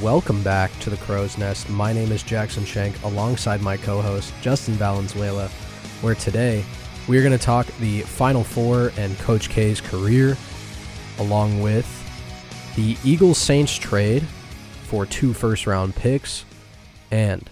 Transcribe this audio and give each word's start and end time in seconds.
Welcome 0.00 0.42
back 0.42 0.70
to 0.80 0.88
the 0.88 0.96
Crow's 0.96 1.36
Nest. 1.36 1.68
My 1.68 1.92
name 1.92 2.10
is 2.10 2.22
Jackson 2.22 2.64
Shank 2.64 3.00
alongside 3.02 3.60
my 3.60 3.76
co 3.76 4.00
host, 4.00 4.32
Justin 4.40 4.72
Valenzuela, 4.74 5.48
where 6.00 6.14
today 6.14 6.64
we 7.06 7.18
are 7.18 7.22
going 7.22 7.36
to 7.36 7.44
talk 7.44 7.66
the 7.80 8.00
Final 8.00 8.42
Four 8.42 8.92
and 8.96 9.18
Coach 9.18 9.50
K's 9.50 9.82
career, 9.82 10.38
along 11.18 11.60
with 11.60 11.86
the 12.76 12.96
Eagles 13.04 13.36
Saints 13.36 13.76
trade 13.76 14.22
for 14.84 15.04
two 15.04 15.34
first 15.34 15.66
round 15.66 15.94
picks, 15.94 16.46
and 17.10 17.50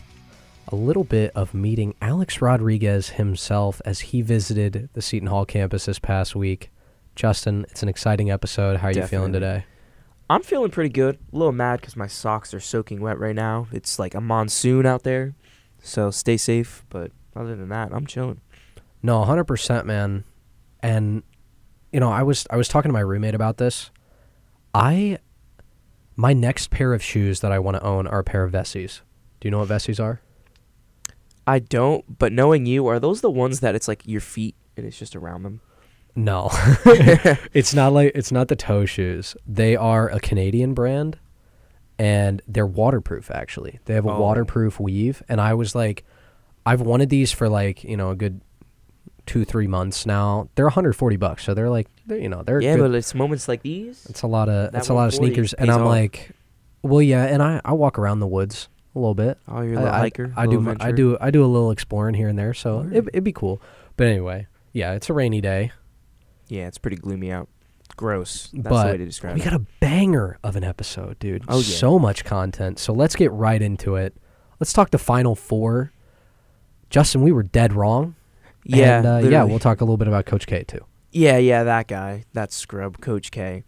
a 0.68 0.74
little 0.74 1.04
bit 1.04 1.32
of 1.34 1.52
meeting 1.52 1.94
Alex 2.00 2.40
Rodriguez 2.40 3.10
himself 3.10 3.82
as 3.84 4.00
he 4.00 4.22
visited 4.22 4.88
the 4.94 5.02
Seton 5.02 5.28
Hall 5.28 5.44
campus 5.44 5.84
this 5.84 5.98
past 5.98 6.34
week. 6.34 6.70
Justin, 7.14 7.66
it's 7.68 7.82
an 7.82 7.90
exciting 7.90 8.30
episode. 8.30 8.78
How 8.78 8.88
are 8.88 8.92
you 8.92 9.06
feeling 9.06 9.34
today? 9.34 9.66
I'm 10.30 10.42
feeling 10.42 10.70
pretty 10.70 10.90
good. 10.90 11.18
A 11.32 11.36
little 11.36 11.52
mad 11.52 11.80
because 11.80 11.96
my 11.96 12.06
socks 12.06 12.54
are 12.54 12.60
soaking 12.60 13.00
wet 13.00 13.18
right 13.18 13.34
now. 13.34 13.66
It's 13.72 13.98
like 13.98 14.14
a 14.14 14.20
monsoon 14.20 14.86
out 14.86 15.02
there, 15.02 15.34
so 15.82 16.10
stay 16.10 16.36
safe. 16.36 16.84
But 16.88 17.12
other 17.36 17.54
than 17.54 17.68
that, 17.68 17.92
I'm 17.92 18.06
chilling. 18.06 18.40
No, 19.02 19.24
hundred 19.24 19.44
percent, 19.44 19.86
man. 19.86 20.24
And 20.80 21.22
you 21.92 22.00
know, 22.00 22.10
I 22.10 22.22
was 22.22 22.46
I 22.50 22.56
was 22.56 22.68
talking 22.68 22.88
to 22.88 22.94
my 22.94 23.00
roommate 23.00 23.34
about 23.34 23.58
this. 23.58 23.90
I 24.74 25.18
my 26.16 26.32
next 26.32 26.70
pair 26.70 26.94
of 26.94 27.02
shoes 27.02 27.40
that 27.40 27.52
I 27.52 27.58
want 27.58 27.76
to 27.76 27.82
own 27.82 28.06
are 28.06 28.20
a 28.20 28.24
pair 28.24 28.44
of 28.44 28.52
Vessis. 28.52 29.00
Do 29.40 29.48
you 29.48 29.50
know 29.50 29.58
what 29.58 29.68
Vessis 29.68 30.02
are? 30.02 30.20
I 31.46 31.58
don't, 31.58 32.18
but 32.18 32.32
knowing 32.32 32.66
you, 32.66 32.86
are 32.86 33.00
those 33.00 33.20
the 33.20 33.30
ones 33.30 33.60
that 33.60 33.74
it's 33.74 33.88
like 33.88 34.06
your 34.06 34.20
feet 34.20 34.54
and 34.76 34.86
it's 34.86 34.98
just 34.98 35.16
around 35.16 35.42
them? 35.42 35.60
No, 36.14 36.50
it's 37.54 37.72
not 37.74 37.92
like 37.92 38.12
it's 38.14 38.30
not 38.32 38.48
the 38.48 38.56
toe 38.56 38.84
shoes. 38.84 39.34
They 39.46 39.76
are 39.76 40.08
a 40.10 40.20
Canadian 40.20 40.74
brand, 40.74 41.18
and 41.98 42.42
they're 42.46 42.66
waterproof. 42.66 43.30
Actually, 43.30 43.80
they 43.86 43.94
have 43.94 44.04
a 44.06 44.10
Oh. 44.10 44.20
waterproof 44.20 44.78
weave. 44.78 45.22
And 45.28 45.40
I 45.40 45.54
was 45.54 45.74
like, 45.74 46.04
I've 46.66 46.80
wanted 46.80 47.08
these 47.08 47.32
for 47.32 47.48
like 47.48 47.82
you 47.84 47.96
know 47.96 48.10
a 48.10 48.14
good 48.14 48.40
two 49.24 49.44
three 49.44 49.66
months 49.66 50.04
now. 50.04 50.48
They're 50.54 50.66
140 50.66 51.16
bucks, 51.16 51.44
so 51.44 51.54
they're 51.54 51.70
like 51.70 51.88
they're, 52.06 52.18
you 52.18 52.28
know 52.28 52.42
they're 52.42 52.60
yeah, 52.60 52.76
good 52.76 52.90
but 52.90 52.96
it's 52.96 53.14
moments 53.14 53.48
like 53.48 53.62
these. 53.62 54.04
It's 54.10 54.22
a 54.22 54.26
lot 54.26 54.48
of 54.48 54.74
it's 54.74 54.88
a 54.90 54.94
lot 54.94 55.06
of 55.08 55.14
sneakers, 55.14 55.54
and 55.54 55.70
I'm 55.70 55.82
off. 55.82 55.86
like, 55.88 56.32
well, 56.82 57.00
yeah, 57.02 57.24
and 57.24 57.42
I 57.42 57.60
I 57.64 57.72
walk 57.72 57.98
around 57.98 58.20
the 58.20 58.26
woods 58.26 58.68
a 58.94 58.98
little 58.98 59.14
bit. 59.14 59.38
Oh, 59.48 59.62
you're 59.62 59.74
a 59.74 59.78
I, 59.78 59.82
little 59.82 59.94
I- 59.94 59.98
hiker. 59.98 60.32
I, 60.36 60.46
do 60.46 60.60
my- 60.60 60.76
I 60.78 60.92
do 60.92 61.16
I 61.20 61.30
do 61.30 61.42
a 61.42 61.46
little 61.48 61.70
exploring 61.70 62.14
here 62.14 62.28
and 62.28 62.38
there, 62.38 62.52
so 62.52 62.80
it, 62.92 63.08
it'd 63.14 63.24
be 63.24 63.32
cool. 63.32 63.62
But 63.96 64.08
anyway, 64.08 64.46
yeah, 64.74 64.92
it's 64.92 65.08
a 65.08 65.14
rainy 65.14 65.40
day, 65.40 65.72
Yeah, 66.52 66.66
it's 66.66 66.76
pretty 66.76 66.98
gloomy 66.98 67.32
out. 67.32 67.48
Gross. 67.96 68.50
That's 68.52 68.62
but 68.68 68.84
the 68.84 68.90
way 68.92 68.96
to 68.98 69.04
describe 69.06 69.32
it. 69.32 69.34
we 69.36 69.40
it. 69.40 69.44
got 69.44 69.54
a 69.54 69.64
banger 69.80 70.38
of 70.44 70.54
an 70.54 70.64
episode, 70.64 71.18
dude. 71.18 71.44
Oh, 71.48 71.56
yeah. 71.56 71.62
so 71.62 71.98
much 71.98 72.26
content. 72.26 72.78
So 72.78 72.92
let's 72.92 73.16
get 73.16 73.32
right 73.32 73.60
into 73.62 73.96
it. 73.96 74.14
Let's 74.60 74.74
talk 74.74 74.90
the 74.90 74.98
final 74.98 75.34
four. 75.34 75.92
Justin, 76.90 77.22
we 77.22 77.32
were 77.32 77.42
dead 77.42 77.72
wrong. 77.72 78.16
yeah, 78.64 78.98
and, 78.98 79.06
uh, 79.06 79.28
yeah, 79.30 79.44
we'll 79.44 79.58
talk 79.58 79.80
a 79.80 79.84
little 79.84 79.96
bit 79.96 80.08
about 80.08 80.26
Coach 80.26 80.46
K 80.46 80.62
too. 80.62 80.84
Yeah, 81.10 81.38
yeah, 81.38 81.64
that 81.64 81.88
guy, 81.88 82.24
that 82.34 82.52
scrub, 82.52 83.00
Coach 83.00 83.30
K. 83.30 83.64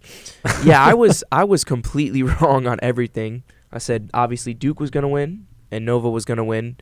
yeah, 0.62 0.82
I 0.84 0.92
was 0.92 1.24
I 1.32 1.44
was 1.44 1.64
completely 1.64 2.22
wrong 2.42 2.66
on 2.66 2.78
everything. 2.82 3.44
I 3.72 3.78
said 3.78 4.10
obviously 4.12 4.52
Duke 4.52 4.78
was 4.78 4.90
gonna 4.90 5.08
win 5.08 5.46
and 5.70 5.86
Nova 5.86 6.10
was 6.10 6.26
gonna 6.26 6.44
win. 6.44 6.76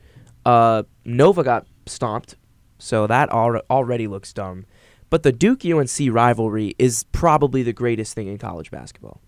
Uh, 0.45 0.83
Nova 1.05 1.45
got 1.45 1.67
stomped, 1.87 2.37
so 2.79 3.07
that 3.07 3.31
al- 3.31 3.63
already 3.71 4.09
looks 4.09 4.33
dumb. 4.33 4.67
But 5.13 5.25
the 5.25 5.31
Duke 5.31 5.63
UNC 5.63 5.91
rivalry 6.11 6.75
is 6.79 7.05
probably 7.13 7.63
the 7.63 7.75
greatest 7.75 8.15
thing 8.15 8.29
in 8.29 8.39
college 8.39 8.71
basketball. 8.71 9.21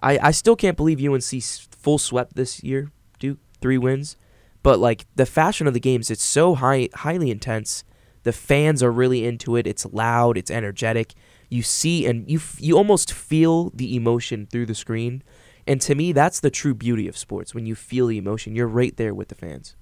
I 0.00 0.28
I 0.28 0.30
still 0.30 0.54
can't 0.54 0.76
believe 0.76 1.02
UNC 1.02 1.42
full 1.72 1.98
swept 1.98 2.36
this 2.36 2.62
year. 2.62 2.92
Duke 3.18 3.38
three 3.60 3.78
wins, 3.78 4.16
but 4.62 4.78
like 4.78 5.06
the 5.16 5.26
fashion 5.26 5.66
of 5.66 5.74
the 5.74 5.80
games, 5.80 6.08
it's 6.08 6.22
so 6.22 6.54
high 6.54 6.88
highly 6.94 7.32
intense. 7.32 7.82
The 8.22 8.32
fans 8.32 8.80
are 8.80 8.92
really 8.92 9.26
into 9.26 9.56
it. 9.56 9.66
It's 9.66 9.84
loud. 9.86 10.38
It's 10.38 10.52
energetic. 10.52 11.14
You 11.48 11.64
see 11.64 12.06
and 12.06 12.30
you 12.30 12.38
f- 12.38 12.58
you 12.60 12.78
almost 12.78 13.12
feel 13.12 13.70
the 13.70 13.96
emotion 13.96 14.46
through 14.46 14.66
the 14.66 14.76
screen. 14.76 15.24
And 15.66 15.80
to 15.80 15.96
me, 15.96 16.12
that's 16.12 16.38
the 16.38 16.50
true 16.50 16.74
beauty 16.74 17.08
of 17.08 17.16
sports. 17.16 17.56
When 17.56 17.66
you 17.66 17.74
feel 17.74 18.06
the 18.06 18.18
emotion, 18.18 18.54
you're 18.54 18.68
right 18.68 18.96
there 18.96 19.14
with 19.16 19.30
the 19.30 19.34
fans. 19.34 19.74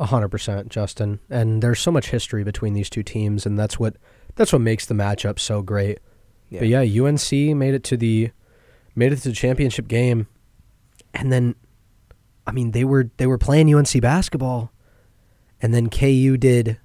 A 0.00 0.06
hundred 0.06 0.30
percent, 0.30 0.68
Justin. 0.68 1.20
And 1.30 1.62
there's 1.62 1.78
so 1.78 1.92
much 1.92 2.10
history 2.10 2.42
between 2.42 2.74
these 2.74 2.90
two 2.90 3.04
teams, 3.04 3.46
and 3.46 3.56
that's 3.56 3.78
what 3.78 3.96
that's 4.34 4.52
what 4.52 4.60
makes 4.62 4.86
the 4.86 4.94
matchup 4.94 5.38
so 5.38 5.62
great. 5.62 5.98
But 6.60 6.68
yeah, 6.68 6.80
UNC 6.80 7.32
made 7.56 7.74
it 7.74 7.84
to 7.84 7.96
the 7.96 8.30
made 8.94 9.12
it 9.12 9.16
to 9.16 9.28
the 9.30 9.34
championship 9.34 9.88
game, 9.88 10.26
and 11.14 11.32
then, 11.32 11.54
I 12.46 12.52
mean, 12.52 12.72
they 12.72 12.84
were 12.84 13.10
they 13.16 13.26
were 13.26 13.38
playing 13.38 13.74
UNC 13.74 14.00
basketball, 14.00 14.70
and 15.60 15.72
then 15.72 15.88
KU 15.88 16.36
did. 16.36 16.78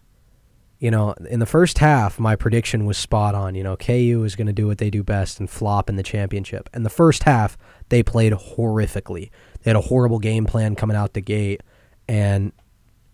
You 0.80 0.92
know, 0.92 1.16
in 1.28 1.40
the 1.40 1.48
first 1.48 1.80
half, 1.80 2.20
my 2.20 2.36
prediction 2.36 2.86
was 2.86 3.00
spot 3.00 3.34
on. 3.34 3.56
You 3.56 3.64
know, 3.64 3.76
KU 3.76 4.22
is 4.24 4.36
going 4.36 4.46
to 4.46 4.54
do 4.54 4.68
what 4.68 4.78
they 4.78 4.92
do 4.92 5.04
best 5.04 5.40
and 5.40 5.50
flop 5.50 5.90
in 5.90 5.96
the 5.96 6.04
championship. 6.04 6.70
And 6.72 6.86
the 6.86 6.92
first 6.92 7.24
half, 7.24 7.58
they 7.90 8.04
played 8.04 8.32
horrifically. 8.32 9.32
They 9.64 9.72
had 9.72 9.76
a 9.76 9.82
horrible 9.82 10.20
game 10.20 10.46
plan 10.46 10.76
coming 10.76 10.96
out 10.96 11.14
the 11.14 11.22
gate, 11.22 11.62
and 12.08 12.52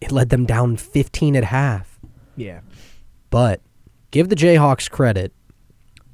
it 0.01 0.11
led 0.11 0.27
them 0.27 0.45
down 0.45 0.75
15 0.75 1.37
at 1.37 1.45
half. 1.45 1.99
yeah. 2.35 2.59
But 3.29 3.61
give 4.13 4.29
the 4.29 4.35
Jayhawks 4.35 4.89
credit. 4.89 5.33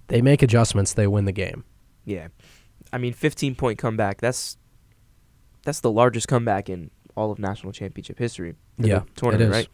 They 0.07 0.23
make 0.23 0.41
adjustments, 0.41 0.93
they 0.93 1.05
win 1.05 1.25
the 1.25 1.31
game. 1.31 1.63
Yeah. 2.05 2.29
I 2.91 2.97
mean, 2.97 3.13
15 3.13 3.53
point 3.53 3.77
comeback. 3.77 4.19
That's 4.19 4.57
that's 5.63 5.81
the 5.81 5.91
largest 5.91 6.27
comeback 6.27 6.69
in 6.69 6.89
all 7.15 7.31
of 7.31 7.37
national 7.37 7.73
championship 7.73 8.17
history. 8.17 8.55
Yeah, 8.77 9.01
it 9.01 9.15
tournament, 9.15 9.51
is. 9.51 9.55
right? 9.55 9.67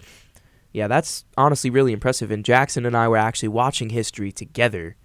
Yeah, 0.74 0.88
that's 0.88 1.24
honestly 1.38 1.70
really 1.70 1.94
impressive. 1.94 2.32
And 2.32 2.44
Jackson 2.44 2.86
and 2.86 2.98
I 2.98 3.08
were 3.08 3.18
actually 3.18 3.50
watching 3.50 3.92
history 3.92 4.32
together, 4.32 4.98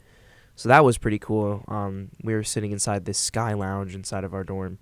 so 0.57 0.69
that 0.69 0.85
was 0.85 0.99
pretty 0.99 1.19
cool. 1.19 1.63
Um, 1.69 2.09
we 2.25 2.35
were 2.35 2.43
sitting 2.43 2.73
inside 2.73 3.05
this 3.05 3.19
sky 3.19 3.53
lounge 3.53 3.95
inside 3.95 4.25
of 4.25 4.35
our 4.35 4.43
dorm. 4.43 4.79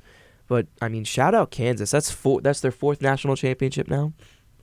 But 0.47 0.69
I 0.81 0.89
mean, 0.89 1.05
shout 1.05 1.35
out 1.35 1.51
Kansas. 1.51 1.91
That's 1.91 2.11
four. 2.11 2.41
That's 2.41 2.61
their 2.61 2.71
fourth 2.71 3.03
national 3.03 3.37
championship 3.37 3.89
now. 3.89 4.15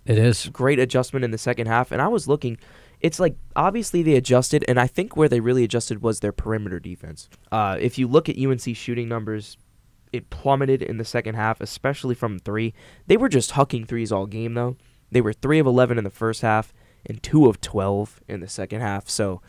It 0.06 0.18
is. 0.18 0.50
Great 0.50 0.80
adjustment 0.80 1.24
in 1.26 1.32
the 1.32 1.38
second 1.38 1.68
half. 1.68 1.92
And 1.92 2.02
I 2.02 2.08
was 2.08 2.28
looking, 2.28 2.58
it's 3.02 3.20
like 3.20 3.36
obviously 3.56 4.04
they 4.04 4.16
adjusted, 4.16 4.66
and 4.68 4.80
I 4.80 4.88
think 4.88 5.16
where 5.16 5.30
they 5.30 5.40
really 5.40 5.64
adjusted 5.64 6.02
was 6.02 6.20
their 6.20 6.32
perimeter 6.32 6.80
defense. 6.80 7.30
Uh, 7.52 7.78
if 7.80 7.98
you 7.98 8.08
look 8.08 8.30
at 8.30 8.38
UNC 8.38 8.76
shooting 8.76 9.08
numbers, 9.08 9.58
it 10.12 10.30
plummeted 10.30 10.82
in 10.82 10.98
the 10.98 11.06
second 11.06 11.36
half, 11.36 11.62
especially 11.62 12.16
from 12.16 12.40
three. 12.40 12.74
They 13.08 13.18
were 13.18 13.30
just 13.30 13.52
hucking 13.52 13.88
threes 13.88 14.12
all 14.12 14.26
game 14.26 14.54
though. 14.54 14.78
They 15.12 15.22
were 15.22 15.34
three 15.34 15.60
of 15.60 15.68
eleven 15.68 15.98
in 15.98 16.04
the 16.04 16.10
first 16.10 16.42
half 16.42 16.74
and 17.06 17.22
two 17.22 17.48
of 17.48 17.62
twelve 17.62 18.22
in 18.28 18.40
the 18.40 18.48
second 18.48 18.82
half. 18.82 19.10
So, 19.10 19.42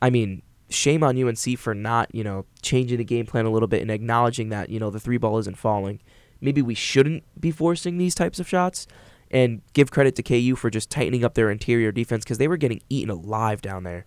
I 0.00 0.10
mean, 0.10 0.42
shame 0.70 1.04
on 1.04 1.22
UNC 1.22 1.58
for 1.58 1.74
not 1.74 2.12
you 2.14 2.24
know 2.24 2.46
changing 2.62 2.98
the 2.98 3.04
game 3.04 3.26
plan 3.26 3.44
a 3.44 3.50
little 3.50 3.68
bit 3.68 3.82
and 3.82 3.90
acknowledging 3.90 4.48
that 4.48 4.70
you 4.70 4.80
know 4.80 4.90
the 4.90 5.00
three 5.00 5.18
ball 5.18 5.38
isn't 5.38 5.58
falling. 5.58 6.00
Maybe 6.40 6.62
we 6.62 6.74
shouldn't 6.74 7.24
be 7.40 7.50
forcing 7.50 7.96
these 7.96 8.14
types 8.14 8.38
of 8.38 8.48
shots 8.48 8.86
and 9.34 9.60
give 9.72 9.90
credit 9.90 10.14
to 10.14 10.22
KU 10.22 10.54
for 10.54 10.70
just 10.70 10.88
tightening 10.88 11.24
up 11.24 11.34
their 11.34 11.50
interior 11.50 11.90
defense 11.92 12.24
because 12.24 12.38
they 12.38 12.48
were 12.48 12.56
getting 12.56 12.80
eaten 12.88 13.10
alive 13.10 13.60
down 13.60 13.82
there 13.82 14.06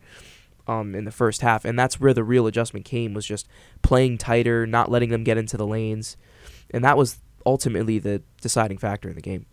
um, 0.68 0.96
in 0.96 1.04
the 1.04 1.12
first 1.12 1.42
half, 1.42 1.66
and 1.66 1.78
that's 1.78 2.00
where 2.00 2.14
the 2.14 2.24
real 2.24 2.48
adjustment 2.48 2.86
came 2.86 3.14
was 3.14 3.26
just 3.26 3.48
playing 3.82 4.18
tighter, 4.18 4.66
not 4.66 4.90
letting 4.90 5.10
them 5.10 5.24
get 5.24 5.38
into 5.38 5.58
the 5.58 5.68
lanes, 5.68 6.18
and 6.72 6.84
that 6.84 6.98
was 6.98 7.20
ultimately 7.46 8.00
the 8.00 8.24
deciding 8.42 8.78
factor 8.78 9.10
in 9.10 9.16
the 9.16 9.22
game. 9.22 9.46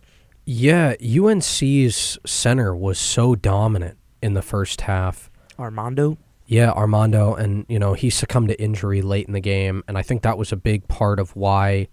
Yeah, 0.47 0.95
UNC's 1.03 2.19
center 2.25 2.77
was 2.77 2.99
so 2.99 3.35
dominant 3.35 3.99
in 4.23 4.35
the 4.35 4.43
first 4.43 4.83
half. 4.83 5.31
Armando, 5.59 6.19
Yeah, 6.47 6.71
Armando, 6.71 7.35
and 7.35 7.65
you 7.69 7.79
know 7.79 7.95
he 7.95 8.11
succumbed 8.11 8.49
to 8.49 8.61
injury 8.61 9.03
late 9.03 9.27
in 9.27 9.33
the 9.33 9.41
game, 9.41 9.83
and 9.89 9.99
I 9.99 10.03
think 10.03 10.23
that 10.23 10.39
was 10.39 10.53
a 10.53 10.57
big 10.57 10.87
part 10.87 11.19
of 11.19 11.35
why, 11.35 11.89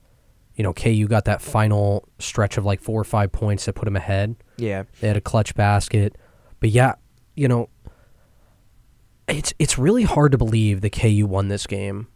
you 0.56 0.64
know, 0.64 0.74
KU 0.74 1.08
got 1.08 1.26
that 1.26 1.42
final 1.42 2.08
stretch 2.20 2.58
of 2.58 2.66
like 2.66 2.82
four 2.82 3.00
or 3.00 3.06
five 3.06 3.32
points 3.32 3.66
that 3.66 3.74
put 3.74 3.88
him 3.88 3.96
ahead. 3.96 4.36
yeah, 4.58 4.84
They 5.00 5.08
had 5.08 5.18
a 5.18 5.22
clutch 5.22 5.56
basket, 5.56 6.18
but 6.60 6.70
yeah, 6.70 6.96
you 7.36 7.48
know, 7.48 7.70
it's 9.28 9.54
it's 9.60 9.78
really 9.78 10.04
hard 10.04 10.32
to 10.34 10.38
believe 10.38 10.82
that 10.82 10.92
KU 10.92 11.26
won 11.26 11.48
this 11.48 11.66
game 11.66 12.08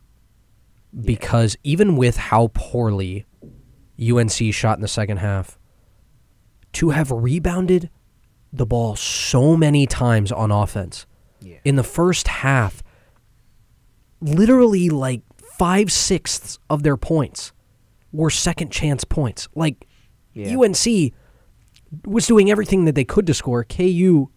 because 1.04 1.58
even 1.64 1.98
with 1.98 2.18
how 2.18 2.52
poorly 2.54 3.26
UNC 4.00 4.54
shot 4.54 4.78
in 4.78 4.82
the 4.82 4.88
second 4.88 5.18
half, 5.18 5.58
to 6.74 6.90
have 6.90 7.12
rebounded 7.12 7.90
the 8.52 8.66
ball 8.66 8.96
so 8.96 9.56
many 9.56 9.86
times 9.86 10.32
on 10.32 10.52
offense 10.52 11.06
yeah, 11.42 11.58
in 11.64 11.76
the 11.76 11.84
first 11.84 12.28
half, 12.28 12.84
literally 14.20 14.90
like 14.90 15.22
five 15.58 15.92
sixths 15.92 16.60
of 16.70 16.84
their 16.84 16.98
points 16.98 17.54
were 18.16 18.30
second 18.30 18.72
chance 18.72 19.04
points. 19.04 19.48
Like 19.56 19.88
yeah. 20.34 20.58
UNC 20.58 21.14
was 22.06 22.28
doing 22.28 22.52
everything 22.52 22.86
that 22.86 22.96
they 22.96 23.06
could 23.06 23.28
to 23.28 23.34
score. 23.34 23.64
KU, 23.64 24.30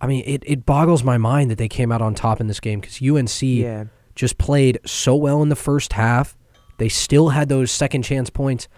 I 0.00 0.06
mean, 0.06 0.24
it, 0.26 0.42
it 0.46 0.66
boggles 0.66 1.02
my 1.04 1.18
mind 1.18 1.50
that 1.50 1.58
they 1.58 1.68
came 1.68 1.92
out 1.92 2.02
on 2.02 2.14
top 2.14 2.40
in 2.40 2.46
this 2.46 2.60
game 2.60 2.80
because 2.80 3.00
UNC 3.02 3.42
yeah, 3.42 3.84
just 4.14 4.38
played 4.38 4.78
so 4.84 5.14
well 5.14 5.42
in 5.42 5.48
the 5.48 5.56
first 5.56 5.92
half, 5.92 6.36
They 6.78 6.88
still 6.88 7.30
had 7.30 7.48
those 7.48 7.70
second 7.70 8.02
chance 8.02 8.30
points 8.30 8.68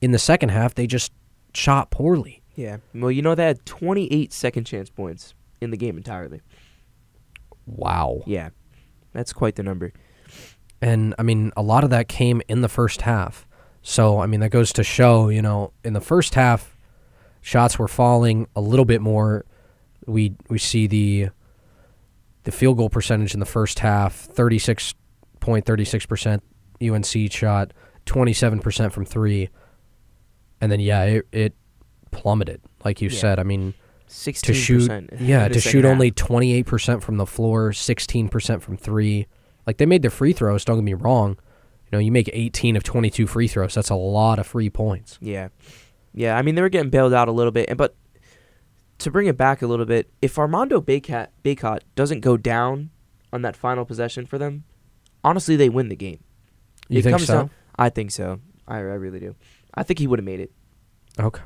in 0.00 0.12
the 0.12 0.18
second 0.18 0.50
half. 0.50 0.74
They 0.74 0.86
just 0.86 1.12
shot 1.54 1.90
poorly. 1.90 2.42
Yeah. 2.54 2.78
Well, 2.94 3.10
you 3.10 3.22
know 3.22 3.34
they 3.34 3.46
had 3.46 3.64
28 3.64 4.32
second 4.32 4.64
chance 4.64 4.90
points 4.90 5.34
in 5.60 5.70
the 5.70 5.76
game 5.76 5.96
entirely. 5.96 6.40
Wow. 7.66 8.22
Yeah. 8.26 8.50
That's 9.12 9.32
quite 9.32 9.56
the 9.56 9.62
number. 9.62 9.92
And 10.82 11.14
I 11.18 11.22
mean, 11.22 11.52
a 11.56 11.62
lot 11.62 11.84
of 11.84 11.90
that 11.90 12.08
came 12.08 12.42
in 12.48 12.60
the 12.60 12.68
first 12.68 13.02
half. 13.02 13.46
So, 13.82 14.18
I 14.18 14.26
mean, 14.26 14.40
that 14.40 14.50
goes 14.50 14.72
to 14.74 14.82
show, 14.84 15.28
you 15.28 15.40
know, 15.40 15.72
in 15.84 15.92
the 15.92 16.00
first 16.00 16.34
half, 16.34 16.76
shots 17.40 17.78
were 17.78 17.88
falling 17.88 18.46
a 18.54 18.60
little 18.60 18.84
bit 18.84 19.00
more. 19.00 19.44
We 20.06 20.34
we 20.50 20.58
see 20.58 20.86
the 20.88 21.28
the 22.44 22.52
field 22.52 22.76
goal 22.76 22.90
percentage 22.90 23.32
in 23.34 23.40
the 23.40 23.46
first 23.46 23.78
half, 23.78 24.28
36.36% 25.40 26.40
UNC 26.82 27.32
shot, 27.32 27.72
27% 28.06 28.92
from 28.92 29.04
3. 29.04 29.48
And 30.60 30.72
then 30.72 30.80
yeah, 30.80 31.04
it, 31.04 31.26
it 31.32 31.54
plummeted 32.10 32.60
like 32.84 33.00
you 33.00 33.08
Yeah. 33.08 33.18
said. 33.18 33.38
I 33.38 33.44
mean, 33.44 33.74
16%. 34.08 34.42
to 34.42 34.54
shoot 34.54 34.90
yeah, 35.20 35.48
to 35.48 35.60
shoot 35.60 35.84
half. 35.84 35.92
only 35.92 36.10
28% 36.10 37.02
from 37.02 37.16
the 37.16 37.26
floor, 37.26 37.70
16% 37.70 38.60
from 38.60 38.76
3. 38.76 39.26
Like 39.66 39.76
they 39.78 39.86
made 39.86 40.02
their 40.02 40.10
free 40.10 40.32
throws, 40.32 40.64
don't 40.64 40.76
get 40.76 40.84
me 40.84 40.94
wrong. 40.94 41.30
You 41.86 41.88
know, 41.92 41.98
you 41.98 42.10
make 42.12 42.30
18 42.32 42.74
of 42.76 42.82
22 42.82 43.26
free 43.26 43.48
throws. 43.48 43.74
That's 43.74 43.90
a 43.90 43.94
lot 43.94 44.38
of 44.38 44.46
free 44.46 44.70
points. 44.70 45.18
Yeah. 45.20 45.48
Yeah, 46.14 46.36
I 46.36 46.42
mean 46.42 46.54
they 46.54 46.62
were 46.62 46.68
getting 46.68 46.90
bailed 46.90 47.14
out 47.14 47.28
a 47.28 47.32
little 47.32 47.52
bit, 47.52 47.68
and 47.70 47.78
but 47.78 47.94
to 48.98 49.10
bring 49.10 49.26
it 49.26 49.36
back 49.36 49.62
a 49.62 49.66
little 49.66 49.86
bit, 49.86 50.10
if 50.20 50.38
Armando 50.38 50.80
Bacot 50.80 51.28
Bacot 51.42 51.80
doesn't 51.94 52.20
go 52.20 52.36
down 52.36 52.90
on 53.32 53.42
that 53.42 53.56
final 53.56 53.84
possession 53.84 54.26
for 54.26 54.36
them, 54.38 54.64
honestly 55.24 55.56
they 55.56 55.68
win 55.70 55.88
the 55.88 55.96
game. 55.96 56.20
You 56.88 56.98
it 56.98 57.02
think 57.04 57.20
so? 57.20 57.32
down 57.34 57.50
I 57.76 57.88
think 57.88 58.10
so. 58.10 58.40
I, 58.68 58.76
I 58.76 58.80
really 58.80 59.20
do. 59.20 59.34
I 59.74 59.82
think 59.82 59.98
he 59.98 60.06
would 60.06 60.18
have 60.18 60.24
made 60.26 60.40
it. 60.40 60.52
Okay. 61.18 61.42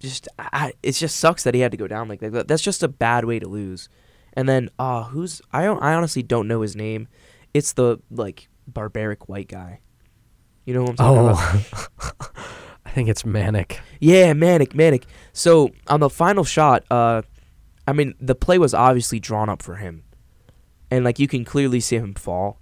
Just 0.00 0.28
I, 0.38 0.74
it 0.82 0.92
just 0.92 1.16
sucks 1.16 1.44
that 1.44 1.54
he 1.54 1.60
had 1.60 1.70
to 1.70 1.78
go 1.78 1.86
down 1.86 2.08
like 2.08 2.20
that. 2.20 2.32
That- 2.32 2.48
That's 2.48 2.62
just 2.62 2.82
a 2.82 2.88
bad 2.88 3.24
way 3.24 3.38
to 3.38 3.48
lose. 3.48 3.88
And 4.34 4.46
then 4.48 4.68
uh 4.78 5.04
who's 5.04 5.40
I 5.52 5.64
don't 5.64 5.82
I 5.82 5.94
honestly 5.94 6.22
don't 6.22 6.46
know 6.48 6.60
his 6.60 6.76
name. 6.76 7.08
It's 7.54 7.72
the 7.72 7.98
like 8.10 8.48
barbaric 8.66 9.28
white 9.28 9.48
guy. 9.48 9.80
You 10.64 10.74
know 10.74 10.82
what 10.82 10.90
I'm 10.90 10.96
talking 10.96 11.28
about? 11.28 11.84
Oh. 12.00 12.30
I 12.86 12.90
think 12.90 13.08
it's 13.08 13.22
Manek. 13.22 13.78
Yeah, 14.00 14.32
Manek, 14.32 14.72
Manek. 14.72 15.04
So 15.32 15.70
on 15.88 16.00
the 16.00 16.10
final 16.10 16.44
shot, 16.44 16.84
uh, 16.90 17.22
I 17.86 17.92
mean, 17.92 18.14
the 18.20 18.34
play 18.34 18.58
was 18.58 18.74
obviously 18.74 19.20
drawn 19.20 19.48
up 19.48 19.62
for 19.62 19.76
him, 19.76 20.04
and 20.90 21.04
like 21.04 21.18
you 21.18 21.28
can 21.28 21.44
clearly 21.44 21.80
see 21.80 21.96
him 21.96 22.14
fall, 22.14 22.60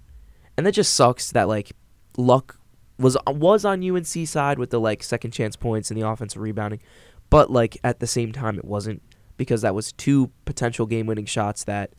and 0.57 0.65
that 0.65 0.73
just 0.73 0.93
sucks 0.93 1.31
that 1.31 1.47
like 1.47 1.73
luck 2.17 2.57
was 2.97 3.17
was 3.27 3.65
on 3.65 3.83
UNC 3.87 4.05
side 4.05 4.59
with 4.59 4.69
the 4.69 4.79
like 4.79 5.03
second 5.03 5.31
chance 5.31 5.55
points 5.55 5.91
and 5.91 5.99
the 5.99 6.07
offensive 6.07 6.41
rebounding, 6.41 6.81
but 7.29 7.51
like 7.51 7.77
at 7.83 7.99
the 7.99 8.07
same 8.07 8.31
time 8.31 8.57
it 8.57 8.65
wasn't 8.65 9.01
because 9.37 9.61
that 9.61 9.75
was 9.75 9.91
two 9.93 10.31
potential 10.45 10.85
game 10.85 11.05
winning 11.05 11.25
shots 11.25 11.63
that 11.63 11.93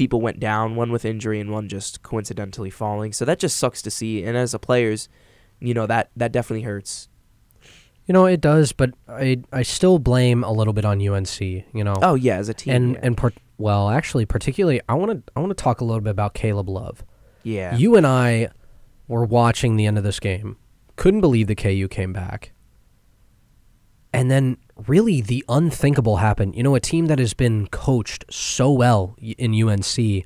people 0.00 0.22
went 0.22 0.40
down, 0.40 0.76
one 0.76 0.90
with 0.90 1.04
injury 1.04 1.40
and 1.40 1.50
one 1.50 1.68
just 1.68 2.02
coincidentally 2.02 2.70
falling. 2.70 3.12
So 3.12 3.26
that 3.26 3.38
just 3.38 3.58
sucks 3.58 3.82
to 3.82 3.90
see, 3.90 4.24
and 4.24 4.34
as 4.34 4.54
a 4.54 4.58
players, 4.58 5.10
you 5.60 5.74
know 5.74 5.86
that 5.86 6.08
that 6.16 6.32
definitely 6.32 6.62
hurts. 6.62 7.10
You 8.06 8.14
know, 8.14 8.24
it 8.24 8.40
does, 8.40 8.72
but 8.72 8.94
I 9.06 9.42
I 9.52 9.62
still 9.62 9.98
blame 9.98 10.42
a 10.42 10.50
little 10.50 10.72
bit 10.72 10.86
on 10.86 11.06
UNC, 11.06 11.38
you 11.38 11.84
know. 11.84 11.96
Oh 12.00 12.14
yeah, 12.14 12.38
as 12.38 12.48
a 12.48 12.54
team, 12.54 12.74
and 12.74 12.94
yeah. 12.94 13.00
and 13.02 13.14
part, 13.14 13.34
well, 13.58 13.90
actually 13.90 14.24
particularly 14.24 14.80
I 14.88 14.94
want 14.94 15.26
to 15.26 15.32
I 15.36 15.40
want 15.40 15.50
to 15.50 15.62
talk 15.62 15.82
a 15.82 15.84
little 15.84 16.00
bit 16.00 16.12
about 16.12 16.32
Caleb 16.32 16.70
Love. 16.70 17.04
yeah. 17.42 17.76
You 17.76 17.96
and 17.96 18.06
I 18.06 18.48
were 19.06 19.26
watching 19.26 19.76
the 19.76 19.84
end 19.84 19.98
of 19.98 20.04
this 20.04 20.18
game. 20.18 20.56
Couldn't 20.96 21.20
believe 21.20 21.46
the 21.46 21.54
KU 21.54 21.88
came 21.88 22.14
back. 22.14 22.52
And 24.14 24.30
then 24.30 24.56
really 24.86 25.20
the 25.20 25.44
unthinkable 25.48 26.18
happened. 26.18 26.56
You 26.56 26.62
know, 26.62 26.74
a 26.74 26.80
team 26.80 27.06
that 27.06 27.18
has 27.18 27.34
been 27.34 27.66
coached 27.68 28.24
so 28.30 28.70
well 28.70 29.16
in 29.20 29.54
UNC 29.54 30.24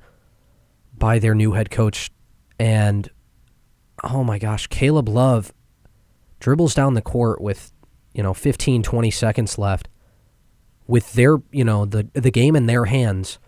by 0.97 1.19
their 1.19 1.35
new 1.35 1.53
head 1.53 1.71
coach 1.71 2.11
and 2.59 3.11
oh 4.03 4.25
my 4.25 4.39
gosh, 4.39 4.67
Caleb 4.67 5.09
Love 5.09 5.53
dribbles 6.41 6.75
down 6.75 6.95
the 6.95 7.03
court 7.03 7.41
with, 7.41 7.73
you 8.13 8.23
know, 8.23 8.35
15 8.35 8.83
20 8.83 9.11
seconds 9.11 9.59
left 9.59 9.89
with 10.87 11.13
their, 11.15 11.39
you 11.51 11.65
know, 11.65 11.85
the 11.85 12.09
the 12.13 12.31
game 12.31 12.57
in 12.57 12.67
their 12.67 12.85
hands 12.87 13.39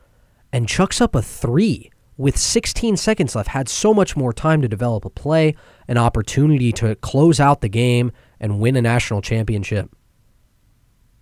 and 0.53 0.69
chucks 0.69 1.01
up 1.01 1.15
a 1.15 1.23
3 1.23 1.91
with 2.17 2.37
16 2.37 2.97
seconds 2.97 3.35
left 3.35 3.51
had 3.51 3.69
so 3.69 3.93
much 3.93 4.17
more 4.17 4.33
time 4.33 4.63
to 4.63 4.69
develop 4.69 5.05
a 5.05 5.11
play, 5.11 5.55
an 5.87 5.99
opportunity 5.99 6.73
to 6.73 6.95
close 6.97 7.39
out 7.39 7.61
the 7.61 7.69
game 7.69 8.11
and 8.41 8.59
win 8.59 8.77
a 8.77 8.83
national 8.83 9.21
championship. 9.21 9.95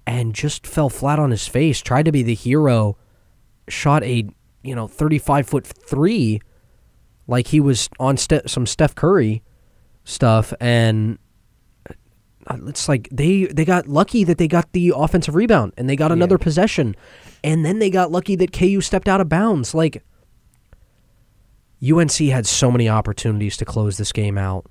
And 0.06 0.34
just 0.34 0.66
fell 0.66 0.90
flat 0.90 1.18
on 1.18 1.30
his 1.30 1.46
face, 1.48 1.80
tried 1.80 2.04
to 2.04 2.12
be 2.12 2.22
the 2.22 2.34
hero, 2.34 2.96
shot 3.68 4.02
a, 4.04 4.28
you 4.62 4.74
know, 4.74 4.86
35 4.86 5.46
foot 5.48 5.66
3 5.66 6.40
like 7.26 7.46
he 7.48 7.58
was 7.60 7.88
on 7.98 8.16
ste- 8.18 8.46
some 8.46 8.66
Steph 8.66 8.94
Curry 8.94 9.42
stuff 10.04 10.52
and 10.60 11.18
uh, 11.88 12.58
it's 12.66 12.86
like 12.86 13.08
they 13.10 13.46
they 13.46 13.64
got 13.64 13.88
lucky 13.88 14.24
that 14.24 14.36
they 14.36 14.46
got 14.46 14.70
the 14.72 14.92
offensive 14.94 15.34
rebound 15.34 15.72
and 15.78 15.88
they 15.88 15.96
got 15.96 16.10
Yeah. 16.10 16.16
another 16.16 16.36
possession 16.36 16.94
and 17.42 17.64
then 17.64 17.78
they 17.78 17.88
got 17.88 18.12
lucky 18.12 18.36
that 18.36 18.52
KU 18.52 18.82
stepped 18.82 19.08
out 19.08 19.22
of 19.22 19.30
bounds 19.30 19.72
like 19.74 20.02
UNC 21.82 22.12
had 22.12 22.46
so 22.46 22.70
many 22.70 22.88
opportunities 22.88 23.56
to 23.56 23.64
close 23.64 23.96
this 23.96 24.12
game 24.12 24.36
out 24.36 24.66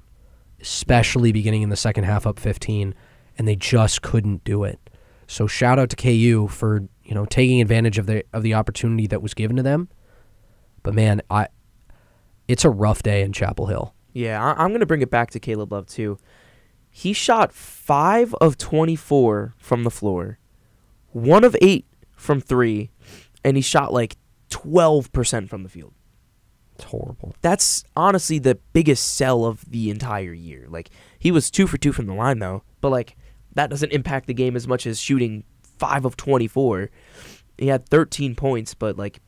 especially 0.61 1.31
beginning 1.31 1.63
in 1.63 1.69
the 1.69 1.75
second 1.75 2.03
half 2.03 2.27
up 2.27 2.39
15 2.39 2.93
and 3.37 3.47
they 3.47 3.55
just 3.55 4.03
couldn't 4.03 4.43
do 4.43 4.63
it 4.63 4.79
so 5.27 5.47
shout 5.47 5.79
out 5.79 5.89
to 5.89 5.95
KU 5.95 6.47
for 6.49 6.87
you 7.03 7.13
know 7.15 7.25
taking 7.25 7.61
advantage 7.61 7.97
of 7.97 8.05
the 8.05 8.23
of 8.33 8.43
the 8.43 8.53
opportunity 8.53 9.07
that 9.07 9.21
was 9.21 9.33
given 9.33 9.55
to 9.57 9.63
them 9.63 9.89
but 10.83 10.93
man 10.93 11.21
I 11.29 11.47
it's 12.47 12.65
a 12.65 12.69
rough 12.69 13.01
day 13.03 13.21
in 13.21 13.31
Chapel 13.33 13.67
Hill 13.67 13.93
Yeah, 14.13 14.43
I- 14.43 14.61
I'm 14.63 14.69
going 14.69 14.79
to 14.81 14.85
bring 14.85 15.01
it 15.01 15.09
back 15.09 15.31
to 15.31 15.39
Caleb 15.39 15.71
Love, 15.71 15.87
too. 15.87 16.17
He 16.89 17.13
shot 17.13 17.53
5 17.53 18.35
of 18.41 18.57
24 18.57 19.53
from 19.57 19.83
the 19.83 19.89
floor, 19.89 20.37
1 21.13 21.43
of 21.45 21.55
8 21.61 21.85
from 22.11 22.41
3, 22.41 22.91
and 23.45 23.55
he 23.57 23.61
shot 23.63 23.91
like 23.93 24.17
12% 24.49 25.49
from 25.49 25.63
the 25.63 25.69
field. 25.69 25.93
it's 26.75 26.83
horrible 26.83 27.33
That's 27.41 27.83
honestly 27.95 28.39
the 28.39 28.55
biggest 28.73 29.15
sell 29.15 29.45
of 29.45 29.63
the 29.71 29.89
entire 29.89 30.33
year. 30.33 30.65
Like, 30.69 30.89
he 31.17 31.31
was 31.31 31.49
2 31.49 31.65
for 31.65 31.77
2 31.77 31.91
from 31.93 32.05
the 32.07 32.13
line, 32.13 32.39
though, 32.39 32.63
but 32.81 32.89
like, 32.89 33.15
that 33.55 33.69
doesn't 33.69 33.91
impact 33.91 34.27
the 34.27 34.33
game 34.33 34.55
as 34.55 34.67
much 34.67 34.85
as 34.87 34.99
shooting 34.99 35.43
5 35.77 36.05
of 36.05 36.17
24. 36.17 36.89
He 37.57 37.67
had 37.67 37.87
13 37.87 38.35
points, 38.35 38.73
but 38.73 38.97
like, 38.97 39.19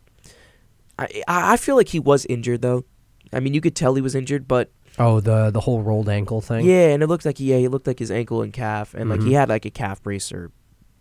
I, 0.98 1.24
I 1.27 1.58
feel 1.58 1.75
like 1.75 1.89
he 1.89 2.00
was 2.00 2.25
injured, 2.25 2.62
though. 2.62 2.86
I 3.34 3.39
mean, 3.39 3.53
you 3.53 3.62
could 3.62 3.75
tell 3.75 3.96
he 3.96 4.01
was 4.01 4.15
injured, 4.15 4.48
but 4.48 4.72
Oh, 4.98 5.20
the 5.20 5.51
the 5.51 5.60
whole 5.60 5.82
rolled 5.82 6.08
ankle 6.08 6.39
thing. 6.39 6.65
Yeah, 6.65 6.88
and 6.89 7.03
it 7.03 7.08
looked 7.08 7.25
like 7.25 7.38
yeah, 7.39 7.58
he 7.58 7.67
looked 7.67 7.86
like 7.86 8.00
his 8.00 8.10
ankle 8.12 8.41
and 8.41 8.53
calf, 8.53 8.94
and 8.94 9.10
like 9.10 9.22
he 9.22 9.32
Mhm. 9.32 9.34
had 9.34 9.50
like 9.50 9.65
a 9.65 9.70
calf 9.70 10.01
brace 10.01 10.32
or, 10.32 10.51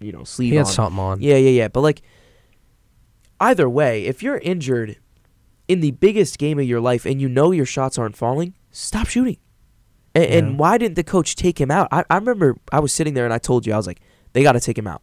you 0.00 0.10
know, 0.10 0.24
sleeve 0.24 0.50
he 0.50 0.56
had 0.56 0.66
on. 0.66 0.72
something 0.72 0.98
on. 0.98 1.20
Yeah, 1.22 1.36
yeah, 1.36 1.50
yeah. 1.50 1.68
But 1.68 1.82
like, 1.82 2.02
either 3.40 3.68
way, 3.68 4.04
if 4.06 4.22
you're 4.22 4.38
injured 4.38 4.96
in 5.68 5.80
the 5.80 5.92
biggest 5.92 6.38
game 6.38 6.58
of 6.58 6.64
your 6.66 6.80
life 6.80 7.06
and 7.06 7.20
you 7.20 7.28
know 7.28 7.52
your 7.52 7.66
shots 7.66 7.96
aren't 7.96 8.16
falling, 8.16 8.54
stop 8.72 9.06
shooting. 9.06 9.36
And, 10.14 10.24
Yeah. 10.24 10.30
and 10.38 10.58
why 10.58 10.78
didn't 10.78 10.94
the 10.96 11.04
coach 11.04 11.34
take 11.36 11.60
him 11.60 11.70
out? 11.70 11.88
I, 11.90 12.04
I 12.10 12.16
remember 12.16 12.56
I 12.72 12.80
was 12.80 12.92
sitting 12.92 13.14
there 13.14 13.24
and 13.24 13.34
I 13.34 13.38
told 13.38 13.66
you 13.66 13.72
I 13.72 13.76
was 13.76 13.86
like, 13.86 14.00
they 14.32 14.42
got 14.42 14.52
to 14.52 14.60
take 14.60 14.78
him 14.78 14.86
out. 14.86 15.02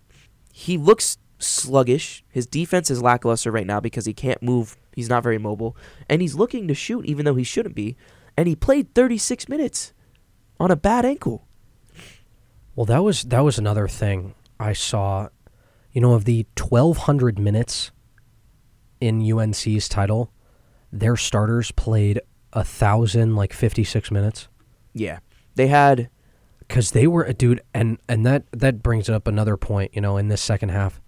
He 0.54 0.78
looks 0.78 1.18
sluggish. 1.40 2.24
His 2.30 2.46
defense 2.46 2.90
is 2.92 3.02
lackluster 3.02 3.52
right 3.52 3.66
now 3.68 3.80
because 3.80 4.06
he 4.06 4.14
can't 4.14 4.42
move. 4.42 4.78
He's 4.96 5.10
not 5.10 5.24
very 5.24 5.38
mobile, 5.38 5.76
and 6.10 6.22
he's 6.22 6.36
looking 6.36 6.68
to 6.68 6.74
shoot 6.74 7.06
even 7.06 7.24
though 7.26 7.36
he 7.36 7.44
shouldn't 7.46 7.76
be. 7.76 7.96
And 8.36 8.48
he 8.48 8.56
played 8.56 8.94
36 8.94 9.48
minutes 9.50 9.94
on 10.60 10.70
a 10.72 10.76
bad 10.76 11.06
ankle. 11.06 11.48
Well, 12.76 12.86
that 12.86 13.04
was 13.04 13.24
that 13.24 13.42
was 13.42 13.58
another 13.58 13.88
thing 13.88 14.36
I 14.60 14.74
saw. 14.74 15.30
You 15.94 16.00
know, 16.02 16.14
of 16.14 16.24
the 16.26 16.46
1200 16.58 17.38
minutes 17.38 17.92
in 19.02 19.22
UNC's 19.30 19.90
title, 19.90 20.32
their 20.92 21.18
starters 21.18 21.72
played 21.72 22.22
a 22.54 22.64
thousand 22.64 23.36
like 23.36 23.52
56 23.54 24.10
minutes 24.12 24.48
Yeah, 24.94 25.20
they 25.56 25.68
had 25.68 26.10
because 26.60 26.92
they 26.92 27.08
were 27.08 27.24
a 27.24 27.34
dude, 27.34 27.62
and 27.74 27.98
and 28.08 28.26
that 28.26 28.44
that 28.52 28.82
brings 28.84 29.10
up 29.10 29.28
another 29.28 29.58
point. 29.58 29.92
You 29.94 30.02
know, 30.02 30.18
in 30.18 30.28
this 30.28 30.42
second 30.42 30.70
half, 30.70 31.02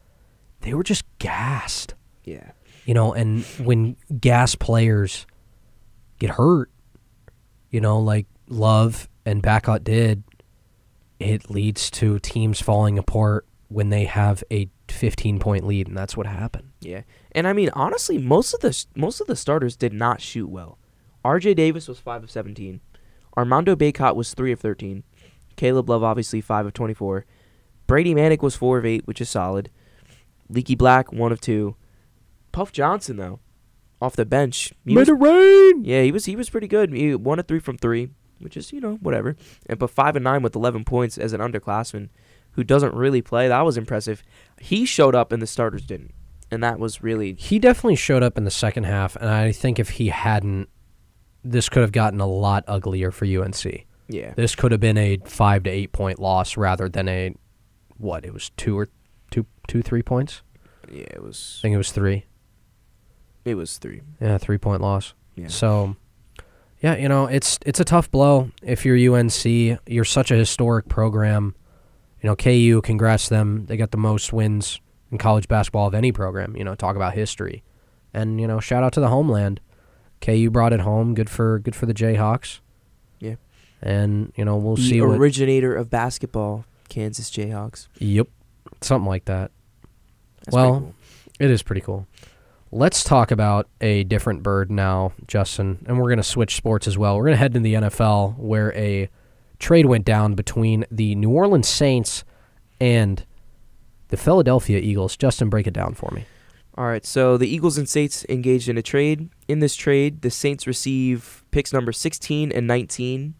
they 0.61 0.73
were 0.73 0.83
just 0.83 1.05
gassed. 1.19 1.95
yeah. 2.23 2.51
You 2.85 2.93
know, 2.93 3.13
and 3.13 3.45
when 3.63 3.95
gas 4.19 4.55
players 4.55 5.25
get 6.19 6.31
hurt, 6.31 6.69
you 7.69 7.79
know, 7.79 7.97
like 7.97 8.27
Love 8.49 9.07
and 9.25 9.41
Bacot 9.41 9.85
did, 9.85 10.23
it 11.17 11.49
leads 11.49 11.89
to 11.91 12.19
teams 12.19 12.59
falling 12.61 12.97
apart 12.99 13.45
when 13.69 13.89
they 13.89 14.03
have 14.03 14.43
a 14.51 14.67
15 14.89 15.39
point 15.39 15.65
lead, 15.65 15.87
and 15.87 15.97
that's 15.97 16.17
what 16.17 16.27
happened. 16.27 16.71
Yeah, 16.81 17.03
and 17.31 17.47
I 17.47 17.53
mean 17.53 17.69
honestly, 17.71 18.17
most 18.17 18.53
of 18.53 18.59
the 18.59 18.85
most 18.95 19.21
of 19.21 19.27
the 19.27 19.35
starters 19.37 19.77
did 19.77 19.93
not 19.93 20.19
shoot 20.19 20.47
well. 20.49 20.77
R.J. 21.23 21.53
Davis 21.53 21.87
was 21.87 21.99
five 21.99 22.21
of 22.21 22.29
seventeen. 22.29 22.81
Armando 23.37 23.75
Bacot 23.75 24.15
was 24.15 24.33
3 24.33 24.51
of 24.51 24.59
13. 24.59 25.03
Caleb 25.55 25.89
Love, 25.89 26.03
obviously, 26.03 26.41
5 26.41 26.67
of 26.67 26.73
24. 26.73 27.25
Brady 27.87 28.13
Manek 28.13 28.41
was 28.41 28.55
4 28.55 28.79
of 28.79 28.85
8, 28.85 29.07
which 29.07 29.21
is 29.21 29.29
solid. 29.29 29.69
Leaky 30.49 30.75
Black, 30.75 31.11
1 31.11 31.31
of 31.31 31.41
2. 31.41 31.75
Puff 32.51 32.71
Johnson, 32.71 33.17
though, 33.17 33.39
off 34.01 34.15
the 34.15 34.25
bench. 34.25 34.73
He 34.85 34.93
Made 34.93 35.01
was, 35.01 35.09
it 35.09 35.13
rain! 35.13 35.83
Yeah, 35.83 36.03
he 36.03 36.11
was 36.11 36.25
he 36.25 36.35
was 36.35 36.49
pretty 36.49 36.67
good. 36.67 36.93
He 36.93 37.15
1 37.15 37.39
of 37.39 37.47
3 37.47 37.59
from 37.59 37.77
3, 37.77 38.09
which 38.39 38.55
is, 38.57 38.71
you 38.71 38.79
know, 38.79 38.95
whatever. 38.95 39.35
And 39.65 39.79
But 39.79 39.89
5 39.89 40.15
and 40.15 40.23
9 40.23 40.41
with 40.43 40.55
11 40.55 40.85
points 40.85 41.17
as 41.17 41.33
an 41.33 41.41
underclassman 41.41 42.09
who 42.51 42.63
doesn't 42.63 42.93
really 42.93 43.21
play. 43.21 43.47
That 43.47 43.61
was 43.61 43.77
impressive. 43.77 44.23
He 44.59 44.85
showed 44.85 45.15
up 45.15 45.31
and 45.31 45.41
the 45.41 45.47
starters 45.47 45.85
didn't. 45.85 46.13
And 46.51 46.63
that 46.63 46.79
was 46.79 47.01
really. 47.01 47.33
He 47.33 47.57
definitely 47.57 47.95
showed 47.95 48.21
up 48.21 48.37
in 48.37 48.43
the 48.43 48.51
second 48.51 48.83
half. 48.83 49.15
And 49.15 49.29
I 49.29 49.51
think 49.51 49.79
if 49.79 49.89
he 49.91 50.09
hadn't, 50.09 50.69
this 51.43 51.69
could 51.69 51.81
have 51.81 51.91
gotten 51.91 52.19
a 52.19 52.27
lot 52.27 52.63
uglier 52.67 53.11
for 53.11 53.25
UNC. 53.25 53.85
Yeah. 54.07 54.33
This 54.35 54.55
could 54.55 54.71
have 54.71 54.81
been 54.81 54.97
a 54.97 55.17
five 55.25 55.63
to 55.63 55.69
eight 55.69 55.91
point 55.91 56.19
loss 56.19 56.57
rather 56.57 56.89
than 56.89 57.07
a 57.07 57.35
what? 57.97 58.25
It 58.25 58.33
was 58.33 58.51
two 58.57 58.77
or 58.77 58.89
two, 59.31 59.45
two, 59.67 59.81
three 59.81 60.01
points. 60.03 60.41
Yeah, 60.89 61.05
it 61.11 61.23
was. 61.23 61.57
I 61.59 61.63
think 61.63 61.73
it 61.73 61.77
was 61.77 61.91
three. 61.91 62.25
It 63.45 63.55
was 63.55 63.77
three. 63.77 64.01
Yeah, 64.21 64.37
three 64.37 64.57
point 64.57 64.81
loss. 64.81 65.13
Yeah. 65.35 65.47
So, 65.47 65.95
yeah, 66.81 66.95
you 66.95 67.09
know, 67.09 67.25
it's 67.25 67.59
it's 67.65 67.79
a 67.79 67.85
tough 67.85 68.11
blow 68.11 68.51
if 68.61 68.85
you're 68.85 69.15
UNC. 69.15 69.45
You're 69.87 70.05
such 70.05 70.31
a 70.31 70.35
historic 70.35 70.87
program. 70.87 71.55
You 72.21 72.29
know, 72.29 72.35
KU, 72.35 72.81
congrats 72.83 73.27
them. 73.27 73.65
They 73.65 73.75
got 73.75 73.91
the 73.91 73.97
most 73.97 74.31
wins 74.31 74.79
in 75.11 75.17
college 75.17 75.47
basketball 75.47 75.87
of 75.87 75.93
any 75.93 76.11
program. 76.11 76.55
You 76.55 76.63
know, 76.63 76.75
talk 76.75 76.95
about 76.95 77.13
history, 77.13 77.63
and 78.13 78.39
you 78.39 78.47
know, 78.47 78.59
shout 78.59 78.83
out 78.83 78.93
to 78.93 79.01
the 79.01 79.09
homeland. 79.09 79.59
KU 80.23 80.49
brought 80.49 80.71
it 80.71 80.79
home. 80.79 81.13
Good 81.13 81.29
for 81.29 81.59
good 81.59 81.75
for 81.75 81.85
the 81.85 81.93
Jayhawks. 81.93 82.59
Yeah. 83.19 83.35
And 83.81 84.31
you 84.37 84.45
know, 84.45 84.55
we'll 84.55 84.77
the 84.77 84.89
see. 84.89 85.01
Originator 85.01 85.71
what, 85.71 85.81
of 85.81 85.89
basketball, 85.89 86.65
Kansas 86.87 87.29
Jayhawks. 87.29 87.87
Yep, 87.99 88.29
something 88.81 89.07
like 89.07 89.25
that. 89.25 89.51
That's 90.45 90.55
well, 90.55 90.79
cool. 90.79 90.95
it 91.39 91.51
is 91.51 91.61
pretty 91.61 91.81
cool. 91.81 92.07
Let's 92.71 93.03
talk 93.03 93.31
about 93.31 93.67
a 93.81 94.03
different 94.05 94.43
bird 94.43 94.71
now, 94.71 95.11
Justin, 95.27 95.85
and 95.87 95.97
we're 95.99 96.07
going 96.07 96.17
to 96.17 96.23
switch 96.23 96.55
sports 96.55 96.87
as 96.87 96.97
well. 96.97 97.17
We're 97.17 97.25
going 97.25 97.33
to 97.33 97.39
head 97.39 97.53
to 97.53 97.59
the 97.59 97.73
NFL 97.75 98.37
where 98.37 98.73
a 98.75 99.09
trade 99.59 99.85
went 99.85 100.05
down 100.05 100.33
between 100.33 100.85
the 100.89 101.15
New 101.15 101.29
Orleans 101.29 101.67
Saints 101.67 102.23
and 102.79 103.23
the 104.07 104.17
Philadelphia 104.17 104.79
Eagles. 104.79 105.15
Justin, 105.17 105.49
break 105.49 105.67
it 105.67 105.73
down 105.73 105.93
for 105.93 106.09
me. 106.11 106.25
All 106.75 106.85
right, 106.85 107.05
so 107.05 107.37
the 107.37 107.47
Eagles 107.47 107.77
and 107.77 107.87
Saints 107.87 108.25
engaged 108.29 108.67
in 108.67 108.79
a 108.79 108.81
trade. 108.81 109.29
In 109.47 109.59
this 109.59 109.75
trade, 109.75 110.23
the 110.23 110.31
Saints 110.31 110.65
receive 110.65 111.43
picks 111.51 111.71
number 111.71 111.91
16 111.91 112.51
and 112.51 112.65
19. 112.65 113.35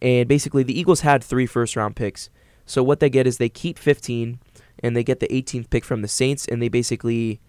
And 0.00 0.28
basically, 0.28 0.62
the 0.62 0.78
Eagles 0.78 1.00
had 1.00 1.24
three 1.24 1.46
first 1.46 1.74
round 1.74 1.96
picks. 1.96 2.30
So 2.64 2.84
what 2.84 3.00
they 3.00 3.10
get 3.10 3.26
is 3.26 3.38
they 3.38 3.48
keep 3.48 3.76
15 3.76 4.38
and 4.80 4.96
they 4.96 5.02
get 5.02 5.18
the 5.18 5.26
18th 5.28 5.68
pick 5.68 5.84
from 5.84 6.02
the 6.02 6.08
Saints, 6.08 6.46
and 6.46 6.60
they 6.60 6.68
basically 6.68 7.40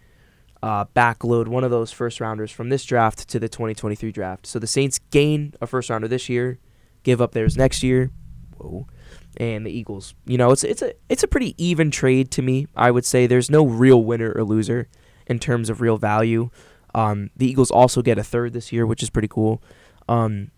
uh, 0.64 0.86
backload 0.96 1.48
one 1.48 1.64
of 1.64 1.70
those 1.70 1.92
first 1.92 2.20
rounders 2.20 2.52
from 2.52 2.70
this 2.70 2.84
draft 2.86 3.28
to 3.28 3.40
the 3.40 3.50
2023 3.50 4.12
draft. 4.12 4.48
So 4.48 4.58
the 4.58 4.66
Saints 4.66 5.00
gain 5.12 5.54
a 5.62 5.68
first 5.68 5.90
rounder 5.90 6.08
this 6.08 6.30
year, 6.30 6.58
give 7.04 7.22
up 7.22 7.34
theirs 7.34 7.58
next 7.58 7.84
year. 7.84 8.10
Whoa. 8.58 8.88
And 9.36 9.68
the 9.68 9.72
Eagles, 9.72 10.16
you 10.26 10.38
know, 10.38 10.50
it's 10.50 10.64
it's 10.64 10.82
a 10.82 10.94
it's 11.10 11.22
a 11.22 11.28
pretty 11.28 11.54
even 11.64 11.92
trade 11.92 12.32
to 12.32 12.42
me. 12.42 12.66
I 12.76 12.90
would 12.90 13.06
say 13.06 13.28
there's 13.28 13.52
no 13.52 13.68
real 13.68 14.04
winner 14.04 14.32
or 14.32 14.44
loser 14.44 14.88
in 15.28 15.40
terms 15.40 15.70
of 15.70 15.82
real 15.82 15.98
value. 15.98 16.50
Um, 16.96 17.30
the 17.36 17.48
Eagles 17.48 17.70
also 17.70 18.02
get 18.02 18.18
a 18.18 18.24
third 18.24 18.54
this 18.54 18.72
year, 18.72 18.86
which 18.86 19.04
is 19.04 19.10
pretty 19.10 19.28
cool. 19.28 19.62
Um, 20.10 20.52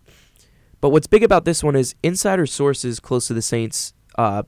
but 0.80 0.90
what's 0.90 1.06
big 1.06 1.22
about 1.22 1.44
this 1.44 1.62
one 1.62 1.76
is 1.76 1.94
insider 2.02 2.46
sources 2.46 3.00
close 3.00 3.26
to 3.26 3.34
the 3.34 3.42
Saints. 3.42 3.92
Uh, 4.16 4.44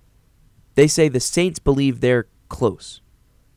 they 0.75 0.87
say 0.87 1.09
the 1.09 1.21
Saints 1.21 1.59
believe 1.59 2.01
they're 2.01 2.29
close, 2.49 3.03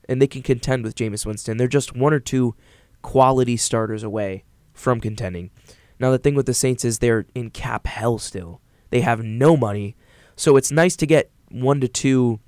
and 0.09 0.21
they 0.21 0.27
can 0.27 0.41
contend 0.41 0.83
with 0.83 0.95
Jameis 0.95 1.25
Winston. 1.25 1.57
They're 1.57 1.67
just 1.67 1.95
one 1.95 2.13
or 2.13 2.19
two 2.19 2.55
quality 3.01 3.55
starters 3.55 4.03
away 4.03 4.43
from 4.73 4.99
contending. 4.99 5.51
Now 5.99 6.11
the 6.11 6.17
thing 6.17 6.35
with 6.35 6.45
the 6.45 6.53
Saints 6.53 6.83
is 6.83 6.99
they're 6.99 7.25
in 7.33 7.51
cap 7.51 7.87
hell 7.87 8.17
still. 8.17 8.61
They 8.89 9.01
have 9.01 9.23
no 9.23 9.55
money, 9.55 9.95
so 10.35 10.57
it's 10.57 10.71
nice 10.71 10.95
to 10.97 11.05
get 11.05 11.31
one 11.49 11.79
to 11.79 11.87
two 11.87 12.39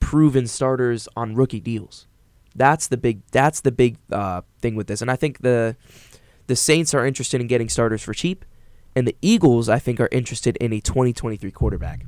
proven 0.00 0.46
starters 0.46 1.08
on 1.16 1.34
rookie 1.34 1.60
deals. 1.60 2.06
That's 2.54 2.88
the 2.88 2.96
big. 2.96 3.22
That's 3.30 3.60
the 3.60 3.72
big 3.72 3.96
uh, 4.10 4.42
thing 4.60 4.74
with 4.74 4.86
this, 4.86 5.02
and 5.02 5.10
I 5.10 5.16
think 5.16 5.40
the 5.40 5.76
the 6.46 6.56
Saints 6.56 6.92
are 6.94 7.06
interested 7.06 7.40
in 7.40 7.46
getting 7.46 7.68
starters 7.68 8.02
for 8.02 8.12
cheap, 8.14 8.44
and 8.94 9.06
the 9.06 9.16
Eagles 9.22 9.68
I 9.68 9.78
think 9.78 10.00
are 10.00 10.08
interested 10.12 10.56
in 10.58 10.72
a 10.72 10.80
2023 10.80 11.50
quarterback. 11.50 12.04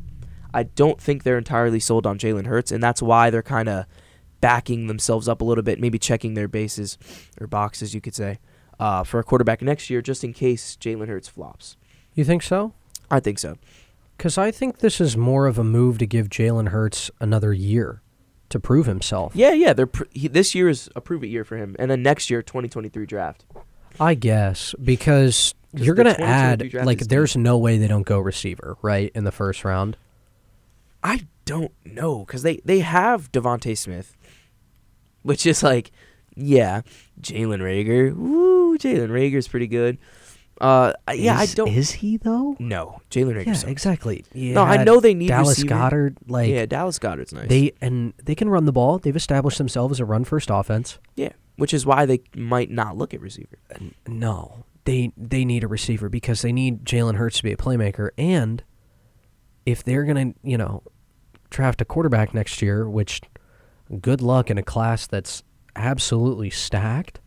I 0.53 0.65
don't 0.65 1.01
think 1.01 1.23
they're 1.23 1.39
entirely 1.39 1.81
sold 1.81 2.07
on 2.07 2.19
Jalen 2.19 2.47
Hurts, 2.47 2.71
and 2.71 2.83
that's 2.83 3.03
why 3.03 3.31
they're 3.31 3.43
kind 3.43 3.69
of 3.69 3.87
backing 4.41 4.87
themselves 4.87 5.29
up 5.29 5.41
a 5.41 5.45
little 5.45 5.65
bit, 5.65 5.81
maybe 5.81 5.99
checking 5.99 6.35
their 6.35 6.47
bases 6.47 6.99
or 7.41 7.47
boxes, 7.47 7.95
you 7.95 8.01
could 8.01 8.15
say, 8.15 8.39
uh, 8.79 9.03
for 9.03 9.19
a 9.19 9.25
quarterback 9.25 9.63
next 9.63 9.89
year, 9.91 10.03
just 10.03 10.23
in 10.23 10.33
case 10.33 10.77
Jalen 10.81 11.09
Hurts 11.09 11.29
flops. 11.29 11.77
You 12.15 12.25
think 12.25 12.43
so? 12.43 12.73
I 13.11 13.21
think 13.21 13.39
so. 13.39 13.57
Because 14.17 14.39
I 14.39 14.51
think 14.51 14.79
this 14.79 15.01
is 15.01 15.17
more 15.17 15.47
of 15.47 15.59
a 15.59 15.65
move 15.65 15.99
to 15.99 16.07
give 16.07 16.29
Jalen 16.29 16.69
Hurts 16.69 17.11
another 17.21 17.53
year 17.53 18.03
to 18.54 18.61
prove 18.61 18.87
himself. 18.87 19.34
Yeah, 19.34 19.50
yeah. 19.50 19.73
They're 19.73 19.88
pr- 19.88 20.04
he, 20.12 20.28
this 20.28 20.54
year 20.54 20.68
is 20.68 20.88
a 20.94 21.00
prove 21.00 21.25
it 21.25 21.26
year 21.26 21.42
for 21.42 21.56
him, 21.56 21.75
and 21.76 21.90
then 21.90 22.04
next 22.04 22.30
year, 22.30 22.40
2023 22.40 23.04
draft. 23.04 23.44
I 23.99 24.14
guess 24.14 24.76
because 24.80 25.56
you're 25.73 25.96
gonna 25.96 26.16
add 26.20 26.73
like 26.73 27.00
there's 27.00 27.32
deep. 27.32 27.42
no 27.42 27.58
way 27.58 27.78
they 27.78 27.88
don't 27.88 28.06
go 28.06 28.20
receiver 28.20 28.76
right 28.80 29.11
in 29.12 29.25
the 29.25 29.32
first 29.32 29.64
round. 29.64 29.96
I 31.02 31.26
don't 31.44 31.73
know 31.84 32.20
because 32.20 32.42
they 32.42 32.61
they 32.64 32.78
have 32.78 33.32
Devonta 33.32 33.76
Smith, 33.76 34.16
which 35.23 35.44
is 35.44 35.64
like, 35.64 35.90
yeah, 36.37 36.82
Jalen 37.20 37.61
Reagor. 37.61 38.14
Woo, 38.14 38.78
Jalen 38.78 39.11
Reagor's 39.11 39.49
pretty 39.49 39.66
good. 39.66 39.99
Uh, 40.61 40.92
yeah, 41.12 41.40
is, 41.42 41.52
I 41.52 41.54
don't. 41.54 41.68
Is 41.68 41.90
he 41.90 42.16
though? 42.16 42.56
No, 42.58 43.00
Jalen. 43.11 43.44
Yeah, 43.44 43.70
exactly. 43.70 44.25
no, 44.34 44.62
I 44.62 44.84
know 44.84 45.00
they 45.00 45.14
need 45.14 45.28
Dallas 45.28 45.58
receiver. 45.58 45.75
Goedert. 45.75 46.16
Like, 46.28 46.50
yeah, 46.50 46.66
Dallas 46.66 46.99
Goedert's 46.99 47.32
nice. 47.32 47.49
They 47.49 47.73
and 47.80 48.14
they 48.23 48.34
can 48.34 48.49
run 48.49 48.64
the 48.64 48.73
ball. 48.73 48.99
They've 48.99 49.16
established 49.16 49.58
themselves 49.58 49.92
as 49.96 50.00
a 50.00 50.04
run 50.04 50.25
first 50.25 50.50
offense. 50.50 50.99
Yeah, 51.16 51.32
which 51.56 51.75
is 51.75 51.84
why 51.84 52.06
they 52.06 52.20
might 52.37 52.70
not 52.70 52.96
look 52.96 53.12
at 53.14 53.20
receiver. 53.20 53.58
No, 54.06 54.64
they 54.84 55.12
they 55.16 55.44
need 55.44 55.64
a 55.64 55.68
receiver 55.68 56.08
because 56.08 56.42
they 56.42 56.52
need 56.52 56.84
Jalen 56.84 57.16
Hurts 57.16 57.38
to 57.38 57.42
be 57.42 57.52
a 57.52 57.56
playmaker, 57.56 58.11
and 58.16 58.62
if 59.66 59.82
they're 59.82 60.04
gonna, 60.04 60.34
you 60.42 60.56
know, 60.56 60.82
draft 61.50 61.80
a 61.80 61.84
quarterback 61.84 62.32
next 62.34 62.62
year, 62.62 62.88
which 62.88 63.20
good 64.00 64.20
luck 64.20 64.50
in 64.50 64.58
a 64.58 64.62
class 64.62 65.06
that's 65.06 65.42
absolutely 65.76 66.50
stacked. 66.50 67.20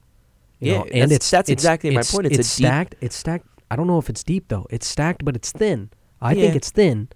Yeah, 0.60 0.80
know, 0.80 0.84
and 0.86 1.12
it's 1.12 1.30
that's 1.30 1.50
it's, 1.50 1.62
exactly 1.62 1.96
it's, 1.96 2.14
my 2.14 2.18
point. 2.18 2.28
It's, 2.28 2.40
it's 2.40 2.50
stacked. 2.50 2.92
Deep... 2.92 3.04
It's 3.04 3.16
stacked. 3.16 3.48
I 3.70 3.76
don't 3.76 3.88
know 3.88 4.00
if 4.00 4.10
it's 4.10 4.24
deep 4.24 4.48
though. 4.48 4.66
It's 4.70 4.88
stacked, 4.88 5.24
but 5.26 5.36
it's 5.36 5.52
thin. 5.52 5.90
I 6.22 6.34
yeah. 6.34 6.44
think 6.44 6.56
it's 6.56 6.72
thin. 6.72 7.10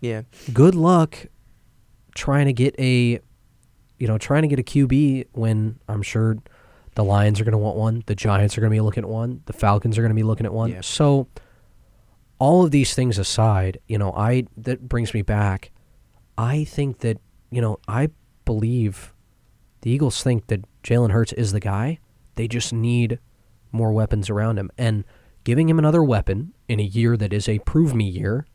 Yeah. 0.00 0.22
Good 0.52 0.74
luck 0.74 1.26
trying 2.14 2.46
to 2.46 2.52
get 2.52 2.74
a, 2.78 3.20
you 3.98 4.06
know, 4.06 4.18
trying 4.18 4.42
to 4.42 4.48
get 4.48 4.58
a 4.58 4.62
QB 4.62 5.28
when 5.32 5.78
I'm 5.88 6.02
sure 6.02 6.38
the 6.94 7.04
Lions 7.04 7.40
are 7.40 7.44
going 7.44 7.52
to 7.52 7.58
want 7.58 7.76
one, 7.76 8.02
the 8.06 8.14
Giants 8.14 8.56
are 8.56 8.60
going 8.60 8.70
to 8.70 8.74
be 8.74 8.80
looking 8.80 9.04
at 9.04 9.10
one, 9.10 9.42
the 9.46 9.52
Falcons 9.52 9.98
are 9.98 10.02
going 10.02 10.10
to 10.10 10.16
be 10.16 10.22
looking 10.22 10.46
at 10.46 10.52
one. 10.52 10.70
Yeah. 10.70 10.80
So, 10.80 11.28
all 12.38 12.64
of 12.64 12.70
these 12.70 12.94
things 12.94 13.18
aside, 13.18 13.78
you 13.86 13.96
know, 13.96 14.12
I 14.12 14.46
that 14.56 14.88
brings 14.88 15.14
me 15.14 15.22
back. 15.22 15.70
I 16.36 16.64
think 16.64 16.98
that 16.98 17.18
you 17.50 17.60
know 17.60 17.78
I 17.88 18.10
believe 18.44 19.14
the 19.82 19.90
Eagles 19.90 20.22
think 20.22 20.48
that 20.48 20.64
Jalen 20.82 21.10
Hurts 21.10 21.32
is 21.32 21.52
the 21.52 21.60
guy. 21.60 21.98
They 22.34 22.48
just 22.48 22.72
need 22.72 23.18
more 23.72 23.92
weapons 23.92 24.30
around 24.30 24.58
him. 24.58 24.70
And 24.78 25.04
giving 25.44 25.68
him 25.68 25.78
another 25.78 26.02
weapon 26.02 26.52
in 26.68 26.80
a 26.80 26.84
year 26.84 27.16
that 27.16 27.32
is 27.32 27.48
a 27.48 27.58
prove 27.60 27.94
me 27.94 28.08
year 28.08 28.46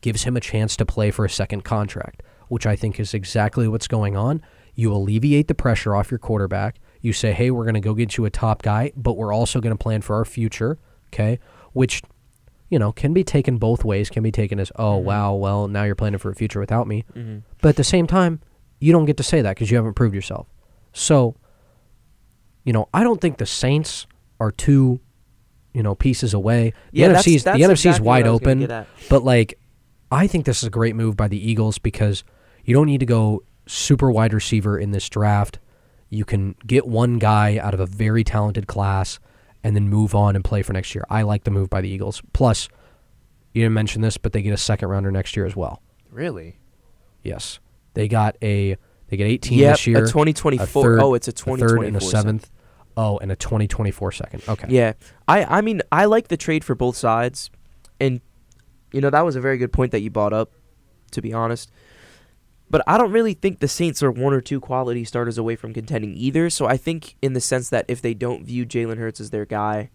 gives 0.00 0.24
him 0.24 0.36
a 0.36 0.40
chance 0.40 0.76
to 0.76 0.86
play 0.86 1.10
for 1.10 1.24
a 1.24 1.30
second 1.30 1.64
contract, 1.64 2.22
which 2.48 2.66
I 2.66 2.76
think 2.76 3.00
is 3.00 3.14
exactly 3.14 3.68
what's 3.68 3.88
going 3.88 4.16
on. 4.16 4.42
You 4.74 4.92
alleviate 4.92 5.48
the 5.48 5.54
pressure 5.54 5.94
off 5.94 6.10
your 6.10 6.18
quarterback. 6.18 6.78
You 7.00 7.12
say, 7.12 7.32
hey, 7.32 7.50
we're 7.50 7.64
going 7.64 7.74
to 7.74 7.80
go 7.80 7.94
get 7.94 8.16
you 8.16 8.24
a 8.24 8.30
top 8.30 8.62
guy, 8.62 8.92
but 8.96 9.16
we're 9.16 9.32
also 9.32 9.60
going 9.60 9.76
to 9.76 9.82
plan 9.82 10.02
for 10.02 10.16
our 10.16 10.24
future, 10.24 10.78
okay? 11.12 11.38
Which, 11.72 12.02
you 12.70 12.78
know, 12.78 12.92
can 12.92 13.12
be 13.12 13.24
taken 13.24 13.58
both 13.58 13.84
ways, 13.84 14.08
can 14.10 14.22
be 14.22 14.32
taken 14.32 14.60
as, 14.60 14.70
oh, 14.76 14.96
mm-hmm. 14.96 15.06
wow, 15.06 15.34
well, 15.34 15.68
now 15.68 15.84
you're 15.84 15.94
planning 15.94 16.18
for 16.18 16.30
a 16.30 16.34
future 16.34 16.60
without 16.60 16.86
me. 16.86 17.04
Mm-hmm. 17.14 17.38
But 17.60 17.70
at 17.70 17.76
the 17.76 17.84
same 17.84 18.06
time, 18.06 18.40
you 18.78 18.92
don't 18.92 19.04
get 19.04 19.16
to 19.16 19.22
say 19.22 19.42
that 19.42 19.56
because 19.56 19.70
you 19.70 19.76
haven't 19.76 19.94
proved 19.94 20.14
yourself. 20.14 20.46
So, 20.92 21.36
you 22.68 22.74
know, 22.74 22.86
I 22.92 23.02
don't 23.02 23.18
think 23.18 23.38
the 23.38 23.46
Saints 23.46 24.06
are 24.38 24.50
two, 24.50 25.00
you 25.72 25.82
know, 25.82 25.94
pieces 25.94 26.34
away. 26.34 26.74
The 26.92 27.00
yeah, 27.00 27.08
NFC's 27.14 27.42
that's, 27.42 27.44
that's 27.44 27.56
the 27.56 27.64
NFC's 27.64 27.86
exactly 27.86 28.06
wide 28.06 28.26
open, 28.26 28.84
but 29.08 29.24
like, 29.24 29.58
I 30.12 30.26
think 30.26 30.44
this 30.44 30.58
is 30.58 30.64
a 30.64 30.70
great 30.70 30.94
move 30.94 31.16
by 31.16 31.28
the 31.28 31.50
Eagles 31.50 31.78
because 31.78 32.24
you 32.66 32.74
don't 32.74 32.84
need 32.84 33.00
to 33.00 33.06
go 33.06 33.42
super 33.64 34.10
wide 34.10 34.34
receiver 34.34 34.78
in 34.78 34.90
this 34.90 35.08
draft. 35.08 35.60
You 36.10 36.26
can 36.26 36.56
get 36.66 36.86
one 36.86 37.18
guy 37.18 37.56
out 37.56 37.72
of 37.72 37.80
a 37.80 37.86
very 37.86 38.22
talented 38.22 38.66
class 38.66 39.18
and 39.64 39.74
then 39.74 39.88
move 39.88 40.14
on 40.14 40.36
and 40.36 40.44
play 40.44 40.60
for 40.60 40.74
next 40.74 40.94
year. 40.94 41.06
I 41.08 41.22
like 41.22 41.44
the 41.44 41.50
move 41.50 41.70
by 41.70 41.80
the 41.80 41.88
Eagles. 41.88 42.20
Plus, 42.34 42.68
You 43.54 43.62
didn't 43.62 43.72
mention 43.72 44.02
this, 44.02 44.18
but 44.18 44.34
they 44.34 44.42
get 44.42 44.52
a 44.52 44.58
second 44.58 44.88
rounder 44.90 45.10
next 45.10 45.34
year 45.38 45.46
as 45.46 45.56
well. 45.56 45.80
Really? 46.10 46.58
Yes, 47.22 47.60
they 47.94 48.08
got 48.08 48.36
a 48.42 48.76
they 49.08 49.16
get 49.16 49.26
18 49.26 49.58
Yep, 49.58 49.72
this 49.72 49.86
year. 49.86 49.98
a 49.98 50.00
2024. 50.02 50.82
third- 50.82 51.00
oh, 51.00 51.14
it's 51.14 51.28
a 51.28 51.30
a 51.30 51.32
2024 51.32 51.68
third 51.68 51.86
and 51.86 51.96
a 51.96 52.00
seventh. 52.00 52.50
Oh, 52.98 53.16
and 53.18 53.30
a 53.30 53.36
2024 53.36 54.10
second. 54.10 54.42
Okay. 54.48 54.66
Yeah, 54.68 54.94
I 55.28 55.44
I 55.44 55.60
mean 55.60 55.82
I 55.92 56.06
like 56.06 56.26
the 56.26 56.36
trade 56.36 56.64
for 56.64 56.74
both 56.74 56.96
sides, 56.96 57.48
and 58.00 58.20
you 58.92 59.00
know 59.00 59.08
that 59.08 59.24
was 59.24 59.36
a 59.36 59.40
very 59.40 59.56
good 59.56 59.72
point 59.72 59.92
that 59.92 60.00
you 60.00 60.10
brought 60.10 60.32
up, 60.32 60.50
to 61.12 61.22
be 61.22 61.32
honest. 61.32 61.70
But 62.68 62.82
I 62.88 62.98
don't 62.98 63.12
really 63.12 63.34
think 63.34 63.60
the 63.60 63.68
Saints 63.68 64.02
are 64.02 64.10
one 64.10 64.34
or 64.34 64.40
two 64.40 64.58
quality 64.58 65.04
starters 65.04 65.38
away 65.38 65.54
from 65.54 65.72
contending 65.72 66.12
either. 66.16 66.50
So 66.50 66.66
I 66.66 66.76
think 66.76 67.14
in 67.22 67.34
the 67.34 67.40
sense 67.40 67.70
that 67.70 67.84
if 67.86 68.02
they 68.02 68.14
don't 68.14 68.44
view 68.44 68.66
Jalen 68.66 68.98
Hurts 68.98 69.20
as 69.20 69.30
their 69.30 69.46
guy, 69.46 69.90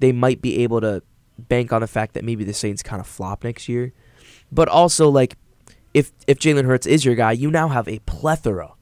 they 0.00 0.10
might 0.10 0.42
be 0.42 0.58
able 0.58 0.80
to 0.80 1.04
bank 1.38 1.72
on 1.72 1.82
the 1.82 1.86
fact 1.86 2.14
that 2.14 2.24
maybe 2.24 2.42
the 2.42 2.52
Saints 2.52 2.82
kind 2.82 2.98
of 2.98 3.06
flop 3.06 3.44
next 3.44 3.68
year. 3.68 3.92
But 4.50 4.68
also 4.68 5.08
like 5.08 5.36
if 5.94 6.10
if 6.26 6.40
Jalen 6.40 6.64
Hurts 6.64 6.88
is 6.88 7.04
your 7.04 7.14
guy, 7.14 7.30
you 7.30 7.48
now 7.48 7.68
have 7.68 7.86
a 7.86 8.00
plethora 8.00 8.72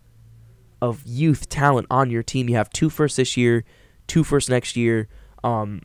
of 0.80 1.02
youth 1.04 1.48
talent 1.48 1.86
on 1.90 2.10
your 2.10 2.22
team. 2.22 2.48
You 2.48 2.56
have 2.56 2.70
two 2.70 2.90
first 2.90 3.16
this 3.16 3.36
year, 3.36 3.64
two 4.06 4.24
first 4.24 4.48
next 4.48 4.76
year. 4.76 5.08
Um, 5.44 5.82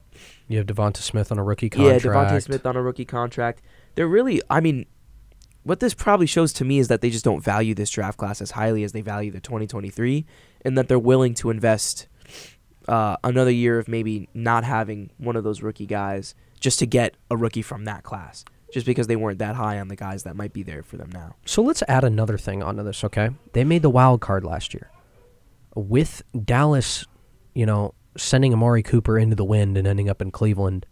You 0.48 0.58
have 0.58 0.68
Devonta 0.68 0.98
Smith 0.98 1.32
on 1.32 1.38
a 1.40 1.44
rookie 1.44 1.70
contract. 1.70 2.04
yeah, 2.04 2.12
Devonta 2.12 2.42
Smith 2.42 2.66
on 2.66 2.76
a 2.76 2.82
rookie 2.82 3.06
contract. 3.06 3.62
They're 3.96 4.08
really, 4.08 4.42
I 4.50 4.60
mean, 4.60 4.86
what 5.64 5.80
this 5.80 5.94
probably 5.94 6.26
shows 6.26 6.52
to 6.54 6.66
me 6.66 6.80
is 6.80 6.88
that 6.90 7.02
they 7.02 7.10
just 7.10 7.24
don't 7.24 7.44
value 7.44 7.74
this 7.74 7.90
draft 7.90 8.18
class 8.18 8.42
as 8.42 8.52
highly 8.52 8.84
as 8.84 8.92
they 8.92 9.02
value 9.02 9.32
the 9.32 9.40
2023, 9.40 10.26
and 10.66 10.78
that 10.78 10.88
they're 10.88 11.00
willing 11.00 11.34
to 11.36 11.50
invest 11.50 12.08
uh, 12.88 13.16
another 13.24 13.52
year 13.52 13.80
of 13.80 13.88
maybe 13.88 14.28
not 14.34 14.64
having 14.64 15.10
one 15.18 15.36
of 15.36 15.44
those 15.44 15.62
rookie 15.62 15.86
guys 15.86 16.36
just 16.60 16.80
to 16.80 16.86
get 16.86 17.16
a 17.32 17.38
rookie 17.38 17.62
from 17.62 17.86
that 17.86 18.04
class, 18.04 18.44
just 18.74 18.86
because 18.86 19.08
they 19.08 19.16
weren't 19.16 19.40
that 19.40 19.56
high 19.56 19.80
on 19.80 19.88
the 19.88 19.96
guys 19.96 20.24
that 20.24 20.36
might 20.36 20.52
be 20.52 20.64
there 20.64 20.84
for 20.84 20.98
them 20.98 21.10
now. 21.14 21.36
So 21.46 21.62
let's 21.62 21.84
add 21.88 22.04
another 22.04 22.38
thing 22.38 22.64
onto 22.64 22.84
this, 22.84 23.04
okay? 23.04 23.30
They 23.54 23.64
made 23.64 23.84
the 23.84 23.90
wild 23.90 24.20
card 24.20 24.44
last 24.44 24.74
year. 24.74 24.90
With 25.76 26.24
Dallas, 26.44 27.06
you 27.54 27.66
know, 27.66 27.94
sending 28.18 28.54
Amari 28.54 28.84
Cooper 28.84 29.18
into 29.18 29.36
the 29.36 29.46
wind 29.46 29.78
and 29.78 29.88
ending 29.88 30.10
up 30.10 30.22
in 30.22 30.32
Cleveland, 30.32 30.86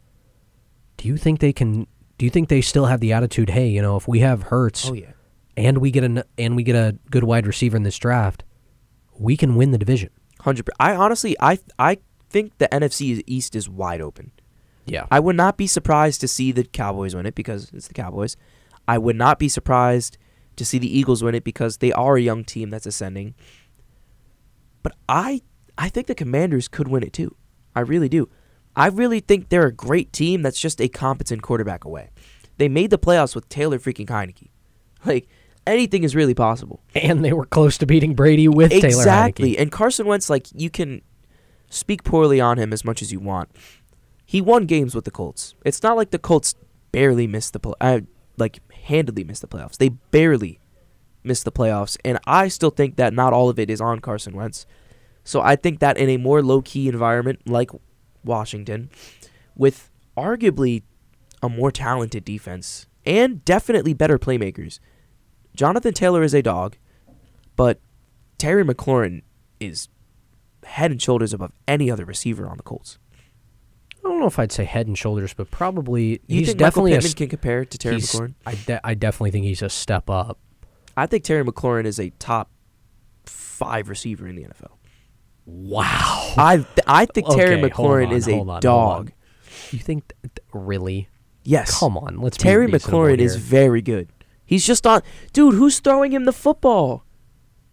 do 0.98 1.08
you 1.08 1.18
think 1.18 1.40
they 1.40 1.54
can 1.54 1.88
do 2.18 2.26
you 2.26 2.30
think 2.30 2.50
they 2.50 2.62
still 2.62 2.86
have 2.86 3.00
the 3.00 3.14
attitude, 3.14 3.50
hey, 3.50 3.68
you 3.68 3.82
know, 3.82 3.98
if 3.98 4.08
we 4.08 4.20
have 4.20 4.44
Hurts 4.44 4.88
Oh 4.88 4.94
yeah, 4.94 5.14
and 5.58 5.80
we 5.80 5.90
get 5.90 6.04
an 6.04 6.24
and 6.38 6.56
we 6.56 6.64
get 6.64 6.76
a 6.76 6.98
good 7.10 7.24
wide 7.24 7.48
receiver 7.48 7.76
in 7.78 7.84
this 7.84 7.98
draft, 7.98 8.44
we 9.18 9.36
can 9.36 9.56
win 9.56 9.72
the 9.72 9.78
division. 9.80 10.12
hundred. 10.42 10.70
I 10.80 10.96
honestly, 10.96 11.36
I 11.40 11.58
I 11.80 11.98
think 12.30 12.58
the 12.60 12.68
NFC 12.68 13.24
East 13.26 13.56
is 13.56 13.68
wide 13.68 14.02
open. 14.02 14.32
Yeah. 14.92 15.06
I 15.10 15.22
would 15.22 15.38
not 15.38 15.56
be 15.56 15.68
surprised 15.68 16.20
to 16.20 16.28
see 16.28 16.52
the 16.52 16.66
Cowboys 16.66 17.16
win 17.16 17.26
it 17.26 17.34
because 17.34 17.72
it's 17.74 17.88
the 17.88 17.94
Cowboys. 17.94 18.36
I 18.90 18.98
would 18.98 19.16
not 19.16 19.40
be 19.40 19.48
surprised 19.48 20.18
to 20.58 20.66
see 20.66 20.78
the 20.78 20.98
Eagles 20.98 21.24
win 21.24 21.34
it 21.34 21.46
because 21.46 21.78
they 21.78 21.94
are 21.94 22.18
a 22.18 22.22
young 22.22 22.44
team 22.44 22.70
that's 22.70 22.86
ascending. 22.86 23.34
But 24.84 24.96
I 25.08 25.42
I 25.78 25.88
think 25.88 26.08
the 26.08 26.16
Commanders 26.16 26.68
could 26.68 26.90
win 26.90 27.04
it 27.04 27.14
too. 27.14 27.36
I 27.74 27.80
really 27.80 28.10
do. 28.10 28.30
I 28.76 28.88
really 28.88 29.22
think 29.22 29.48
they're 29.48 29.68
a 29.68 29.72
great 29.72 30.12
team 30.12 30.42
that's 30.42 30.60
just 30.60 30.82
a 30.82 30.90
competent 30.90 31.42
quarterback 31.42 31.86
away. 31.86 32.10
They 32.58 32.68
made 32.68 32.90
the 32.90 33.00
playoffs 33.00 33.34
with 33.34 33.48
Taylor 33.48 33.80
freaking 33.80 34.08
Heineke. 34.08 34.50
Like 35.04 35.28
anything 35.66 36.04
is 36.04 36.16
really 36.16 36.36
possible. 36.36 36.84
And 36.94 37.26
they 37.26 37.34
were 37.34 37.48
close 37.48 37.76
to 37.80 37.88
beating 37.88 38.14
Brady 38.14 38.48
with 38.48 38.70
Taylor 38.70 38.86
Exactly. 38.86 39.58
And 39.58 39.72
Carson 39.72 40.06
Wentz, 40.06 40.30
like 40.30 40.46
you 40.54 40.70
can 40.70 41.02
speak 41.72 42.04
poorly 42.04 42.40
on 42.40 42.60
him 42.60 42.72
as 42.72 42.86
much 42.86 43.02
as 43.02 43.12
you 43.12 43.20
want. 43.20 43.50
He 44.32 44.40
won 44.40 44.66
games 44.66 44.96
with 44.96 45.04
the 45.04 45.12
Colts. 45.12 45.56
It's 45.66 45.84
not 45.84 45.98
like 45.98 46.12
the 46.12 46.18
Colts 46.18 46.56
barely 46.94 47.28
missed 47.28 47.52
the 47.52 47.60
play, 47.60 47.74
uh, 47.82 48.00
like 48.38 48.62
handedly 48.72 49.26
missed 49.26 49.42
the 49.42 49.48
playoffs. 49.50 49.76
They 49.76 49.90
barely 49.90 50.62
missed 51.22 51.44
the 51.44 51.52
playoffs, 51.52 51.98
and 52.06 52.18
I 52.26 52.48
still 52.48 52.70
think 52.70 52.96
that 52.96 53.14
not 53.14 53.34
all 53.34 53.50
of 53.50 53.60
it 53.60 53.70
is 53.70 53.82
on 53.82 54.00
Carson 54.00 54.34
Wentz. 54.34 54.66
So 55.26 55.42
I 55.42 55.58
think 55.58 55.80
that 55.82 55.98
in 55.98 56.08
a 56.08 56.16
more 56.16 56.42
low 56.42 56.62
key 56.62 56.88
environment 56.88 57.42
like 57.46 57.72
Washington, 58.24 58.90
with 59.54 59.90
arguably 60.16 60.84
a 61.44 61.50
more 61.50 61.70
talented 61.70 62.24
defense 62.24 62.86
and 63.06 63.44
definitely 63.44 63.94
better 63.94 64.18
playmakers, 64.18 64.80
Jonathan 65.54 65.94
Taylor 65.94 66.24
is 66.24 66.34
a 66.34 66.42
dog, 66.42 66.78
but 67.58 67.82
Terry 68.38 68.64
McLaurin 68.64 69.24
is 69.60 69.90
head 70.64 70.90
and 70.90 71.02
shoulders 71.02 71.34
above 71.34 71.52
any 71.68 71.92
other 71.92 72.06
receiver 72.06 72.48
on 72.48 72.56
the 72.56 72.64
Colts. 72.64 72.98
I 74.04 74.08
don't 74.10 74.20
know 74.20 74.26
if 74.28 74.40
I'd 74.40 74.52
say 74.52 74.66
head 74.66 74.88
and 74.88 74.98
shoulders, 74.98 75.34
but 75.34 75.52
probably 75.52 76.22
You 76.28 76.40
he's 76.40 76.54
definitely 76.56 76.92
Michael 76.94 77.10
a 77.10 77.14
can 77.14 77.30
compare 77.30 77.66
to 77.66 77.78
Terry 77.78 77.98
McLaurin? 77.98 78.34
I, 78.46 78.56
de- 78.56 78.82
I 78.88 78.94
definitely 78.96 79.32
think 79.32 79.46
he's 79.46 79.62
a 79.62 79.70
step 79.70 80.10
up. 80.10 80.40
I 80.98 81.06
think 81.06 81.24
Terry 81.24 81.44
McLaurin 81.46 81.86
is 81.86 82.00
a 82.00 82.10
top 82.12 82.50
five 83.26 83.90
receiver 83.90 84.28
in 84.28 84.36
the 84.36 84.44
NFL. 84.44 84.72
Wow. 85.46 86.34
I 86.38 86.58
th- 86.58 86.68
I 86.88 87.06
think 87.06 87.28
Terry 87.30 87.56
Okay, 87.56 87.70
McLaurin 87.70 88.08
on, 88.08 88.14
is 88.14 88.28
a 88.28 88.40
on, 88.40 88.62
dog. 88.62 89.12
You 89.72 89.80
think 89.80 90.12
th- 90.22 90.32
really? 90.54 91.10
Yes. 91.44 91.80
Come 91.80 91.98
on, 91.98 92.20
let's 92.22 92.38
Terry 92.38 92.68
McLaurin 92.68 93.20
is 93.20 93.36
very 93.36 93.82
good. 93.82 94.10
He's 94.46 94.66
just 94.66 94.86
on 94.86 95.02
Dude, 95.34 95.54
who's 95.56 95.80
throwing 95.80 96.12
him 96.12 96.26
the 96.26 96.34
football? 96.34 97.06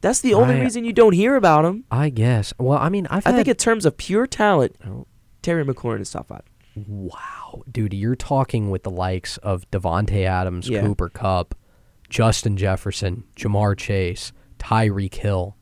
That's 0.00 0.20
the 0.20 0.32
only 0.34 0.54
I- 0.54 0.60
reason 0.60 0.84
you 0.84 0.92
don't 0.92 1.12
hear 1.12 1.34
about 1.36 1.64
him. 1.64 1.84
I 1.90 2.08
guess. 2.10 2.54
Well, 2.58 2.78
I 2.78 2.88
mean, 2.88 3.06
I've 3.10 3.26
I 3.26 3.30
had, 3.30 3.36
think 3.36 3.48
in 3.48 3.56
terms 3.56 3.84
of 3.84 3.96
pure 3.96 4.26
talent, 4.28 4.76
Oh, 4.86 5.06
Terry 5.42 5.64
McLaurin 5.64 6.00
is 6.00 6.10
top 6.10 6.28
five. 6.28 6.42
wow, 6.86 7.62
dude, 7.70 7.92
you're 7.94 8.14
talking 8.16 8.70
with 8.70 8.82
the 8.84 8.90
likes 8.90 9.36
of 9.38 9.68
Davante 9.70 10.24
Adams, 10.24 10.68
Yeah. 10.68 10.82
Cooper 10.82 11.08
Kupp, 11.08 11.54
Justin 12.08 12.56
Jefferson, 12.56 13.24
Ja'Marr 13.36 13.76
Chase, 13.76 14.32
Tyreek 14.58 15.14
Hill. 15.14 15.56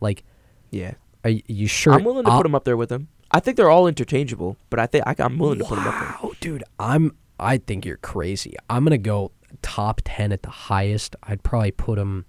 Like, 0.00 0.22
Yeah. 0.70 0.94
are 1.24 1.30
you 1.30 1.66
sure? 1.66 1.94
I'm 1.94 2.04
willing 2.04 2.24
to 2.24 2.30
I'll- 2.30 2.38
put 2.38 2.46
him 2.46 2.54
up 2.54 2.64
there 2.64 2.76
with 2.76 2.90
him. 2.92 3.08
I 3.32 3.38
think 3.40 3.56
they're 3.56 3.70
all 3.70 3.86
interchangeable, 3.86 4.56
but 4.70 4.80
I 4.80 4.86
think 4.86 5.04
I, 5.06 5.14
I'm 5.20 5.38
willing 5.38 5.58
to 5.60 5.64
put 5.64 5.78
him 5.78 5.86
up 5.86 5.94
there. 6.00 6.16
Wow, 6.22 6.32
dude, 6.40 6.64
I'm. 6.78 7.16
I 7.38 7.58
think 7.58 7.84
you're 7.86 7.96
crazy. 7.96 8.54
I'm 8.68 8.84
gonna 8.84 8.98
go 8.98 9.30
top 9.62 10.00
ten 10.04 10.30
at 10.32 10.42
the 10.42 10.50
highest. 10.50 11.14
I'd 11.22 11.42
probably 11.44 11.70
put 11.70 11.98
him. 11.98 12.26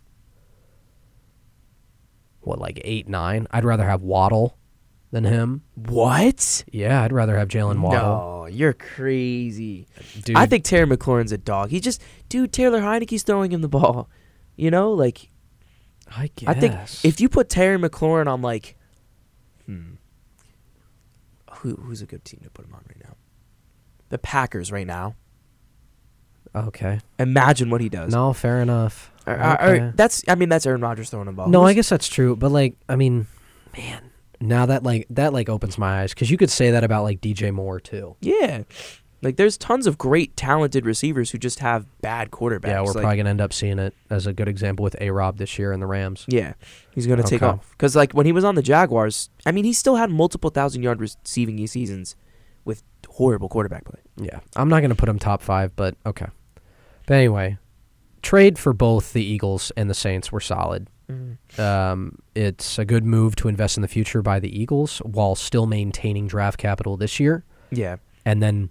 What, 2.41 2.59
like 2.59 2.81
eight, 2.83 3.07
nine? 3.07 3.47
I'd 3.51 3.65
rather 3.65 3.85
have 3.85 4.01
Waddle 4.01 4.57
than 5.11 5.23
him. 5.25 5.61
What? 5.75 6.63
Yeah, 6.71 7.01
I'd 7.03 7.11
rather 7.13 7.37
have 7.37 7.47
Jalen 7.47 7.79
Waddle. 7.81 7.99
No, 8.01 8.45
you're 8.47 8.73
crazy. 8.73 9.87
Dude, 10.23 10.35
I 10.37 10.45
think 10.45 10.63
Terry 10.63 10.85
McLaurin's 10.87 11.31
a 11.31 11.37
dog. 11.37 11.69
He 11.69 11.79
just, 11.79 12.01
dude, 12.29 12.51
Taylor 12.53 12.81
Heineke's 12.81 13.23
throwing 13.23 13.51
him 13.51 13.61
the 13.61 13.67
ball. 13.69 14.09
You 14.55 14.71
know, 14.71 14.91
like 14.93 15.29
I 16.15 16.29
guess. 16.35 16.49
I 16.49 16.53
think 16.59 16.73
if 17.03 17.19
you 17.21 17.29
put 17.29 17.49
Terry 17.49 17.77
McLaurin 17.77 18.27
on 18.27 18.41
like, 18.41 18.75
hmm, 19.65 19.93
who 21.55 21.75
who's 21.75 22.01
a 22.01 22.05
good 22.05 22.25
team 22.25 22.41
to 22.43 22.49
put 22.49 22.65
him 22.65 22.73
on 22.73 22.81
right 22.87 23.03
now? 23.03 23.15
The 24.09 24.17
Packers 24.17 24.71
right 24.71 24.87
now. 24.87 25.15
okay, 26.55 26.99
Imagine 27.17 27.69
what 27.69 27.79
he 27.81 27.87
does. 27.89 28.11
no, 28.13 28.33
fair 28.33 28.61
enough. 28.61 29.11
Or- 29.25 29.33
or- 29.39 29.61
or 29.75 29.93
that's 29.95 30.23
I 30.27 30.35
mean 30.35 30.49
that's 30.49 30.65
Aaron 30.65 30.81
Rodgers 30.81 31.09
throwing 31.09 31.27
the 31.27 31.31
ball. 31.31 31.47
No, 31.47 31.63
I 31.63 31.73
guess 31.73 31.87
that's 31.89 32.07
true, 32.09 32.35
but 32.35 32.51
like, 32.51 32.75
I 32.89 32.95
mean, 32.97 33.27
man, 33.77 34.10
now 34.41 34.65
that 34.65 34.83
like 34.83 35.05
that 35.11 35.31
like 35.33 35.47
opens 35.49 35.77
my 35.77 36.01
eyes 36.01 36.13
because 36.13 36.29
you 36.29 36.37
could 36.37 36.49
say 36.49 36.71
that 36.71 36.83
about 36.83 37.03
like 37.03 37.21
DJ 37.21 37.53
Moore 37.53 37.79
too. 37.79 38.15
Yeah, 38.21 38.63
like 39.21 39.35
there's 39.37 39.57
tons 39.57 39.85
of 39.87 39.97
great 39.97 40.35
talented 40.35 40.85
receivers 40.85 41.31
who 41.31 41.37
just 41.37 41.59
have 41.59 41.85
bad 42.01 42.31
quarterbacks. 42.31 42.67
Yeah, 42.67 42.81
we're 42.81 42.87
Like, 42.87 43.01
probably 43.01 43.17
gonna 43.17 43.29
end 43.29 43.41
up 43.41 43.53
seeing 43.53 43.77
it 43.79 43.93
as 44.09 44.25
a 44.27 44.33
good 44.33 44.47
example 44.47 44.83
with 44.83 44.95
A 44.99 45.11
Rob 45.11 45.37
this 45.37 45.59
year 45.59 45.71
in 45.71 45.79
the 45.79 45.85
Rams. 45.85 46.25
Yeah, 46.27 46.53
he's 46.93 47.07
gonna 47.07 47.23
take 47.23 47.41
Okay. 47.43 47.51
off 47.51 47.69
because 47.71 47.95
like 47.95 48.13
when 48.13 48.25
he 48.25 48.31
was 48.31 48.43
on 48.43 48.55
the 48.55 48.63
Jaguars, 48.63 49.29
I 49.45 49.51
mean 49.51 49.63
he 49.65 49.73
still 49.73 49.95
had 49.95 50.09
multiple 50.09 50.49
thousand 50.49 50.83
yard 50.83 50.99
receiving 50.99 51.65
seasons 51.67 52.15
with 52.65 52.83
horrible 53.09 53.47
quarterback 53.49 53.85
play. 53.85 53.99
Yeah, 54.17 54.39
I'm 54.55 54.69
not 54.69 54.81
gonna 54.81 54.95
put 54.95 55.07
him 55.09 55.19
top 55.19 55.41
five, 55.41 55.75
but 55.75 55.95
okay. 56.05 56.27
But 57.07 57.15
anyway, 57.15 57.57
trade 58.21 58.57
for 58.59 58.73
both 58.73 59.13
the 59.13 59.23
Eagles 59.23 59.71
and 59.75 59.89
the 59.89 59.93
Saints 59.95 60.31
were 60.31 60.39
solid. 60.39 60.87
Um, 61.57 62.19
it's 62.35 62.79
a 62.79 62.85
good 62.85 63.05
move 63.05 63.35
to 63.37 63.47
invest 63.47 63.77
in 63.77 63.81
the 63.81 63.87
future 63.87 64.21
by 64.21 64.39
the 64.39 64.59
Eagles 64.59 64.99
while 64.99 65.35
still 65.35 65.65
maintaining 65.65 66.27
draft 66.27 66.57
capital 66.57 66.97
this 66.97 67.19
year. 67.19 67.43
Yeah, 67.71 67.97
And 68.25 68.43
then, 68.43 68.69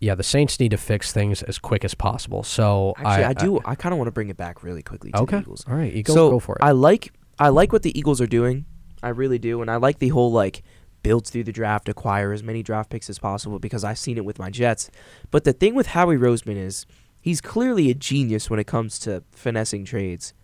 yeah, 0.00 0.14
the 0.14 0.22
Saints 0.22 0.58
need 0.60 0.70
to 0.70 0.76
fix 0.76 1.12
things 1.12 1.42
as 1.42 1.58
quick 1.58 1.84
as 1.84 1.94
possible. 1.94 2.42
So 2.42 2.94
actually, 2.96 3.24
I, 3.24 3.32
do. 3.32 3.60
I, 3.64 3.74
kind 3.74 3.92
of 3.92 3.98
want 3.98 4.06
to 4.06 4.12
bring 4.12 4.28
it 4.28 4.36
back 4.36 4.62
really 4.62 4.82
quickly 4.82 5.10
to 5.12 5.18
okay, 5.22 5.36
the 5.36 5.42
Eagles. 5.42 5.64
all 5.68 5.74
right, 5.74 5.92
Eagles, 5.92 6.16
so 6.16 6.30
go 6.30 6.38
for 6.38 6.54
it. 6.56 6.62
I 6.62 6.70
like 6.70 7.12
I 7.38 7.48
like 7.48 7.72
what 7.72 7.82
the 7.82 7.96
Eagles 7.98 8.20
are 8.20 8.26
doing. 8.26 8.66
I 9.02 9.08
really 9.08 9.38
do, 9.38 9.60
and 9.60 9.70
I 9.70 9.76
like 9.76 9.98
the 9.98 10.08
whole 10.08 10.30
like 10.30 10.62
build 11.02 11.26
through 11.26 11.44
the 11.44 11.52
draft, 11.52 11.88
acquire 11.88 12.32
as 12.32 12.42
many 12.42 12.62
draft 12.62 12.90
picks 12.90 13.10
as 13.10 13.18
possible 13.18 13.58
because 13.58 13.84
I've 13.84 13.98
seen 13.98 14.16
it 14.16 14.24
with 14.24 14.38
my 14.38 14.50
Jets. 14.50 14.90
But 15.30 15.44
the 15.44 15.52
thing 15.52 15.74
with 15.74 15.88
Howie 15.88 16.16
Roseman 16.16 16.56
is 16.56 16.86
he's 17.20 17.40
clearly 17.40 17.90
a 17.90 17.94
genius 17.94 18.48
when 18.48 18.60
it 18.60 18.66
comes 18.66 18.98
to 19.00 19.24
finessing 19.32 19.84
trades. 19.84 20.34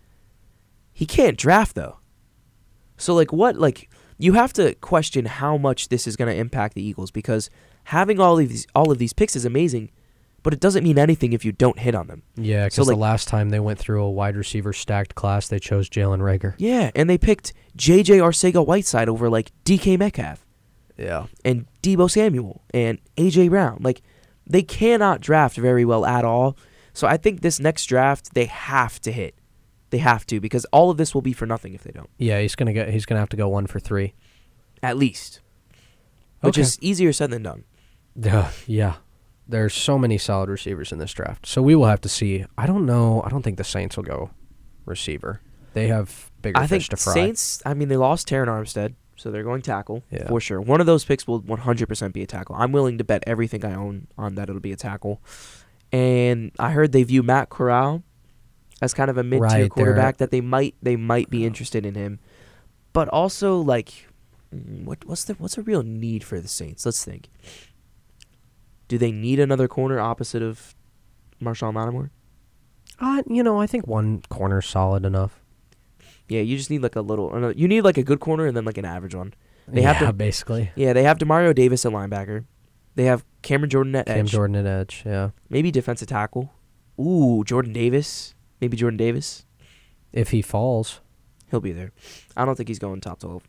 He 0.99 1.05
can't 1.05 1.37
draft 1.37 1.75
though. 1.75 1.99
So 2.97 3.13
like 3.15 3.31
what 3.31 3.55
like 3.55 3.89
you 4.17 4.33
have 4.33 4.51
to 4.53 4.75
question 4.75 5.23
how 5.25 5.55
much 5.55 5.87
this 5.87 6.05
is 6.07 6.17
going 6.17 6.29
to 6.29 6.37
impact 6.37 6.75
the 6.75 6.83
Eagles 6.83 7.09
because 7.09 7.49
having 7.85 8.19
all 8.19 8.37
of 8.37 8.49
these 8.49 8.67
all 8.75 8.91
of 8.91 8.97
these 8.97 9.13
picks 9.13 9.33
is 9.33 9.45
amazing, 9.45 9.91
but 10.43 10.53
it 10.53 10.59
doesn't 10.59 10.83
mean 10.83 10.99
anything 10.99 11.31
if 11.31 11.45
you 11.45 11.53
don't 11.53 11.79
hit 11.79 11.95
on 11.95 12.07
them. 12.07 12.23
Yeah, 12.35 12.65
because 12.65 12.75
So, 12.75 12.81
like- 12.83 12.95
the 12.97 12.99
last 12.99 13.29
time 13.29 13.49
they 13.49 13.61
went 13.61 13.79
through 13.79 14.03
a 14.03 14.11
wide 14.11 14.35
receiver 14.35 14.73
stacked 14.73 15.15
class, 15.15 15.47
they 15.47 15.57
chose 15.59 15.89
Jalen 15.89 16.19
Reagor. 16.19 16.55
Yeah, 16.57 16.91
and 16.95 17.09
they 17.09 17.17
picked 17.17 17.53
J.J. 17.77 18.17
Arcega 18.17 18.65
Whiteside 18.65 19.07
over 19.07 19.29
like 19.29 19.51
D.K. 19.63 19.95
Metcalf 19.95 20.45
Yeah. 20.97 21.27
and 21.45 21.65
Deebo 21.81 22.11
Samuel 22.11 22.61
and 22.73 22.99
A.J. 23.15 23.47
Brown. 23.47 23.77
Like, 23.81 24.01
they 24.45 24.63
cannot 24.63 25.21
draft 25.21 25.55
very 25.55 25.85
well 25.85 26.05
at 26.05 26.25
all. 26.25 26.57
So 26.91 27.07
I 27.07 27.15
think 27.15 27.39
this 27.39 27.57
next 27.61 27.85
draft 27.85 28.33
they 28.33 28.45
have 28.45 28.99
to 29.01 29.13
hit. 29.13 29.38
They 29.91 29.97
have 29.99 30.25
to 30.27 30.39
because 30.39 30.65
all 30.65 30.89
of 30.91 30.97
this 30.97 31.13
will 31.15 31.21
be 31.21 31.33
for 31.33 31.45
nothing 31.45 31.73
if 31.73 31.83
they 31.83 31.91
don't. 31.91 32.09
Yeah, 32.17 32.39
he's 32.41 32.55
gonna 32.55 32.73
get. 32.73 32.89
He's 32.89 33.05
gonna 33.05 33.19
have 33.19 33.29
to 33.29 33.37
go 33.37 33.47
one 33.49 33.67
for 33.67 33.79
three. 33.79 34.13
At 34.83 34.97
least, 34.97 35.41
which 36.41 36.55
Okay. 36.57 36.61
is 36.61 36.77
easier 36.81 37.11
said 37.11 37.31
than 37.31 37.43
done. 37.43 37.63
Yeah, 38.15 38.51
yeah. 38.67 38.95
There's 39.47 39.73
so 39.73 39.97
many 39.97 40.17
solid 40.19 40.47
receivers 40.49 40.91
in 40.91 40.99
this 40.99 41.11
draft, 41.11 41.47
so 41.47 41.61
we 41.61 41.75
will 41.75 41.87
have 41.87 42.01
to 42.01 42.09
see. 42.09 42.45
I 42.57 42.67
don't 42.67 42.85
know. 42.85 43.21
I 43.25 43.29
don't 43.29 43.41
think 43.41 43.57
the 43.57 43.63
Saints 43.63 43.97
will 43.97 44.03
go 44.03 44.29
receiver. 44.85 45.41
They 45.73 45.87
have 45.87 46.31
bigger 46.41 46.57
I 46.59 46.67
think 46.67 46.81
fish 46.83 46.89
to 46.89 46.97
fry. 46.97 47.13
Saints. 47.13 47.61
I 47.65 47.73
mean, 47.73 47.87
they 47.89 47.97
lost 47.97 48.27
Terron 48.27 48.47
Armstead, 48.47 48.93
so 49.15 49.31
they're 49.31 49.43
going 49.43 49.61
tackle 49.63 50.03
Yeah. 50.11 50.27
for 50.27 50.39
sure. 50.39 50.61
One 50.61 50.79
of 50.81 50.85
those 50.87 51.03
picks 51.05 51.27
will 51.27 51.41
100% 51.41 52.13
be 52.13 52.21
a 52.23 52.27
tackle. 52.27 52.55
I'm 52.55 52.71
willing 52.71 52.97
to 52.99 53.03
bet 53.03 53.23
everything 53.27 53.65
I 53.65 53.73
own 53.75 54.07
on 54.17 54.35
that 54.35 54.49
it'll 54.49 54.61
be 54.61 54.71
a 54.71 54.75
tackle. 54.77 55.21
And 55.91 56.51
I 56.59 56.71
heard 56.71 56.91
they 56.91 57.03
view 57.03 57.23
Matt 57.23 57.49
Corral 57.49 58.03
as 58.81 58.93
kind 58.93 59.09
of 59.09 59.17
a 59.17 59.23
mid-tier 59.23 59.41
Right, 59.47 59.69
quarterback 59.69 60.17
that 60.17 60.31
they 60.31 60.41
might 60.41 60.75
they 60.81 60.95
might 60.95 61.29
be 61.29 61.45
interested 61.45 61.85
in 61.85 61.95
him, 61.95 62.19
but 62.93 63.07
also 63.09 63.57
like, 63.59 64.07
what 64.51 65.05
what's 65.05 65.23
the 65.25 65.33
what's 65.35 65.57
a 65.57 65.61
real 65.61 65.83
need 65.83 66.23
for 66.23 66.39
the 66.39 66.47
Saints? 66.47 66.85
Let's 66.85 67.03
think. 67.03 67.29
Do 68.87 68.97
they 68.97 69.11
need 69.11 69.39
another 69.39 69.67
corner 69.67 69.99
opposite 69.99 70.41
of 70.41 70.75
Marshon 71.41 71.75
Lattimore? 71.75 72.11
Uh, 72.99 73.21
you 73.27 73.43
know, 73.43 73.61
I 73.61 73.67
think 73.67 73.87
one 73.87 74.21
corner's 74.29 74.67
solid 74.67 75.05
enough. 75.05 75.39
Yeah, 76.27 76.41
you 76.41 76.57
just 76.57 76.69
need 76.69 76.81
like 76.81 76.95
a 76.95 77.01
little. 77.01 77.33
uh, 77.33 77.53
You 77.55 77.67
need 77.67 77.81
like 77.81 77.97
a 77.97 78.03
good 78.03 78.19
corner 78.19 78.45
and 78.45 78.55
then 78.57 78.65
like 78.65 78.77
an 78.77 78.85
average 78.85 79.15
one. 79.15 79.33
They 79.67 79.81
have 79.83 79.99
to- 79.99 80.11
basically. 80.27 80.71
Yeah, 80.75 80.93
they 80.93 81.03
have 81.03 81.17
Demario 81.17 81.53
Davis 81.53 81.85
at 81.85 81.91
linebacker. 81.91 82.45
They 82.95 83.05
have 83.05 83.23
Cameron 83.43 83.69
Jordan 83.69 83.95
at 83.95 84.07
Cam 84.07 84.19
edge. 84.19 84.31
Jordan 84.31 84.55
at 84.55 84.65
edge. 84.65 85.03
Yeah, 85.05 85.29
Maybe 85.49 85.71
defensive 85.71 86.07
tackle. 86.07 86.51
Ooh, 86.99 87.43
Jordan 87.45 87.71
Davis. 87.71 88.33
Maybe 88.61 88.77
Jordan 88.77 88.97
Davis. 88.97 89.45
if 90.11 90.31
he 90.31 90.41
falls, 90.41 91.01
He'll 91.49 91.59
be 91.59 91.71
there. 91.71 91.91
I 92.37 92.45
don't 92.45 92.55
think 92.55 92.69
he's 92.69 92.79
going 92.79 93.01
top 93.01 93.19
12. 93.19 93.43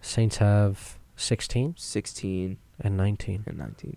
Saints 0.00 0.36
have 0.36 0.98
16 1.16 1.74
16 1.76 2.58
and 2.80 2.96
19. 2.96 3.44
and 3.46 3.58
19. 3.58 3.96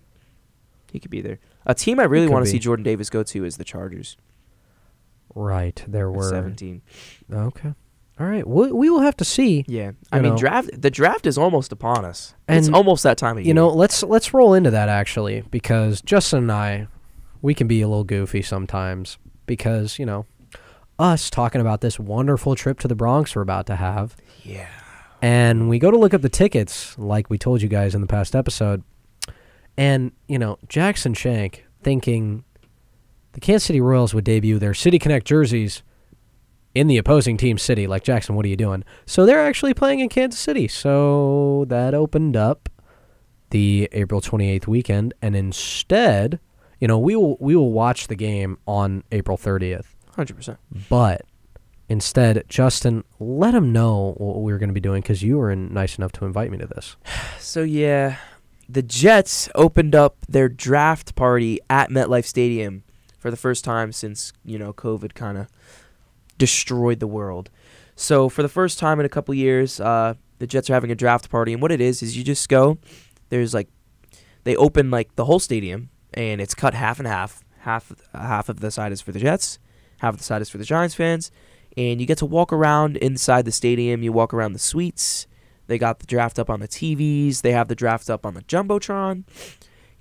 He 0.91 0.99
could 0.99 1.11
be 1.11 1.21
there. 1.21 1.39
A 1.65 1.75
team 1.75 1.99
I 1.99 2.03
really 2.03 2.27
want 2.27 2.45
to 2.45 2.51
see 2.51 2.57
Jordan 2.57 2.83
Davis 2.83 3.09
go 3.09 3.21
to 3.23 3.45
is 3.45 3.57
the 3.57 3.63
Chargers. 3.63 4.17
Right, 5.35 5.83
there 5.87 6.09
were 6.09 6.29
17. 6.29 6.81
Okay. 7.31 7.73
All 8.19 8.25
right. 8.25 8.45
We, 8.45 8.71
we 8.71 8.89
will 8.89 9.01
have 9.01 9.15
to 9.17 9.25
see. 9.25 9.63
Yeah. 9.67 9.91
I 10.11 10.19
mean, 10.19 10.31
know. 10.31 10.37
draft 10.37 10.81
the 10.81 10.89
draft 10.89 11.25
is 11.27 11.37
almost 11.37 11.71
upon 11.71 12.03
us. 12.03 12.33
And 12.47 12.57
it's 12.57 12.69
almost 12.69 13.03
that 13.03 13.17
time 13.17 13.37
of 13.37 13.43
You 13.43 13.45
year. 13.45 13.47
You 13.49 13.53
know, 13.53 13.69
let's 13.69 14.03
let's 14.03 14.33
roll 14.33 14.53
into 14.55 14.71
that 14.71 14.89
actually 14.89 15.41
because 15.51 16.01
Justin 16.01 16.39
and 16.39 16.51
I, 16.51 16.87
we 17.41 17.53
can 17.53 17.67
be 17.67 17.81
a 17.81 17.87
little 17.87 18.03
goofy 18.03 18.41
sometimes 18.41 19.17
because 19.45 19.97
you 19.99 20.05
know, 20.05 20.25
us 20.97 21.29
talking 21.29 21.61
about 21.61 21.81
this 21.81 21.99
wonderful 21.99 22.55
trip 22.55 22.79
to 22.79 22.87
the 22.87 22.95
Bronx 22.95 23.35
we're 23.35 23.41
about 23.41 23.65
to 23.67 23.75
have, 23.75 24.15
Yeah. 24.43 24.67
and 25.21 25.69
we 25.69 25.79
go 25.79 25.91
to 25.91 25.97
look 25.97 26.13
up 26.13 26.21
the 26.21 26.29
tickets 26.29 26.97
like 26.97 27.29
we 27.29 27.37
told 27.37 27.61
you 27.61 27.69
guys 27.69 27.95
in 27.95 28.01
the 28.01 28.07
past 28.07 28.35
episode, 28.35 28.83
and 29.77 30.11
you 30.27 30.37
know, 30.39 30.57
Jackson 30.67 31.13
Shank 31.13 31.65
thinking 31.83 32.43
the 33.33 33.39
Kansas 33.39 33.65
City 33.65 33.79
Royals 33.79 34.13
would 34.13 34.23
debut 34.25 34.59
their 34.59 34.73
City 34.73 34.99
Connect 34.99 35.25
jerseys 35.25 35.83
in 36.75 36.87
the 36.87 36.97
opposing 36.97 37.37
team 37.37 37.57
city. 37.57 37.87
Like 37.87 38.03
Jackson, 38.03 38.35
what 38.35 38.45
are 38.45 38.49
you 38.49 38.55
doing? 38.57 38.83
So 39.05 39.25
they're 39.25 39.39
actually 39.45 39.73
playing 39.73 40.01
in 40.01 40.09
Kansas 40.09 40.39
City. 40.39 40.67
So 40.67 41.65
that 41.69 41.93
opened 41.93 42.35
up 42.35 42.69
the 43.51 43.87
April 43.91 44.21
28th 44.21 44.67
weekend, 44.67 45.13
and 45.21 45.35
instead, 45.35 46.39
you 46.79 46.87
know, 46.87 46.97
we 46.97 47.15
will 47.15 47.37
we 47.39 47.55
will 47.55 47.71
watch 47.71 48.07
the 48.07 48.15
game 48.15 48.57
on 48.65 49.03
April 49.11 49.37
30th. 49.37 49.85
100%. 50.15 50.57
But 50.89 51.25
instead, 51.87 52.43
Justin, 52.47 53.03
let 53.19 53.53
him 53.53 53.71
know 53.71 54.13
what 54.17 54.41
we 54.41 54.51
were 54.51 54.59
going 54.59 54.69
to 54.69 54.73
be 54.73 54.79
doing 54.79 55.01
because 55.01 55.23
you 55.23 55.37
were 55.37 55.51
in, 55.51 55.73
nice 55.73 55.97
enough 55.97 56.11
to 56.13 56.25
invite 56.25 56.51
me 56.51 56.57
to 56.57 56.67
this. 56.67 56.95
So 57.39 57.63
yeah, 57.63 58.17
the 58.67 58.83
Jets 58.83 59.49
opened 59.55 59.95
up 59.95 60.17
their 60.27 60.49
draft 60.49 61.15
party 61.15 61.59
at 61.69 61.89
MetLife 61.89 62.25
Stadium 62.25 62.83
for 63.17 63.31
the 63.31 63.37
first 63.37 63.63
time 63.63 63.91
since 63.91 64.33
you 64.45 64.59
know 64.59 64.71
COVID 64.71 65.15
kind 65.15 65.37
of 65.37 65.47
destroyed 66.37 66.99
the 66.99 67.07
world. 67.07 67.49
So 67.95 68.29
for 68.29 68.43
the 68.43 68.49
first 68.49 68.77
time 68.77 68.99
in 68.99 69.05
a 69.05 69.09
couple 69.09 69.33
years, 69.33 69.79
uh, 69.79 70.13
the 70.37 70.47
Jets 70.47 70.69
are 70.69 70.73
having 70.73 70.91
a 70.91 70.95
draft 70.95 71.29
party, 71.29 71.53
and 71.53 71.61
what 71.61 71.71
it 71.71 71.81
is 71.81 72.03
is 72.03 72.15
you 72.15 72.23
just 72.23 72.47
go. 72.47 72.77
There's 73.29 73.53
like 73.53 73.69
they 74.43 74.55
open 74.55 74.91
like 74.91 75.15
the 75.15 75.25
whole 75.25 75.39
stadium, 75.39 75.89
and 76.13 76.41
it's 76.41 76.55
cut 76.55 76.73
half 76.73 76.99
and 76.99 77.07
half. 77.07 77.43
Half 77.59 77.91
half 78.13 78.47
of 78.49 78.61
the 78.61 78.71
side 78.71 78.91
is 78.91 79.01
for 79.01 79.11
the 79.11 79.19
Jets, 79.19 79.59
half 79.97 80.13
of 80.13 80.17
the 80.17 80.23
side 80.23 80.41
is 80.41 80.49
for 80.49 80.57
the 80.57 80.63
Giants 80.63 80.95
fans, 80.95 81.29
and 81.75 81.99
you 81.99 82.07
get 82.07 82.17
to 82.19 82.25
walk 82.25 82.53
around 82.53 82.97
inside 82.97 83.45
the 83.45 83.51
stadium. 83.51 84.01
You 84.01 84.11
walk 84.11 84.33
around 84.33 84.53
the 84.53 84.59
suites. 84.59 85.27
They 85.67 85.77
got 85.77 85.99
the 85.99 86.07
draft 86.07 86.39
up 86.39 86.49
on 86.49 86.61
the 86.61 86.67
TVs. 86.67 87.41
They 87.41 87.51
have 87.51 87.67
the 87.67 87.75
draft 87.75 88.09
up 88.09 88.25
on 88.25 88.33
the 88.33 88.41
jumbotron, 88.43 89.23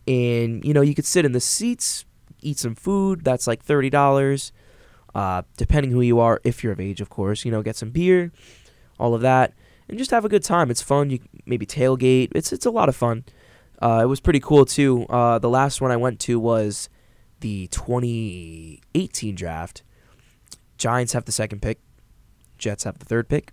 and 0.07 0.65
you 0.65 0.73
know 0.73 0.81
you 0.81 0.95
could 0.95 1.05
sit 1.05 1.25
in 1.25 1.33
the 1.33 1.41
seats, 1.41 2.05
eat 2.41 2.59
some 2.59 2.75
food. 2.75 3.25
That's 3.25 3.47
like 3.47 3.63
thirty 3.63 3.91
dollars, 3.91 4.53
uh, 5.15 5.43
depending 5.57 5.91
who 5.91 6.01
you 6.01 6.21
are. 6.21 6.41
If 6.45 6.63
you're 6.63 6.73
of 6.73 6.81
age, 6.81 7.01
of 7.01 7.11
course, 7.11 7.45
you 7.45 7.51
know, 7.51 7.63
get 7.63 7.77
some 7.77 7.91
beer, 7.91 8.33
all 8.99 9.15
of 9.15 9.21
that, 9.23 9.53
and 9.89 9.99
just 9.99 10.11
have 10.11 10.25
a 10.25 10.29
good 10.29 10.45
time. 10.45 10.71
It's 10.71 10.81
fun. 10.81 11.11
You 11.11 11.19
maybe 11.45 11.67
tailgate. 11.67 12.31
It's 12.35 12.53
it's 12.53 12.67
a 12.67 12.71
lot 12.71 12.89
of 12.89 12.97
fun. 12.97 13.25
Uh, 13.81 14.01
it 14.03 14.07
was 14.07 14.21
pretty 14.21 14.41
cool 14.41 14.65
too. 14.65 15.05
Uh, 15.05 15.39
the 15.39 15.49
last 15.49 15.81
one 15.81 15.91
I 15.91 15.97
went 15.97 16.21
to 16.21 16.41
was 16.41 16.89
the 17.41 17.69
2018 17.69 19.35
draft. 19.35 19.83
Giants 20.77 21.13
have 21.13 21.25
the 21.25 21.33
second 21.33 21.63
pick. 21.63 21.81
Jets 22.57 22.85
have 22.85 22.99
the 22.99 23.05
third 23.05 23.29
pick. 23.29 23.53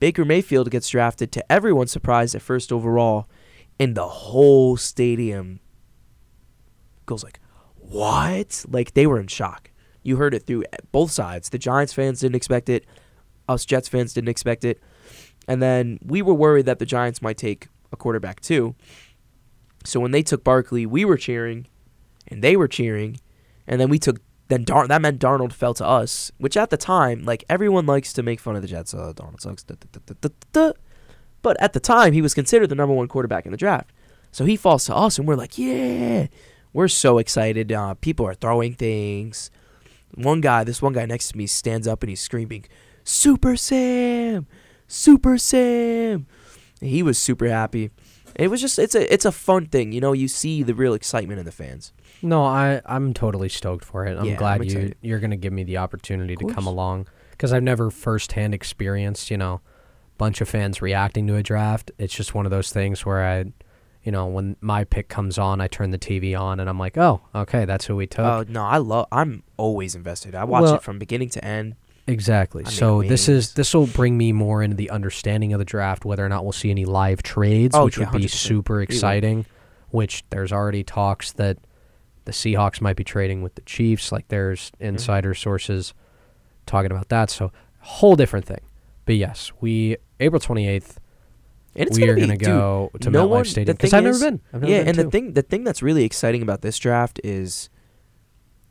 Baker 0.00 0.24
Mayfield 0.24 0.70
gets 0.70 0.88
drafted 0.88 1.32
to 1.32 1.52
everyone's 1.52 1.92
surprise 1.92 2.34
at 2.34 2.42
first 2.42 2.72
overall, 2.72 3.28
and 3.78 3.94
the 3.94 4.08
whole 4.08 4.76
stadium 4.76 5.60
goes 7.06 7.22
like, 7.24 7.40
"What?" 7.76 8.64
Like 8.68 8.94
they 8.94 9.06
were 9.06 9.20
in 9.20 9.28
shock. 9.28 9.70
You 10.02 10.16
heard 10.16 10.34
it 10.34 10.44
through 10.46 10.64
both 10.92 11.10
sides. 11.10 11.48
The 11.48 11.58
Giants 11.58 11.92
fans 11.92 12.20
didn't 12.20 12.36
expect 12.36 12.68
it. 12.68 12.84
Us 13.48 13.64
Jets 13.64 13.88
fans 13.88 14.12
didn't 14.12 14.28
expect 14.28 14.64
it. 14.64 14.80
And 15.48 15.62
then 15.62 15.98
we 16.04 16.20
were 16.22 16.34
worried 16.34 16.66
that 16.66 16.78
the 16.78 16.86
Giants 16.86 17.22
might 17.22 17.36
take 17.36 17.68
a 17.92 17.96
quarterback 17.96 18.40
too. 18.40 18.74
So 19.86 20.00
when 20.00 20.10
they 20.10 20.22
took 20.22 20.44
Barkley, 20.44 20.86
we 20.86 21.04
were 21.04 21.16
cheering, 21.16 21.66
and 22.28 22.42
they 22.42 22.56
were 22.56 22.68
cheering, 22.68 23.20
and 23.66 23.80
then 23.80 23.88
we 23.88 23.98
took 23.98 24.20
then 24.48 24.64
Dar- 24.64 24.86
that 24.86 25.02
meant 25.02 25.20
Darnold 25.20 25.52
fell 25.52 25.74
to 25.74 25.86
us, 25.86 26.30
which 26.38 26.56
at 26.56 26.70
the 26.70 26.76
time, 26.76 27.24
like 27.24 27.44
everyone 27.48 27.86
likes 27.86 28.12
to 28.12 28.22
make 28.22 28.38
fun 28.38 28.54
of 28.54 28.62
the 28.62 28.68
Jets. 28.68 28.94
Uh, 28.94 29.12
Darnold 29.14 29.40
sucks. 29.40 29.64
But 31.42 31.60
at 31.60 31.72
the 31.72 31.80
time, 31.80 32.12
he 32.12 32.22
was 32.22 32.34
considered 32.34 32.68
the 32.68 32.74
number 32.74 32.94
one 32.94 33.08
quarterback 33.08 33.44
in 33.44 33.52
the 33.52 33.58
draft. 33.58 33.92
So 34.30 34.44
he 34.44 34.56
falls 34.56 34.84
to 34.86 34.94
us, 34.94 35.18
and 35.18 35.26
we're 35.26 35.36
like, 35.36 35.58
yeah, 35.58 36.26
we're 36.72 36.88
so 36.88 37.18
excited. 37.18 37.72
Uh, 37.72 37.94
people 37.94 38.26
are 38.26 38.34
throwing 38.34 38.74
things. 38.74 39.50
One 40.14 40.40
guy, 40.40 40.62
this 40.62 40.82
one 40.82 40.92
guy 40.92 41.06
next 41.06 41.28
to 41.28 41.36
me, 41.36 41.46
stands 41.46 41.88
up 41.88 42.02
and 42.02 42.10
he's 42.10 42.20
screaming, 42.20 42.66
"Super 43.02 43.56
Sam, 43.56 44.46
Super 44.86 45.38
Sam!" 45.38 46.26
And 46.80 46.90
he 46.90 47.02
was 47.02 47.18
super 47.18 47.48
happy. 47.48 47.90
It 48.38 48.48
was 48.48 48.60
just 48.60 48.78
it's 48.78 48.94
a 48.94 49.12
it's 49.12 49.24
a 49.24 49.32
fun 49.32 49.66
thing, 49.66 49.92
you 49.92 50.00
know. 50.00 50.12
You 50.12 50.28
see 50.28 50.62
the 50.62 50.74
real 50.74 50.94
excitement 50.94 51.38
in 51.40 51.46
the 51.46 51.52
fans. 51.52 51.92
No, 52.22 52.44
I 52.44 52.80
I'm 52.86 53.14
totally 53.14 53.48
stoked 53.48 53.84
for 53.84 54.04
it. 54.06 54.18
I'm 54.18 54.24
Yeah, 54.26 54.36
glad 54.36 54.60
I'm 54.60 54.62
you 54.64 54.70
excited. 54.70 54.96
you're 55.00 55.18
going 55.20 55.30
to 55.30 55.36
give 55.36 55.52
me 55.52 55.64
the 55.64 55.78
opportunity 55.78 56.36
to 56.36 56.44
come 56.46 56.54
course. 56.64 56.66
along 56.66 57.08
because 57.30 57.52
I've 57.52 57.62
never 57.62 57.90
firsthand 57.90 58.52
experienced, 58.54 59.30
you 59.30 59.36
know, 59.38 59.60
bunch 60.18 60.40
of 60.40 60.48
fans 60.48 60.80
reacting 60.82 61.26
to 61.28 61.36
a 61.36 61.42
draft. 61.42 61.90
It's 61.98 62.14
just 62.14 62.34
one 62.34 62.44
of 62.46 62.50
those 62.50 62.70
things 62.70 63.04
where 63.06 63.22
I, 63.24 63.44
you 64.02 64.12
know, 64.12 64.26
when 64.26 64.56
my 64.60 64.84
pick 64.84 65.08
comes 65.08 65.36
on, 65.38 65.60
I 65.60 65.66
turn 65.68 65.90
the 65.90 65.98
TV 65.98 66.38
on 66.38 66.60
and 66.60 66.68
I'm 66.70 66.78
like, 66.78 66.96
oh, 66.98 67.20
okay, 67.34 67.64
that's 67.64 67.86
who 67.86 67.96
we 67.96 68.06
took. 68.06 68.20
Oh 68.24 68.44
no, 68.48 68.64
I 68.64 68.76
love. 68.78 69.06
I'm 69.12 69.42
always 69.56 69.94
invested. 69.94 70.34
I 70.34 70.44
watch 70.44 70.62
Well- 70.62 70.74
it 70.76 70.82
from 70.82 70.98
beginning 70.98 71.30
to 71.30 71.44
end. 71.44 71.76
Exactly. 72.06 72.64
I 72.64 72.68
mean, 72.68 72.76
so 72.76 73.02
this 73.02 73.28
is 73.28 73.54
this 73.54 73.74
will 73.74 73.86
bring 73.86 74.16
me 74.16 74.32
more 74.32 74.62
into 74.62 74.76
the 74.76 74.90
understanding 74.90 75.52
of 75.52 75.58
the 75.58 75.64
draft, 75.64 76.04
whether 76.04 76.24
or 76.24 76.28
not 76.28 76.44
we'll 76.44 76.52
see 76.52 76.70
any 76.70 76.84
live 76.84 77.22
trades, 77.22 77.74
Oh, 77.74 77.86
which 77.86 77.98
yeah, 77.98 78.10
would 78.10 78.20
be 78.20 78.26
100%. 78.26 78.30
super 78.30 78.80
exciting. 78.80 79.46
Which 79.90 80.24
there's 80.30 80.52
already 80.52 80.84
talks 80.84 81.32
that 81.32 81.58
the 82.24 82.32
Seahawks 82.32 82.80
might 82.80 82.96
be 82.96 83.04
trading 83.04 83.42
with 83.42 83.54
the 83.54 83.60
Chiefs. 83.62 84.12
Like 84.12 84.28
there's 84.28 84.70
mm-hmm. 84.72 84.84
insider 84.84 85.34
sources 85.34 85.94
talking 86.66 86.92
about 86.92 87.08
that. 87.08 87.30
So 87.30 87.50
whole 87.80 88.16
different 88.16 88.46
thing. 88.46 88.60
But 89.04 89.16
yes, 89.16 89.52
we 89.60 89.96
April 90.20 90.40
28th. 90.40 90.96
And 91.78 91.88
it's 91.88 91.98
we 91.98 92.06
gonna 92.06 92.12
are 92.12 92.16
going 92.16 92.30
to 92.30 92.36
dude, 92.38 92.46
go 92.46 92.90
to 93.00 93.10
no 93.10 93.28
MetLife 93.28 93.48
Stadium 93.48 93.76
because 93.76 93.92
I've 93.92 94.02
never 94.02 94.18
been. 94.18 94.40
I've 94.52 94.62
never 94.62 94.72
yeah, 94.72 94.78
been 94.78 94.88
and 94.88 94.98
the 94.98 95.10
thing 95.10 95.32
the 95.34 95.42
thing 95.42 95.62
that's 95.62 95.82
really 95.82 96.04
exciting 96.04 96.40
about 96.40 96.62
this 96.62 96.78
draft 96.78 97.20
is 97.22 97.68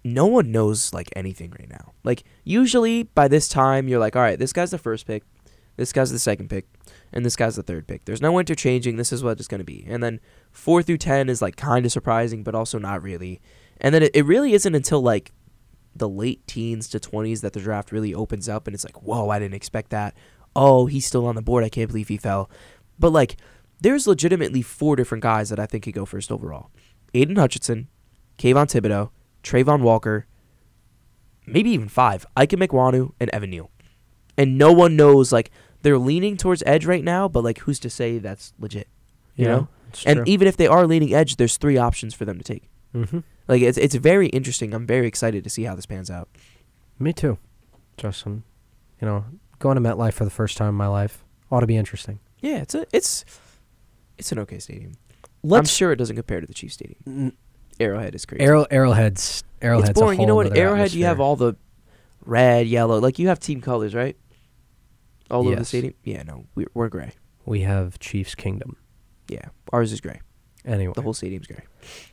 no 0.06 0.28
one 0.28 0.52
knows 0.52 0.94
like 0.94 1.10
anything 1.16 1.52
right 1.60 1.70
now. 1.70 1.94
Like 2.04 2.24
usually 2.44 3.04
by 3.04 3.28
this 3.28 3.48
time 3.48 3.88
you're 3.88 4.00
like, 4.00 4.16
all 4.16 4.22
right, 4.22 4.38
this 4.38 4.54
guy's 4.54 4.72
the 4.72 4.78
first 4.78 5.08
pick, 5.08 5.24
this 5.78 5.92
guy's 5.92 6.12
the 6.12 6.20
second 6.20 6.50
pick, 6.50 6.68
and 7.12 7.26
this 7.26 7.36
guy's 7.36 7.56
the 7.56 7.64
third 7.64 7.88
pick. 7.88 8.06
There's 8.06 8.22
no 8.22 8.40
interchanging. 8.40 8.98
This 8.98 9.12
is 9.12 9.24
what 9.24 9.40
it's 9.40 9.48
going 9.48 9.60
to 9.60 9.66
be. 9.66 9.84
And 9.90 10.04
then 10.04 10.20
four 10.52 10.84
through 10.84 11.00
ten 11.00 11.28
is 11.28 11.42
like 11.42 11.56
kind 11.56 11.86
of 11.86 11.92
surprising, 11.92 12.44
but 12.44 12.54
also 12.54 12.78
not 12.78 13.02
really. 13.02 13.42
And 13.82 13.94
then 13.94 14.04
it, 14.04 14.16
it 14.16 14.26
really 14.26 14.54
isn't 14.54 14.76
until 14.76 15.02
like 15.02 15.32
the 15.96 16.08
late 16.08 16.46
teens 16.46 16.88
to 16.90 17.00
twenties 17.00 17.42
that 17.42 17.54
the 17.54 17.60
draft 17.60 17.92
really 17.92 18.14
opens 18.14 18.48
up, 18.48 18.68
and 18.68 18.76
it's 18.76 18.86
like, 18.86 19.02
whoa, 19.02 19.30
I 19.30 19.40
didn't 19.40 19.56
expect 19.56 19.90
that. 19.90 20.16
Oh, 20.56 20.86
he's 20.86 21.06
still 21.06 21.26
on 21.26 21.36
the 21.36 21.42
board. 21.42 21.64
I 21.64 21.70
can't 21.70 21.90
believe 21.90 22.10
he 22.10 22.18
fell. 22.18 22.50
But 23.00 23.12
like, 23.12 23.38
there's 23.82 24.08
legitimately 24.08 24.62
four 24.62 24.96
different 24.96 25.24
guys 25.24 25.50
that 25.50 25.60
I 25.60 25.66
think 25.66 25.84
could 25.84 25.94
go 25.94 26.06
first 26.06 26.32
overall. 26.32 26.70
Aidan 27.14 27.38
Hutchinson, 27.38 27.88
Kayvon 28.38 28.68
Thibodeaux, 28.68 29.10
Travon 29.46 29.82
Walker, 29.82 30.26
maybe 31.46 31.70
even 31.70 31.88
five. 31.88 32.26
Ikem 32.36 32.66
Ekwonu 32.68 33.12
and 33.20 33.30
Evan 33.30 33.52
Neal. 33.52 33.70
And 34.38 34.58
no 34.58 34.72
one 34.74 34.96
knows 34.96 35.32
like 35.32 35.52
they're 35.84 35.98
leaning 36.00 36.36
towards 36.36 36.64
edge 36.66 36.86
right 36.86 37.04
now, 37.04 37.28
but 37.30 37.44
like 37.44 37.60
who's 37.60 37.80
to 37.82 37.90
say 37.90 38.18
that's 38.18 38.54
legit? 38.60 38.88
You 39.36 39.46
yeah, 39.46 39.52
know? 39.52 39.68
And 40.06 40.18
true. 40.18 40.24
even 40.28 40.48
if 40.48 40.58
they 40.58 40.68
are 40.68 40.86
leaning 40.88 41.14
edge, 41.14 41.38
there's 41.38 41.58
three 41.58 41.78
options 41.78 42.14
for 42.14 42.26
them 42.26 42.38
to 42.38 42.44
take. 42.44 42.64
Mhm. 42.94 43.24
Like 43.48 43.62
it's 43.62 43.78
it's 43.78 43.96
very 43.96 44.28
interesting. 44.30 44.74
I'm 44.74 44.88
very 44.88 45.08
excited 45.08 45.44
to 45.44 45.50
see 45.50 45.64
how 45.64 45.76
this 45.76 45.86
pans 45.86 46.10
out. 46.10 46.28
Me 47.00 47.14
too, 47.14 47.38
Justin. 47.98 48.44
You 49.00 49.08
know, 49.08 49.26
going 49.60 49.76
to 49.76 49.82
MetLife 49.82 50.14
for 50.14 50.24
the 50.26 50.32
first 50.32 50.58
time 50.58 50.70
in 50.70 50.76
my 50.76 50.88
life 50.88 51.24
ought 51.52 51.60
to 51.60 51.68
be 51.68 51.78
interesting. 51.78 52.20
Yeah, 52.40 52.58
it's 52.58 52.74
a 52.76 52.86
it's 52.92 53.24
it's 54.18 54.32
an 54.32 54.40
okay 54.40 54.60
stadium. 54.60 54.94
I'm 55.44 55.50
Let's 55.50 55.70
sure 55.70 55.92
it 55.92 55.98
doesn't 55.98 56.16
compare 56.16 56.42
to 56.42 56.48
the 56.48 56.54
Chiefs 56.56 56.74
Stadium. 56.74 57.00
n- 57.06 57.34
Arrowhead 57.80 58.16
is 58.16 58.26
crazy. 58.26 58.44
Arrow 58.44 58.66
Arrowhead's 58.72 59.44
Arrowhead's 59.62 59.90
it's 59.92 60.00
boring. 60.00 60.20
You 60.22 60.28
know 60.28 60.36
what? 60.36 60.56
Arrowhead, 60.58 60.94
you 60.94 61.06
have 61.06 61.20
all 61.20 61.36
the 61.36 61.56
red, 62.26 62.68
yellow. 62.68 63.00
Like 63.00 63.20
you 63.20 63.28
have 63.28 63.40
team 63.40 63.62
colors, 63.62 63.94
right? 63.94 64.16
All 65.30 65.42
over 65.42 65.52
the 65.52 65.58
Yes. 65.62 65.68
stadium. 65.70 65.94
Yeah, 66.04 66.24
no, 66.24 66.46
we're, 66.56 66.68
we're 66.74 66.90
gray. 66.90 67.12
We 67.46 67.62
have 67.62 68.00
Chiefs 68.00 68.36
Kingdom. 68.36 68.78
Yeah, 69.28 69.50
ours 69.74 69.92
is 69.92 70.02
gray. 70.02 70.22
Anyway, 70.66 70.94
The 70.96 71.02
whole 71.02 71.14
stadium's 71.14 71.48
gray. 71.48 71.64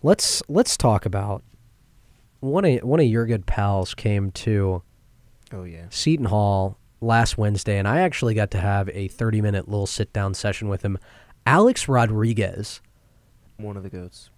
let's 0.03 0.43
let's 0.49 0.77
talk 0.77 1.07
about 1.07 1.43
one 2.41 2.65
of 2.65 2.83
one 2.83 3.01
of 3.01 3.07
your 3.07 3.27
good 3.27 3.47
pals 3.47 3.95
came 3.95 4.31
to 4.33 4.83
Oh 5.53 5.65
yeah. 5.65 5.87
Seton 5.91 6.27
Hall 6.27 6.77
last 7.01 7.37
Wednesday, 7.39 7.79
and 7.79 7.87
I 7.87 8.01
actually 8.01 8.35
got 8.35 8.51
to 8.53 8.61
have 8.61 8.89
a 8.95 9.09
30 9.09 9.41
minute 9.43 9.69
little 9.69 9.87
sit 9.87 10.13
down 10.13 10.35
session 10.35 10.69
with 10.69 10.83
him. 10.83 10.99
Alex 11.47 11.89
Rodriguez. 11.89 12.81
One 13.59 13.77
of 13.77 13.83
the 13.83 13.91
goats. 13.91 14.31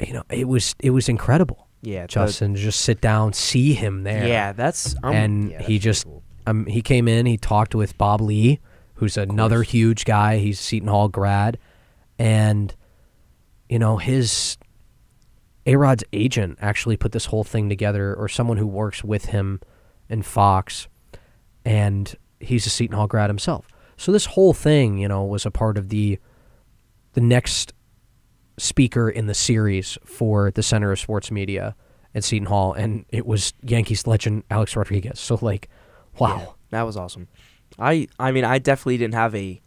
You 0.00 0.14
know, 0.14 0.22
it 0.30 0.48
was 0.48 0.74
it 0.80 0.90
was 0.90 1.08
incredible. 1.08 1.68
Yeah, 1.82 2.02
the- 2.02 2.08
Justin, 2.08 2.54
just 2.56 2.80
sit 2.80 3.00
down, 3.00 3.32
see 3.32 3.74
him 3.74 4.04
there. 4.04 4.26
Yeah, 4.26 4.52
that's 4.52 4.94
um, 5.02 5.12
And 5.12 5.50
yeah, 5.50 5.58
that's 5.58 5.68
he 5.68 5.78
just- 5.78 6.04
cool. 6.04 6.22
Um, 6.46 6.66
he 6.66 6.82
came 6.82 7.06
in, 7.06 7.26
he 7.26 7.36
talked 7.36 7.72
with 7.74 7.96
Bob 7.98 8.20
Ley, 8.20 8.58
who's 8.94 9.16
another 9.16 9.62
huge 9.62 10.04
guy. 10.04 10.38
He's 10.38 10.58
Seton 10.58 10.88
Hall 10.88 11.08
grad, 11.08 11.56
and 12.18 12.74
you 13.68 13.78
know 13.78 13.96
his 13.98 14.58
A 15.66 15.76
Rod's 15.76 16.02
agent 16.12 16.58
actually 16.60 16.96
put 16.96 17.12
this 17.12 17.26
whole 17.26 17.44
thing 17.44 17.68
together, 17.68 18.12
or 18.14 18.28
someone 18.28 18.56
who 18.56 18.66
works 18.66 19.04
with 19.04 19.26
him 19.26 19.60
in 20.08 20.22
Fox, 20.22 20.88
and 21.64 22.12
he's 22.40 22.66
a 22.66 22.70
Seton 22.70 22.96
Hall 22.96 23.06
grad 23.06 23.30
himself. 23.30 23.68
So 23.96 24.10
this 24.10 24.26
whole 24.26 24.52
thing, 24.52 24.98
you 24.98 25.06
know, 25.06 25.22
was 25.24 25.46
a 25.46 25.50
part 25.52 25.78
of 25.78 25.90
the 25.90 26.18
the 27.12 27.20
next 27.20 27.72
speaker 28.58 29.08
in 29.08 29.26
the 29.26 29.34
series 29.34 29.98
for 30.04 30.50
the 30.50 30.62
Center 30.62 30.92
of 30.92 30.98
Sports 30.98 31.30
Media 31.30 31.74
at 32.14 32.24
Seton 32.24 32.46
Hall, 32.46 32.72
and 32.72 33.04
it 33.08 33.26
was 33.26 33.54
Yankees 33.62 34.06
legend 34.06 34.44
Alex 34.50 34.76
Rodriguez. 34.76 35.18
So 35.18 35.38
like, 35.40 35.68
wow. 36.18 36.38
Yeah, 36.38 36.46
that 36.70 36.82
was 36.82 36.96
awesome. 36.96 37.28
I 37.78 38.08
I 38.18 38.32
mean 38.32 38.44
I 38.44 38.58
definitely 38.58 38.98
didn't 38.98 39.14
have 39.14 39.34
a 39.34 39.60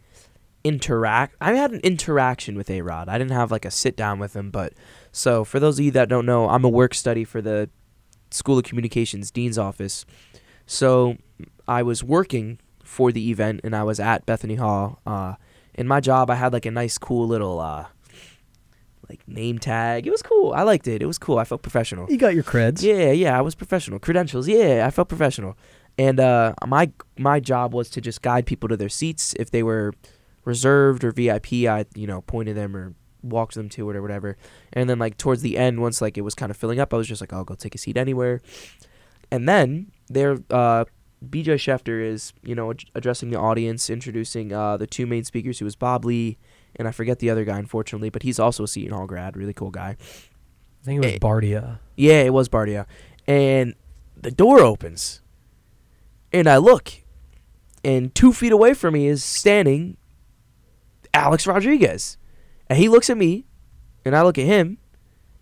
interact. 0.64 1.36
I 1.40 1.52
had 1.54 1.72
an 1.72 1.80
interaction 1.80 2.56
with 2.56 2.70
A 2.70 2.82
Rod. 2.82 3.08
I 3.08 3.18
didn't 3.18 3.32
have 3.32 3.50
like 3.50 3.64
a 3.64 3.70
sit 3.70 3.96
down 3.96 4.18
with 4.18 4.34
him, 4.34 4.50
but 4.50 4.72
so 5.12 5.44
for 5.44 5.60
those 5.60 5.78
of 5.78 5.84
you 5.84 5.90
that 5.92 6.08
don't 6.08 6.26
know, 6.26 6.48
I'm 6.48 6.64
a 6.64 6.68
work 6.68 6.94
study 6.94 7.24
for 7.24 7.40
the 7.40 7.70
School 8.30 8.58
of 8.58 8.64
Communications 8.64 9.30
Dean's 9.30 9.58
office. 9.58 10.04
So 10.66 11.16
I 11.68 11.82
was 11.82 12.02
working 12.02 12.58
for 12.82 13.12
the 13.12 13.30
event 13.30 13.60
and 13.62 13.74
I 13.74 13.82
was 13.84 14.00
at 14.00 14.26
Bethany 14.26 14.56
Hall. 14.56 15.00
Uh, 15.06 15.34
in 15.74 15.86
my 15.86 16.00
job, 16.00 16.30
I 16.30 16.34
had 16.34 16.52
like 16.52 16.66
a 16.66 16.70
nice, 16.70 16.98
cool 16.98 17.26
little 17.26 17.60
uh, 17.60 17.86
like 19.08 19.26
name 19.28 19.58
tag. 19.58 20.06
It 20.06 20.10
was 20.10 20.22
cool. 20.22 20.52
I 20.52 20.62
liked 20.62 20.86
it. 20.88 21.02
It 21.02 21.06
was 21.06 21.18
cool. 21.18 21.38
I 21.38 21.44
felt 21.44 21.62
professional. 21.62 22.10
You 22.10 22.16
got 22.16 22.34
your 22.34 22.44
creds. 22.44 22.82
Yeah, 22.82 23.12
yeah, 23.12 23.38
I 23.38 23.40
was 23.40 23.54
professional. 23.54 23.98
Credentials, 23.98 24.48
yeah, 24.48 24.84
I 24.86 24.90
felt 24.90 25.08
professional. 25.08 25.56
And 25.98 26.20
uh, 26.20 26.54
my 26.66 26.90
my 27.18 27.40
job 27.40 27.72
was 27.72 27.88
to 27.90 28.00
just 28.00 28.22
guide 28.22 28.46
people 28.46 28.68
to 28.68 28.76
their 28.76 28.88
seats 28.88 29.34
if 29.38 29.50
they 29.50 29.62
were 29.62 29.94
reserved 30.44 31.04
or 31.04 31.12
VIP. 31.12 31.52
I 31.52 31.86
you 31.94 32.06
know 32.06 32.20
pointed 32.22 32.56
them 32.56 32.76
or 32.76 32.94
walked 33.22 33.54
them 33.54 33.68
to 33.70 33.90
it 33.90 33.96
or 33.96 34.02
whatever. 34.02 34.36
And 34.72 34.88
then 34.88 34.98
like 34.98 35.16
towards 35.16 35.42
the 35.42 35.56
end, 35.56 35.80
once 35.80 36.00
like 36.00 36.18
it 36.18 36.22
was 36.22 36.34
kind 36.34 36.50
of 36.50 36.56
filling 36.56 36.80
up, 36.80 36.92
I 36.92 36.96
was 36.96 37.08
just 37.08 37.20
like, 37.20 37.32
I'll 37.32 37.44
go 37.44 37.54
take 37.54 37.74
a 37.74 37.78
seat 37.78 37.96
anywhere. 37.96 38.42
And 39.30 39.48
then 39.48 39.90
there, 40.08 40.38
uh, 40.50 40.84
BJ 41.26 41.54
Schefter 41.54 42.04
is 42.04 42.32
you 42.42 42.54
know 42.54 42.70
ad- 42.70 42.84
addressing 42.94 43.30
the 43.30 43.38
audience, 43.38 43.88
introducing 43.90 44.52
uh, 44.52 44.76
the 44.76 44.86
two 44.86 45.06
main 45.06 45.24
speakers, 45.24 45.58
who 45.58 45.64
was 45.64 45.76
Bob 45.76 46.04
Ley 46.04 46.36
and 46.78 46.86
I 46.86 46.90
forget 46.90 47.18
the 47.18 47.30
other 47.30 47.44
guy, 47.44 47.58
unfortunately, 47.58 48.10
but 48.10 48.22
he's 48.22 48.38
also 48.38 48.64
a 48.64 48.68
Seton 48.68 48.92
Hall 48.96 49.06
grad, 49.06 49.36
really 49.36 49.54
cool 49.54 49.70
guy. 49.70 49.96
I 49.98 50.84
think 50.84 51.02
it 51.02 51.06
was 51.06 51.14
Eh. 51.14 51.18
Bardia. 51.18 51.78
Yeah, 51.96 52.22
it 52.22 52.32
was 52.32 52.48
Bardia. 52.48 52.86
And 53.26 53.74
the 54.16 54.30
door 54.30 54.60
opens. 54.60 55.20
And 56.32 56.48
I 56.48 56.58
look. 56.58 56.92
And 57.84 58.14
two 58.14 58.32
feet 58.32 58.52
away 58.52 58.74
from 58.74 58.94
me 58.94 59.06
is 59.06 59.24
standing 59.24 59.96
Alex 61.14 61.46
Rodriguez. 61.46 62.18
And 62.68 62.78
he 62.78 62.88
looks 62.88 63.10
at 63.10 63.16
me. 63.16 63.46
And 64.04 64.14
I 64.14 64.22
look 64.22 64.38
at 64.38 64.46
him. 64.46 64.78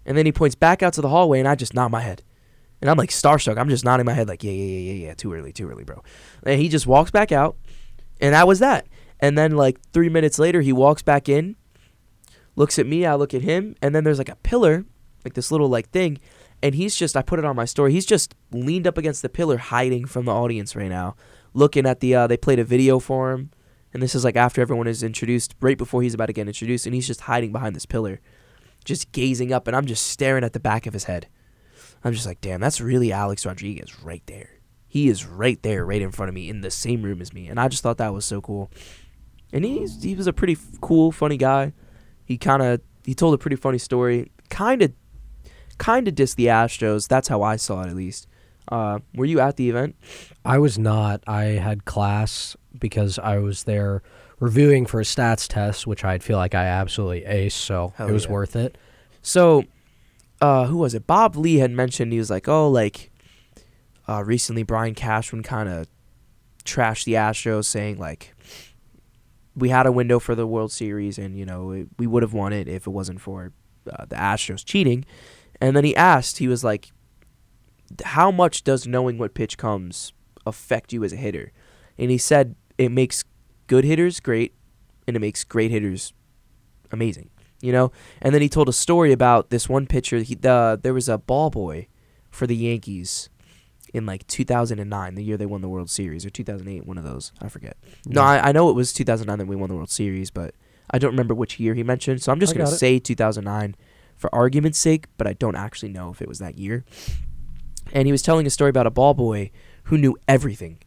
And 0.07 0.17
then 0.17 0.27
he 0.27 0.33
points 0.33 0.55
back 0.55 0.83
out 0.83 0.93
to 0.95 1.01
the 1.01 1.09
hallway. 1.09 1.39
And 1.39 1.49
I 1.49 1.55
just 1.55 1.75
nod 1.75 1.91
my 1.91 2.01
head. 2.01 2.23
And 2.81 2.91
I'm 2.91 2.99
like 2.99 3.11
starstruck. 3.11 3.59
I'm 3.59 3.69
just 3.71 3.85
nodding 3.85 4.05
my 4.05 4.13
head, 4.13 4.29
like, 4.29 4.45
yeah, 4.45 4.51
yeah, 4.53 4.65
yeah, 4.65 4.93
yeah, 4.93 5.07
yeah. 5.07 5.15
Too 5.15 5.33
early, 5.33 5.53
too 5.53 5.71
early, 5.71 5.85
bro. 5.85 6.03
And 6.45 6.61
he 6.61 6.69
just 6.69 6.87
walks 6.87 7.11
back 7.11 7.33
out. 7.33 7.57
And 8.21 8.35
that 8.35 8.47
was 8.47 8.59
that. 8.59 8.87
And 9.21 9.39
then, 9.39 9.53
like, 9.53 9.81
three 9.93 10.09
minutes 10.09 10.39
later, 10.39 10.61
he 10.61 10.73
walks 10.73 11.03
back 11.03 11.29
in, 11.29 11.57
looks 12.57 12.79
at 12.79 12.87
me. 12.87 13.07
I 13.07 13.15
look 13.15 13.35
at 13.35 13.43
him. 13.43 13.75
And 13.81 13.95
then 13.95 14.05
there's 14.05 14.19
like 14.19 14.29
a 14.29 14.37
pillar, 14.37 14.85
like 15.25 15.35
this 15.35 15.51
little, 15.51 15.69
like, 15.69 15.91
thing 15.91 16.19
and 16.65 16.75
he's 16.75 16.97
just 16.97 17.15
I 17.15 17.21
put 17.21 17.39
it 17.39 17.45
on 17.45 17.55
my 17.55 17.67
story. 17.67 17.93
He's 17.93 18.07
just 18.07 18.35
leaned 18.51 18.87
up 18.87 18.97
against 18.97 19.21
the 19.21 19.29
pillar, 19.29 19.59
hiding 19.59 20.07
from 20.07 20.25
the 20.25 20.33
audience 20.33 20.75
right 20.75 20.89
now, 20.89 21.15
looking 21.53 21.85
at 21.85 22.01
the. 22.01 22.15
Uh, 22.15 22.27
they 22.27 22.39
played 22.39 22.59
a 22.59 22.65
video 22.65 22.99
for 22.99 23.33
him, 23.33 23.51
and 23.93 24.03
this 24.03 24.15
is 24.15 24.25
like 24.25 24.35
after 24.35 24.63
everyone 24.63 24.87
is 24.87 25.03
introduced, 25.03 25.55
right 25.61 25.77
before 25.77 26.01
he's 26.01 26.15
about 26.15 26.27
to 26.27 26.33
get 26.33 26.49
introduced, 26.49 26.87
and 26.87 26.95
he's 26.95 27.07
just 27.07 27.21
hiding 27.21 27.53
behind 27.53 27.77
this 27.77 27.85
pillar, 27.85 28.19
just 28.83 29.13
gazing 29.13 29.53
up, 29.53 29.67
and 29.67 29.77
I'm 29.77 29.85
just 29.85 30.07
staring 30.07 30.43
at 30.43 30.55
the 30.55 30.61
back 30.61 30.87
of 30.87 30.95
his 30.95 31.05
head. 31.05 31.29
I'm 32.03 32.15
just 32.15 32.27
like, 32.27 32.41
damn, 32.41 32.63
that's 32.63 32.81
really 32.81 33.13
Alex 33.13 33.45
Rodriguez 33.45 34.03
right 34.03 34.23
there. 34.25 34.61
He 34.87 35.09
is 35.09 35.27
right 35.27 35.63
there, 35.63 35.85
right 35.85 36.01
in 36.01 36.13
front 36.13 36.31
of 36.31 36.35
me, 36.35 36.49
in 36.49 36.63
the 36.63 36.71
same 36.71 37.03
room 37.03 37.21
as 37.21 37.35
me, 37.35 37.47
and 37.47 37.61
I 37.61 37.69
just 37.69 37.83
thought 37.83 37.99
that 37.99 38.15
was 38.15 38.25
so 38.25 38.41
cool. 38.41 38.71
And 39.53 39.65
he's 39.65 40.03
he 40.03 40.15
was 40.15 40.27
a 40.27 40.33
pretty 40.33 40.55
f- 40.55 40.81
cool, 40.81 41.13
funny 41.13 41.37
guy. 41.37 41.73
He 42.25 42.39
kind 42.39 42.63
of 42.63 42.81
he 43.05 43.15
told 43.15 43.35
a 43.35 43.39
pretty 43.39 43.57
funny 43.57 43.79
story. 43.79 44.31
Kind 44.51 44.83
of 44.83 44.93
kind 45.79 46.09
of 46.09 46.15
dissed 46.15 46.37
the 46.37 46.47
Astros. 46.47 47.09
That's 47.09 47.29
how 47.29 47.43
I 47.43 47.57
saw 47.57 47.83
it, 47.83 47.89
at 47.89 47.97
least. 47.97 48.27
Uh, 48.69 49.01
were 49.15 49.27
you 49.27 49.41
at 49.41 49.57
the 49.57 49.69
event? 49.69 49.95
I 50.45 50.59
was 50.59 50.79
not. 50.79 51.23
I 51.27 51.45
had 51.45 51.85
class 51.85 52.57
because 52.79 53.19
I 53.19 53.39
was 53.39 53.65
there 53.65 54.03
reviewing 54.41 54.87
for 54.87 55.01
a 55.01 55.05
stats 55.05 55.47
test, 55.47 55.87
which 55.87 56.05
I 56.05 56.19
feel 56.19 56.39
like 56.39 56.55
I 56.55 56.65
absolutely 56.65 57.23
aced, 57.23 57.53
so 57.53 57.93
Hell 57.97 58.09
it 58.09 58.13
was 58.13 58.25
yeah. 58.25 58.33
worth 58.33 58.57
it. 58.57 58.79
So, 59.23 59.65
uh, 60.41 60.67
who 60.67 60.79
was 60.79 60.95
it? 60.95 61.07
Bob 61.07 61.37
Ley 61.37 61.57
had 61.57 61.71
mentioned 61.71 62.13
he 62.13 62.19
was 62.19 62.31
like, 62.31 62.49
oh, 62.49 62.69
like, 62.69 63.11
uh, 64.09 64.23
recently 64.25 64.63
Brian 64.63 64.95
Cashman 64.95 65.43
kind 65.43 65.69
of 65.69 65.87
trashed 66.65 67.05
the 67.05 67.15
Astros, 67.15 67.67
saying 67.67 67.99
like, 67.99 68.35
we 69.57 69.69
had 69.69 69.87
a 69.87 69.93
window 69.93 70.19
for 70.19 70.35
the 70.35 70.47
World 70.47 70.73
Series, 70.73 71.19
and 71.19 71.39
you 71.39 71.45
know 71.45 71.71
it, 71.71 71.89
we 71.99 72.07
would 72.07 72.23
have 72.23 72.33
won 72.33 72.53
it 72.53 72.69
if 72.69 72.87
it 72.87 72.91
wasn't 72.91 73.21
for 73.21 73.53
uh, 73.91 74.05
the 74.07 74.17
Astros 74.17 74.65
cheating. 74.65 75.05
And 75.61 75.77
then 75.77 75.85
he 75.85 75.95
asked, 75.95 76.39
he 76.39 76.49
was 76.49 76.65
like, 76.65 76.91
how 78.05 78.31
much 78.31 78.65
does 78.65 78.87
knowing 78.87 79.19
what 79.19 79.35
pitch 79.35 79.57
comes 79.57 80.13
affect 80.45 80.93
you 80.93 81.05
as 81.05 81.13
a 81.13 81.17
hitter? 81.17 81.53
And 81.97 82.11
he 82.11 82.19
said 82.19 82.57
it 82.77 82.91
makes 82.91 83.25
good 83.67 83.85
hitters 83.85 84.21
great, 84.21 84.55
and 85.07 85.17
it 85.17 85.21
makes 85.21 85.45
great 85.45 85.71
hitters 85.71 86.13
amazing. 86.91 87.31
You 87.61 87.73
know, 87.73 87.93
and 88.21 88.35
then 88.35 88.43
he 88.43 88.49
told 88.51 88.69
a 88.69 88.75
story 88.75 89.11
about 89.11 89.49
this 89.49 89.69
one 89.71 89.87
pitcher. 89.87 90.19
He, 90.19 90.35
the 90.35 90.79
there 90.83 90.93
was 90.93 91.09
a 91.09 91.17
ball 91.17 91.49
boy 91.49 91.87
for 92.31 92.47
the 92.47 92.57
Yankees 92.57 93.31
in 93.95 94.05
like 94.07 94.27
2009, 94.27 95.15
the 95.15 95.23
year 95.23 95.37
they 95.37 95.47
won 95.47 95.61
the 95.63 95.69
World 95.69 95.89
Series, 95.89 96.27
or 96.27 96.31
2008, 96.31 96.85
one 96.85 96.99
of 96.99 97.05
those. 97.05 97.33
I 97.41 97.49
forget. 97.49 97.77
No, 98.05 98.23
I, 98.23 98.49
I 98.49 98.53
know 98.53 98.69
it 98.69 98.75
was 98.75 98.93
2009 98.93 99.39
that 99.39 99.47
we 99.47 99.55
won 99.57 99.69
the 99.69 99.77
World 99.77 99.89
Series, 99.89 100.31
but 100.33 100.55
I 100.91 100.99
don't 100.99 101.13
remember 101.13 101.33
which 101.33 101.61
year 101.61 101.75
he 101.75 101.85
mentioned. 101.85 102.21
So 102.21 102.33
I'm 102.33 102.41
just 102.41 102.53
I 102.53 102.57
gonna 102.57 102.65
got 102.67 102.75
it. 102.75 102.79
say 102.79 102.99
2009 102.99 103.77
for 104.17 104.35
argument's 104.35 104.79
sake, 104.79 105.07
but 105.17 105.29
I 105.29 105.33
don't 105.33 105.55
actually 105.55 105.91
know 105.91 106.11
if 106.11 106.21
it 106.21 106.29
was 106.29 106.41
that 106.41 106.59
year. 106.59 106.85
And 107.93 108.07
he 108.07 108.13
was 108.13 108.21
telling 108.21 108.47
a 108.47 108.51
story 108.51 108.71
about 108.71 108.87
a 108.87 108.91
ball 108.91 109.15
boy 109.15 109.53
who 109.85 109.97
knew 109.97 110.17
everything, 110.27 110.79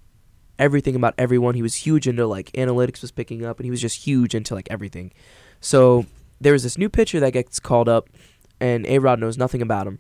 everything 0.60 0.96
about 0.96 1.14
everyone. 1.18 1.56
He 1.56 1.62
was 1.62 1.76
huge 1.76 2.08
into 2.08 2.28
like 2.28 2.52
analytics 2.52 3.02
was 3.02 3.12
picking 3.12 3.46
up, 3.46 3.58
and 3.58 3.66
he 3.66 3.72
was 3.72 3.82
just 3.82 4.06
huge 4.06 4.36
into 4.36 4.54
like 4.54 4.68
everything. 4.70 5.14
So 5.62 6.06
there 6.42 6.54
was 6.54 6.64
this 6.64 6.78
new 6.78 6.90
pitcher 6.90 7.22
that 7.22 7.32
gets 7.32 7.60
called 7.62 7.88
up, 7.88 8.10
and 8.60 8.86
A 8.88 9.00
Rod 9.00 9.20
knows 9.22 9.38
nothing 9.38 9.62
about 9.62 9.88
him. 9.88 10.00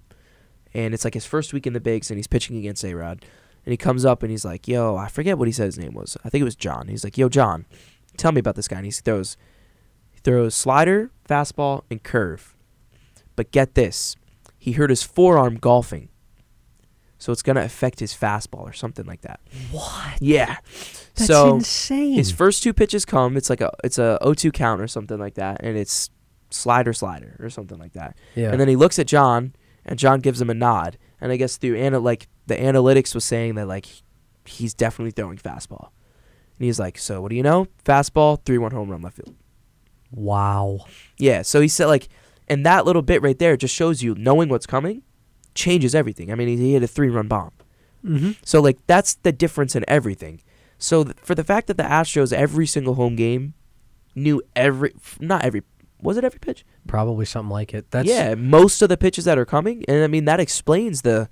And 0.78 0.94
it's 0.94 1.04
like 1.04 1.16
his 1.16 1.26
first 1.26 1.54
week 1.54 1.66
in 1.66 1.74
the 1.74 1.80
bigs, 1.80 2.12
and 2.12 2.20
he's 2.20 2.28
pitching 2.28 2.56
against 2.56 2.86
A 2.86 2.94
Rod. 2.94 3.26
And 3.66 3.72
he 3.72 3.78
comes 3.78 4.06
up 4.06 4.22
and 4.22 4.30
he's 4.30 4.46
like, 4.46 4.68
Yo, 4.68 4.96
I 4.96 5.08
forget 5.08 5.38
what 5.38 5.48
he 5.48 5.52
said 5.52 5.66
his 5.66 5.80
name 5.80 5.94
was. 5.94 6.16
I 6.24 6.30
think 6.30 6.42
it 6.42 6.46
was 6.46 6.56
John. 6.56 6.88
He's 6.88 7.04
like, 7.04 7.18
Yo, 7.18 7.30
John, 7.30 7.66
tell 8.16 8.32
me 8.32 8.40
about 8.40 8.56
this 8.56 8.68
guy. 8.68 8.78
And 8.78 8.86
he 8.86 8.92
throws, 8.92 9.36
he 10.12 10.20
throws 10.20 10.54
slider, 10.56 11.10
fastball, 11.28 11.84
and 11.90 12.02
curve. 12.02 12.56
But 13.36 13.52
get 13.52 13.74
this, 13.74 14.16
he 14.58 14.74
hurt 14.74 14.92
his 14.92 15.02
forearm 15.02 15.58
golfing. 15.58 16.10
So 17.18 17.32
it's 17.32 17.42
gonna 17.42 17.62
affect 17.62 18.00
his 18.00 18.14
fastball 18.14 18.62
or 18.62 18.74
something 18.74 19.06
like 19.06 19.22
that. 19.22 19.40
What? 19.72 20.22
Yeah. 20.22 20.58
That's 21.16 21.26
so 21.26 21.56
insane. 21.56 22.14
his 22.14 22.32
first 22.32 22.62
two 22.62 22.74
pitches 22.74 23.04
come. 23.04 23.36
It's 23.36 23.50
like 23.50 23.62
a 23.62 23.72
it's 23.84 23.98
a 23.98 24.20
0-2 24.22 24.54
count 24.54 24.80
or 24.80 24.88
something 24.88 25.18
like 25.18 25.34
that, 25.34 25.62
and 25.64 25.76
it's 25.76 26.12
slider 26.52 26.94
slider 26.94 27.36
or 27.40 27.50
something 27.50 27.80
like 27.80 27.94
that. 27.94 28.16
yeah. 28.36 28.52
And 28.52 28.62
then 28.62 28.68
he 28.68 28.76
looks 28.76 29.00
at 29.00 29.08
John, 29.08 29.54
and 29.88 29.98
John 29.98 30.20
gives 30.20 30.40
him 30.42 30.50
a 30.50 30.54
nod. 30.54 30.98
And 31.20 31.32
I 31.32 31.38
guess 31.38 31.58
through 31.58 31.78
ana- 31.78 32.00
like 32.00 32.28
the 32.46 32.56
analytics 32.56 33.16
was 33.16 33.24
saying 33.24 33.56
that 33.56 33.68
like 33.68 33.88
he's 34.46 34.74
definitely 34.74 35.12
throwing 35.12 35.38
fastball. 35.38 35.90
And 36.60 36.66
he's 36.66 36.80
like, 36.80 36.98
so 36.98 37.22
what 37.22 37.30
do 37.30 37.36
you 37.36 37.44
know? 37.44 37.68
Fastball, 37.86 38.44
three 38.46 38.58
one 38.58 38.72
home 38.72 38.90
run 38.90 39.02
left 39.02 39.18
field. 39.18 39.36
wow. 40.12 40.80
Yeah. 41.18 41.42
So 41.42 41.62
he 41.62 41.68
said 41.68 41.88
like, 41.88 42.08
and 42.48 42.66
that 42.66 42.86
little 42.86 43.02
bit 43.02 43.22
right 43.22 43.38
there 43.38 43.58
just 43.58 43.74
shows 43.76 44.02
you 44.02 44.16
knowing 44.16 44.50
what's 44.50 44.66
coming 44.66 45.04
changes 45.54 45.96
everything. 45.96 46.32
I 46.32 46.36
mean, 46.36 46.48
he, 46.48 46.58
he 46.58 46.74
hit 46.74 46.84
a 46.84 46.88
three 46.88 47.10
run 47.10 47.28
bomb. 47.28 47.52
Mm-hmm. 48.06 48.32
So 48.46 48.62
like 48.62 48.78
that's 48.88 49.16
the 49.16 49.32
difference 49.32 49.76
in 49.76 49.84
everything. 49.88 50.42
So 50.78 51.04
th- 51.04 51.18
for 51.22 51.36
the 51.36 51.44
fact 51.44 51.68
that 51.68 51.78
the 51.78 51.84
Astros 51.84 52.32
every 52.32 52.68
single 52.68 52.94
home 52.94 53.16
game 53.16 53.54
knew 54.16 54.42
every 54.56 54.94
not 55.20 55.44
every 55.44 55.64
was 56.02 56.18
it 56.18 56.24
every 56.24 56.40
pitch? 56.40 56.66
Probably 56.88 57.26
something 57.26 57.50
like 57.52 57.74
it. 57.74 57.92
That's 57.92 58.08
yeah, 58.08 58.36
most 58.36 58.82
of 58.82 58.90
the 58.90 58.98
pitches 58.98 59.26
that 59.26 59.38
are 59.38 59.46
coming, 59.46 59.84
and 59.88 60.04
I 60.04 60.08
mean 60.08 60.26
that 60.26 60.40
explains 60.40 61.02
the. 61.02 61.30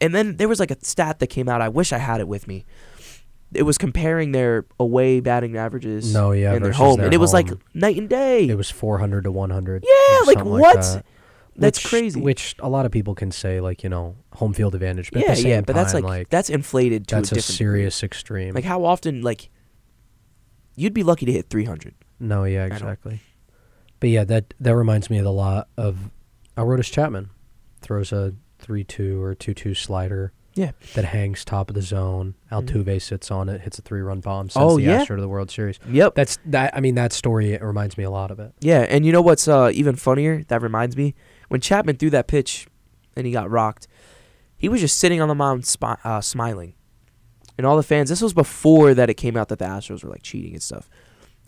And 0.00 0.14
then 0.14 0.36
there 0.38 0.48
was 0.48 0.58
like 0.58 0.70
a 0.70 0.82
stat 0.82 1.18
that 1.18 1.26
came 1.26 1.48
out. 1.48 1.60
I 1.60 1.68
wish 1.68 1.92
I 1.92 1.98
had 1.98 2.20
it 2.20 2.28
with 2.28 2.48
me. 2.48 2.64
It 3.52 3.64
was 3.64 3.76
comparing 3.76 4.32
their 4.32 4.64
away 4.78 5.20
batting 5.20 5.56
averages 5.56 6.14
No, 6.14 6.32
yeah, 6.32 6.54
and 6.54 6.64
their 6.64 6.72
home, 6.72 6.96
their 6.98 7.06
and 7.06 7.14
it 7.14 7.18
was 7.18 7.32
like 7.32 7.50
night 7.74 7.98
and 7.98 8.08
day. 8.08 8.48
It 8.48 8.56
was 8.56 8.70
400 8.70 9.24
to 9.24 9.30
100. 9.32 9.84
yeah, 9.84 10.18
like 10.26 10.44
what? 10.44 10.76
that. 10.80 11.04
That's 11.56 11.78
Which- 11.78 11.90
crazy. 11.90 12.20
Which 12.20 12.54
a 12.60 12.68
lot 12.70 12.86
of 12.86 12.92
people 12.92 13.14
can 13.14 13.30
say, 13.30 13.60
like 13.60 13.82
you 13.82 13.90
know, 13.90 14.16
home 14.34 14.54
field 14.54 14.74
advantage. 14.74 15.10
But 15.12 15.22
yeah, 15.22 15.30
at 15.32 15.36
the 15.36 15.42
same 15.42 15.50
yeah, 15.50 15.60
but 15.62 15.74
that's 15.74 15.92
time, 15.92 16.02
like, 16.04 16.30
that's 16.30 16.48
inflated 16.48 17.06
to 17.08 17.16
that's 17.16 17.32
a 17.32 17.36
a, 17.36 17.40
serious 17.42 18.02
extreme. 18.02 18.54
Like 18.54 18.64
how 18.64 18.84
often 18.84 19.20
like 19.22 19.50
you'd 20.76 20.94
be 20.94 21.02
lucky 21.02 21.26
to 21.26 21.32
hit 21.32 21.50
300. 21.50 21.94
no, 22.20 22.44
yeah, 22.44 22.64
exactly. 22.64 23.20
But 24.00 24.08
yeah, 24.10 24.24
that 24.24 24.54
that 24.60 24.74
reminds 24.74 25.10
me 25.10 25.18
of 25.18 25.26
a 25.26 25.30
lot 25.30 25.68
of 25.76 26.10
Aroldis 26.56 26.90
Chapman 26.92 27.30
throws 27.80 28.12
a 28.12 28.34
three-two 28.58 29.22
or 29.22 29.34
two-two 29.34 29.74
slider. 29.74 30.32
Yeah. 30.54 30.72
That 30.94 31.04
hangs 31.06 31.44
top 31.44 31.70
of 31.70 31.74
the 31.74 31.80
zone. 31.82 32.34
Mhm. 32.50 32.66
Altuve 32.66 33.00
sits 33.00 33.30
on 33.30 33.48
it, 33.48 33.60
hits 33.60 33.78
a 33.78 33.82
three-run 33.82 34.20
bomb, 34.20 34.50
sends 34.50 34.72
Oh, 34.72 34.76
the 34.76 34.82
yeah? 34.82 35.00
Astro 35.00 35.16
to 35.16 35.22
the 35.22 35.28
World 35.28 35.50
Series. 35.50 35.78
Yep. 35.88 36.14
That's 36.16 36.38
that. 36.46 36.74
I 36.76 36.80
mean, 36.80 36.96
that 36.96 37.12
story 37.12 37.52
it 37.52 37.62
reminds 37.62 37.96
me 37.96 38.04
a 38.04 38.10
lot 38.10 38.30
of 38.30 38.40
it. 38.40 38.52
Yeah, 38.60 38.80
and 38.80 39.06
you 39.06 39.12
know 39.12 39.22
what's 39.22 39.46
uh, 39.46 39.70
even 39.72 39.94
funnier? 39.96 40.42
That 40.48 40.60
reminds 40.60 40.96
me 40.96 41.14
when 41.48 41.60
Chapman 41.60 41.96
threw 41.96 42.10
that 42.10 42.26
pitch 42.26 42.66
and 43.16 43.26
he 43.26 43.32
got 43.32 43.48
rocked. 43.48 43.86
He 44.58 44.68
was 44.68 44.80
just 44.80 44.98
sitting 44.98 45.20
on 45.22 45.28
the 45.28 45.34
mound 45.34 45.66
spi- 45.66 45.96
uh, 46.04 46.20
smiling, 46.20 46.74
and 47.56 47.66
all 47.66 47.76
the 47.76 47.82
fans. 47.82 48.10
This 48.10 48.20
was 48.20 48.34
before 48.34 48.92
that 48.92 49.08
it 49.08 49.14
came 49.14 49.36
out 49.36 49.48
that 49.48 49.58
the 49.60 49.64
Astros 49.64 50.02
were 50.04 50.10
like 50.10 50.22
cheating 50.22 50.52
and 50.52 50.62
stuff, 50.62 50.90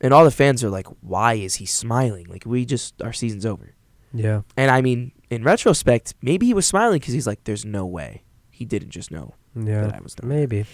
and 0.02 0.12
all 0.12 0.24
the 0.24 0.30
fans 0.30 0.62
are 0.64 0.70
like, 0.70 0.86
"Why 1.00 1.34
is 1.34 1.54
he 1.56 1.66
smiling? 1.66 2.26
Like 2.26 2.44
we 2.44 2.64
just 2.64 3.00
our 3.02 3.12
season's 3.12 3.46
over." 3.46 3.74
Yeah. 4.12 4.42
And 4.56 4.70
I 4.70 4.82
mean, 4.82 5.12
in 5.30 5.42
retrospect, 5.44 6.14
maybe 6.20 6.44
he 6.46 6.52
was 6.54 6.66
smiling 6.66 6.98
because 6.98 7.14
he's 7.14 7.26
like, 7.26 7.44
"There's 7.44 7.64
no 7.64 7.86
way 7.86 8.24
he 8.50 8.64
didn't 8.64 8.90
just 8.90 9.10
know 9.10 9.34
Yeah. 9.54 9.82
that 9.86 9.94
I 9.94 10.00
was 10.00 10.14
done." 10.14 10.28
Maybe. 10.28 10.66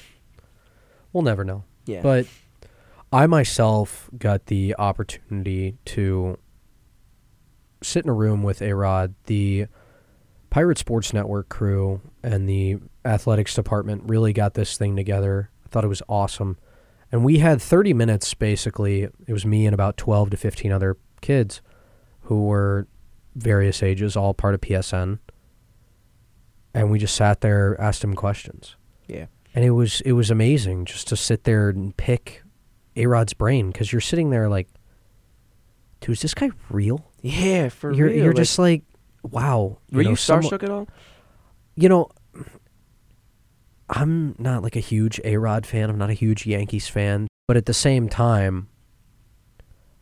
We'll 1.12 1.22
never 1.22 1.44
know. 1.44 1.64
Yeah, 1.86 2.02
But 2.02 2.26
I 3.12 3.26
myself 3.26 4.10
got 4.18 4.46
the 4.46 4.74
opportunity 4.78 5.78
to 5.86 6.38
sit 7.82 8.04
in 8.04 8.10
a 8.10 8.14
room 8.14 8.42
with 8.42 8.60
A 8.60 8.74
Rod, 8.74 9.14
the 9.24 9.66
Pirate 10.50 10.76
Sports 10.78 11.14
Network 11.14 11.48
crew, 11.48 12.02
and 12.22 12.46
the 12.48 12.76
athletics 13.06 13.54
department 13.54 14.02
really 14.06 14.32
got 14.34 14.52
this 14.54 14.76
thing 14.76 14.96
together. 14.96 15.50
I 15.64 15.68
thought 15.68 15.84
it 15.84 15.88
was 15.88 16.02
awesome. 16.08 16.58
And 17.10 17.24
we 17.24 17.38
had 17.38 17.60
30 17.62 17.94
minutes 17.94 18.32
basically. 18.34 19.02
It 19.02 19.32
was 19.32 19.46
me 19.46 19.66
and 19.66 19.74
about 19.74 19.96
12 19.96 20.30
to 20.30 20.36
15 20.36 20.72
other 20.72 20.96
kids 21.20 21.62
who 22.22 22.44
were 22.44 22.86
various 23.34 23.82
ages, 23.82 24.16
all 24.16 24.34
part 24.34 24.54
of 24.54 24.60
PSN. 24.60 25.18
And 26.74 26.90
we 26.90 26.98
just 26.98 27.14
sat 27.14 27.40
there, 27.40 27.80
asked 27.80 28.02
them 28.02 28.14
questions 28.14 28.76
yeah, 29.08 29.24
and 29.54 29.64
it 29.64 29.70
was 29.70 30.02
it 30.02 30.12
was 30.12 30.30
amazing 30.30 30.84
just 30.84 31.08
to 31.08 31.16
sit 31.16 31.44
there 31.44 31.70
and 31.70 31.96
pick 31.96 32.42
A 32.94 33.06
Rod's 33.06 33.32
brain 33.32 33.70
because 33.72 33.90
you're 33.90 34.02
sitting 34.02 34.28
there 34.28 34.50
like, 34.50 34.68
dude, 36.00 36.12
is 36.12 36.20
this 36.22 36.34
guy 36.34 36.50
real? 36.68 37.10
yeah. 37.22 37.70
For 37.70 37.90
you're 37.90 38.08
real, 38.08 38.16
you're 38.16 38.26
like- 38.34 38.36
just 38.36 38.58
like, 38.58 38.82
wow. 39.22 39.78
were 39.90 40.02
you 40.02 40.10
know, 40.10 40.14
someone- 40.14 40.44
starstruck 40.44 40.62
at 40.62 40.68
all? 40.70 40.88
You 41.74 41.88
know, 41.88 42.08
I'm 43.90 44.35
not 44.38 44.62
like 44.62 44.77
a 44.77 44.81
huge 44.81 45.20
A 45.24 45.37
Rod 45.38 45.66
fan. 45.66 45.88
I'm 45.90 45.98
not 45.98 46.11
a 46.11 46.14
huge 46.14 46.46
Yankees 46.46 46.88
fan, 46.88 47.27
but 47.46 47.57
at 47.57 47.66
the 47.66 47.74
same 47.74 48.09
time, 48.09 48.68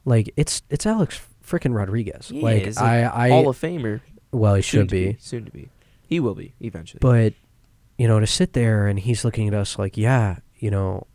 like 0.04 0.32
it's 0.36 0.62
it's 0.70 0.86
Alex 0.86 1.20
freaking 1.44 1.74
Rodriguez. 1.74 2.30
Yeah, 2.30 2.42
like 2.42 2.78
I 2.78 3.26
I 3.26 3.28
Hall 3.30 3.48
of 3.48 3.58
Famer. 3.58 4.00
well 4.32 4.54
he 4.56 4.62
Soon 4.62 4.82
should 4.82 4.88
to 4.88 4.94
be. 5.12 5.16
soon 5.20 5.44
to 5.44 5.50
be. 5.50 5.68
He 6.08 6.20
will 6.20 6.34
be 6.34 6.54
eventually. 6.60 6.98
But, 7.00 7.34
you 7.98 8.06
know, 8.06 8.20
to 8.20 8.26
sit 8.26 8.52
there 8.52 8.86
and 8.86 8.98
he's 8.98 9.24
looking 9.24 9.48
at 9.48 9.54
us 9.54 9.78
like, 9.78 9.96
yeah, 9.96 10.36
you 10.58 10.70
know, 10.70 11.06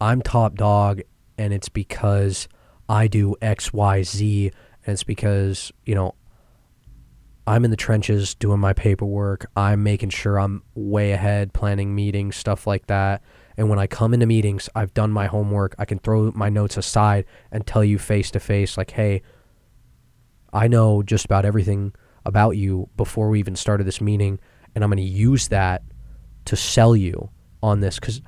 I'm 0.00 0.22
top 0.22 0.54
dog 0.54 1.02
and 1.36 1.52
it's 1.52 1.68
because 1.68 2.48
I 2.88 3.08
do 3.08 3.36
X, 3.42 3.72
Y, 3.72 4.02
Z. 4.02 4.52
And 4.86 4.94
it's 4.94 5.04
because, 5.04 5.70
you 5.84 5.94
know, 5.94 6.14
I'm 7.46 7.64
in 7.64 7.70
the 7.70 7.76
trenches 7.76 8.34
doing 8.34 8.60
my 8.60 8.72
paperwork. 8.72 9.50
I'm 9.56 9.82
making 9.82 10.10
sure 10.10 10.38
I'm 10.38 10.62
way 10.74 11.12
ahead, 11.12 11.52
planning 11.52 11.94
meetings, 11.94 12.36
stuff 12.36 12.66
like 12.66 12.86
that. 12.86 13.22
And 13.56 13.68
when 13.68 13.78
I 13.78 13.86
come 13.86 14.14
into 14.14 14.26
meetings, 14.26 14.68
I've 14.74 14.94
done 14.94 15.10
my 15.10 15.26
homework. 15.26 15.74
I 15.78 15.84
can 15.84 15.98
throw 15.98 16.30
my 16.34 16.48
notes 16.48 16.76
aside 16.76 17.24
and 17.50 17.66
tell 17.66 17.84
you 17.84 17.98
face 17.98 18.30
to 18.30 18.40
face, 18.40 18.76
like, 18.76 18.92
hey, 18.92 19.22
I 20.52 20.68
know 20.68 21.02
just 21.02 21.24
about 21.24 21.44
everything 21.44 21.94
about 22.24 22.52
you 22.52 22.88
before 22.96 23.28
we 23.28 23.40
even 23.40 23.56
started 23.56 23.84
this 23.84 24.00
meeting, 24.00 24.38
and 24.74 24.84
I'm 24.84 24.90
going 24.90 24.98
to 24.98 25.02
use 25.02 25.48
that 25.48 25.82
to 26.44 26.56
sell 26.56 26.94
you 26.94 27.30
on 27.62 27.80
this. 27.80 27.98
Because, 27.98 28.22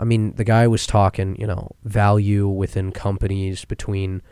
I 0.00 0.04
mean, 0.04 0.34
the 0.34 0.44
guy 0.44 0.66
was 0.66 0.86
talking, 0.86 1.36
you 1.36 1.46
know, 1.46 1.70
value 1.84 2.48
within 2.48 2.90
companies 2.90 3.64
between 3.64 4.22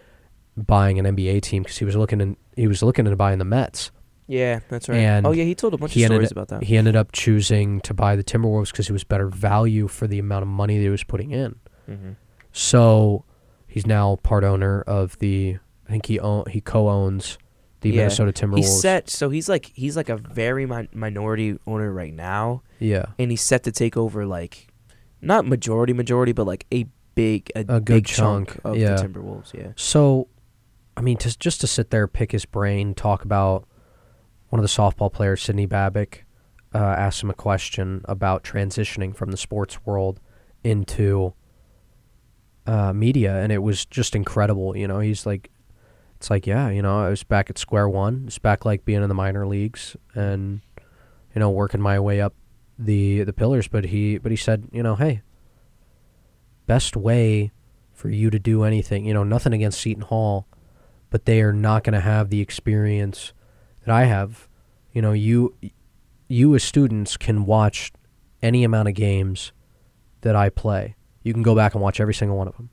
buying 0.57 0.99
an 0.99 1.17
NBA 1.17 1.43
team 1.43 1.63
because 1.63 1.79
he 1.79 1.85
was 1.85 1.97
looking 1.97 2.21
in, 2.21 2.37
he 2.57 2.67
was 2.67 2.83
looking 2.83 3.07
into 3.07 3.17
buying 3.17 3.39
the 3.39 3.45
Mets. 3.45 3.91
Yeah, 4.27 4.61
that's 4.69 4.89
right. 4.89 4.99
And 4.99 5.27
oh 5.27 5.33
yeah, 5.33 5.45
he 5.45 5.55
told 5.55 5.75
a 5.75 5.77
bunch 5.77 5.97
of 5.97 6.03
stories 6.03 6.29
up- 6.29 6.33
about 6.33 6.49
that. 6.49 6.63
He 6.65 6.77
ended 6.77 6.97
up 6.97 7.13
choosing 7.13 7.81
to 7.83 7.95
buy 7.95 8.17
the 8.17 8.25
Timberwolves 8.25 8.71
because 8.71 8.89
it 8.89 8.93
was 8.93 9.05
better 9.05 9.29
value 9.29 9.89
for 9.89 10.07
the 10.07 10.19
amount 10.19 10.43
of 10.43 10.49
money 10.49 10.77
that 10.79 10.83
he 10.83 10.89
was 10.89 11.05
putting 11.05 11.31
in. 11.31 11.57
mm-hmm. 11.91 12.11
So 12.53 13.25
he's 13.67 13.87
now 13.87 14.17
part 14.23 14.45
owner 14.45 14.83
of 14.83 15.19
the. 15.19 15.59
I 15.87 15.91
think 15.91 16.07
he 16.07 16.19
own, 16.21 16.45
he 16.49 16.61
co-owns 16.63 17.37
the 17.83 17.91
Yeah. 17.91 17.97
Minnesota 18.03 18.33
Timberwolves. 18.33 18.57
He's 18.59 18.81
set. 18.81 19.11
So 19.11 19.29
he's 19.29 19.49
like 19.49 19.71
he's 19.75 19.97
like 19.97 20.09
a 20.09 20.17
very 20.17 20.65
mi- 20.67 20.89
minority 20.95 21.59
owner 21.67 21.93
right 21.93 22.15
now, 22.15 22.63
Yeah. 22.79 23.07
and 23.19 23.31
he's 23.31 23.43
set 23.43 23.65
to 23.65 23.73
take 23.73 23.97
over 23.97 24.25
like 24.25 24.69
not 25.21 25.47
majority 25.47 25.93
majority, 25.93 26.33
but 26.33 26.47
like 26.47 26.67
a 26.73 26.87
big 27.15 27.51
a, 27.55 27.61
A 27.61 27.65
good 27.81 27.85
big 27.87 28.07
chunk, 28.07 28.59
of 28.65 28.77
yeah. 28.77 28.95
the 28.97 29.07
Timberwolves. 29.09 29.53
Yeah. 29.53 29.73
So, 29.77 30.29
I 30.97 31.01
mean, 31.03 31.17
to, 31.19 31.39
just 31.39 31.61
to 31.61 31.67
sit 31.67 31.91
there, 31.91 32.07
pick 32.07 32.33
his 32.33 32.45
brain, 32.47 32.95
talk 32.95 33.25
about 33.25 33.67
one 34.55 34.61
of 34.61 34.63
the 34.63 34.69
softball 34.69 35.13
players, 35.13 35.43
Sidney 35.43 35.67
Babick, 35.67 36.25
uh, 36.73 36.79
asked 36.79 37.25
him 37.25 37.29
a 37.29 37.35
question 37.35 38.03
about 38.05 38.45
transitioning 38.45 39.13
from 39.13 39.33
the 39.33 39.37
sports 39.37 39.85
world 39.85 40.21
into 40.63 41.35
uh, 42.65 42.93
media, 42.93 43.35
and 43.35 43.51
it 43.51 43.65
was 43.65 43.85
just 43.85 44.15
incredible. 44.15 44.77
You 44.77 44.87
know, 44.87 45.01
he's 45.01 45.27
like, 45.27 45.51
it's 46.19 46.31
like, 46.31 46.47
yeah, 46.47 46.69
you 46.69 46.83
know, 46.83 47.01
I 47.01 47.09
was 47.09 47.25
back 47.25 47.51
at 47.51 47.59
square 47.59 47.89
one. 47.89 48.27
It's 48.29 48.39
back 48.39 48.65
like 48.65 48.85
being 48.85 49.03
in 49.03 49.09
the 49.09 49.15
minor 49.15 49.45
leagues 49.45 49.97
and, 50.15 50.61
you 51.35 51.41
know, 51.41 51.51
working 51.51 51.81
my 51.81 51.99
way 51.99 52.21
up 52.21 52.33
the 52.79 53.25
the 53.25 53.33
pillars, 53.33 53.67
but 53.67 53.87
he 53.87 54.19
but 54.19 54.31
he 54.31 54.37
said, 54.37 54.69
you 54.71 54.85
know, 54.85 54.95
hey, 54.95 55.23
best 56.69 56.97
way 56.97 57.51
for 57.93 58.09
you 58.09 58.31
to 58.31 58.39
do 58.39 58.63
anything, 58.63 59.05
you 59.05 59.15
know, 59.15 59.25
nothing 59.25 59.53
against 59.53 59.81
Seton 59.81 60.05
Hall, 60.05 60.47
but 61.11 61.25
they 61.25 61.43
are 61.43 61.53
not 61.53 61.83
going 61.83 61.95
to 61.95 62.01
have 62.01 62.31
the 62.31 62.41
experience 62.41 63.33
that 63.85 63.95
I 63.95 64.05
have. 64.05 64.49
You 64.93 65.03
know, 65.03 65.13
you 65.13 65.55
you 66.29 66.55
as 66.55 66.63
students 66.65 67.17
can 67.17 67.45
watch 67.47 67.93
any 68.43 68.65
amount 68.65 68.89
of 68.89 68.95
games 68.95 69.53
that 70.23 70.35
I 70.37 70.49
play. 70.49 70.95
You 71.23 71.33
can 71.33 71.43
go 71.43 71.55
back 71.55 71.75
and 71.75 71.83
watch 71.83 72.01
every 72.01 72.15
single 72.15 72.37
one 72.37 72.49
of 72.49 72.57
them. 72.57 72.71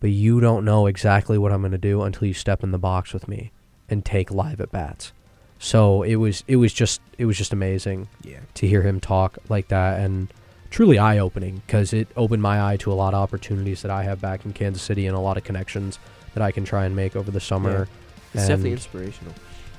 But 0.00 0.10
you 0.10 0.40
don't 0.40 0.64
know 0.64 0.86
exactly 0.86 1.38
what 1.38 1.52
I'm 1.52 1.60
going 1.60 1.72
to 1.72 1.78
do 1.78 2.02
until 2.02 2.26
you 2.26 2.34
step 2.34 2.62
in 2.64 2.72
the 2.72 2.78
box 2.78 3.12
with 3.12 3.28
me 3.28 3.52
and 3.88 4.04
take 4.04 4.30
live 4.30 4.60
at 4.60 4.72
bats. 4.72 5.12
So 5.58 6.02
it 6.02 6.16
was 6.16 6.42
it 6.48 6.56
was 6.56 6.72
just 6.72 7.00
it 7.18 7.24
was 7.26 7.38
just 7.38 7.52
amazing 7.52 8.08
Yeah. 8.22 8.40
to 8.54 8.66
hear 8.66 8.82
him 8.82 8.98
talk 9.00 9.38
like 9.48 9.68
that 9.68 10.00
and 10.00 10.32
truly 10.70 10.98
eye 10.98 11.18
opening 11.18 11.62
because 11.66 11.92
it 11.92 12.08
opened 12.16 12.42
my 12.42 12.72
eye 12.72 12.76
to 12.78 12.90
a 12.90 12.94
lot 12.94 13.14
of 13.14 13.20
opportunities 13.22 13.82
that 13.82 13.90
I 13.90 14.02
have 14.02 14.20
back 14.20 14.44
in 14.44 14.52
Kansas 14.52 14.82
City 14.82 15.06
and 15.06 15.16
a 15.16 15.20
lot 15.20 15.36
of 15.36 15.44
connections 15.44 15.98
that 16.34 16.42
I 16.42 16.50
can 16.50 16.64
try 16.64 16.84
and 16.84 16.96
make 16.96 17.14
over 17.14 17.30
the 17.30 17.40
summer. 17.40 17.86
It's 18.34 18.48
definitely 18.48 18.72
inspirational. 18.72 19.34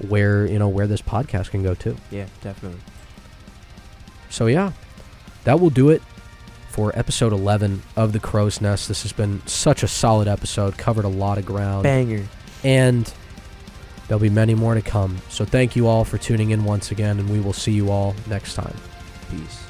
Where 0.08 0.46
you 0.46 0.60
know 0.60 0.68
where 0.70 0.88
this 0.88 1.02
podcast 1.02 1.52
can 1.52 1.64
go 1.64 1.74
too. 1.74 1.96
Yeah, 2.12 2.26
definitely. 2.42 2.80
So 4.30 4.48
yeah, 4.48 4.72
that 5.44 5.60
will 5.60 5.70
do 5.70 5.90
it 5.90 6.02
for 6.70 6.92
episode 6.98 7.32
11 7.34 7.84
of 7.96 8.14
the 8.14 8.20
Crow's 8.20 8.60
Nest. 8.60 8.88
This 8.88 9.04
has 9.04 9.12
been 9.14 9.46
such 9.46 9.84
a 9.84 9.88
solid 9.88 10.28
episode, 10.28 10.78
covered 10.78 11.06
a 11.06 11.10
lot 11.10 11.38
of 11.38 11.46
ground, 11.46 11.84
Banger. 11.84 12.26
and 12.64 13.14
there'll 14.08 14.20
be 14.20 14.30
many 14.30 14.56
more 14.56 14.74
to 14.74 14.82
come. 14.82 15.18
So 15.30 15.46
thank 15.46 15.76
you 15.76 15.88
all 15.88 16.04
for 16.04 16.18
tuning 16.18 16.50
in 16.50 16.64
once 16.64 16.92
again, 16.92 17.20
and 17.20 17.30
we 17.30 17.40
will 17.40 17.54
see 17.54 17.72
you 17.74 17.92
all 17.92 18.16
next 18.28 18.56
time. 18.56 18.76
Peace. 19.30 19.63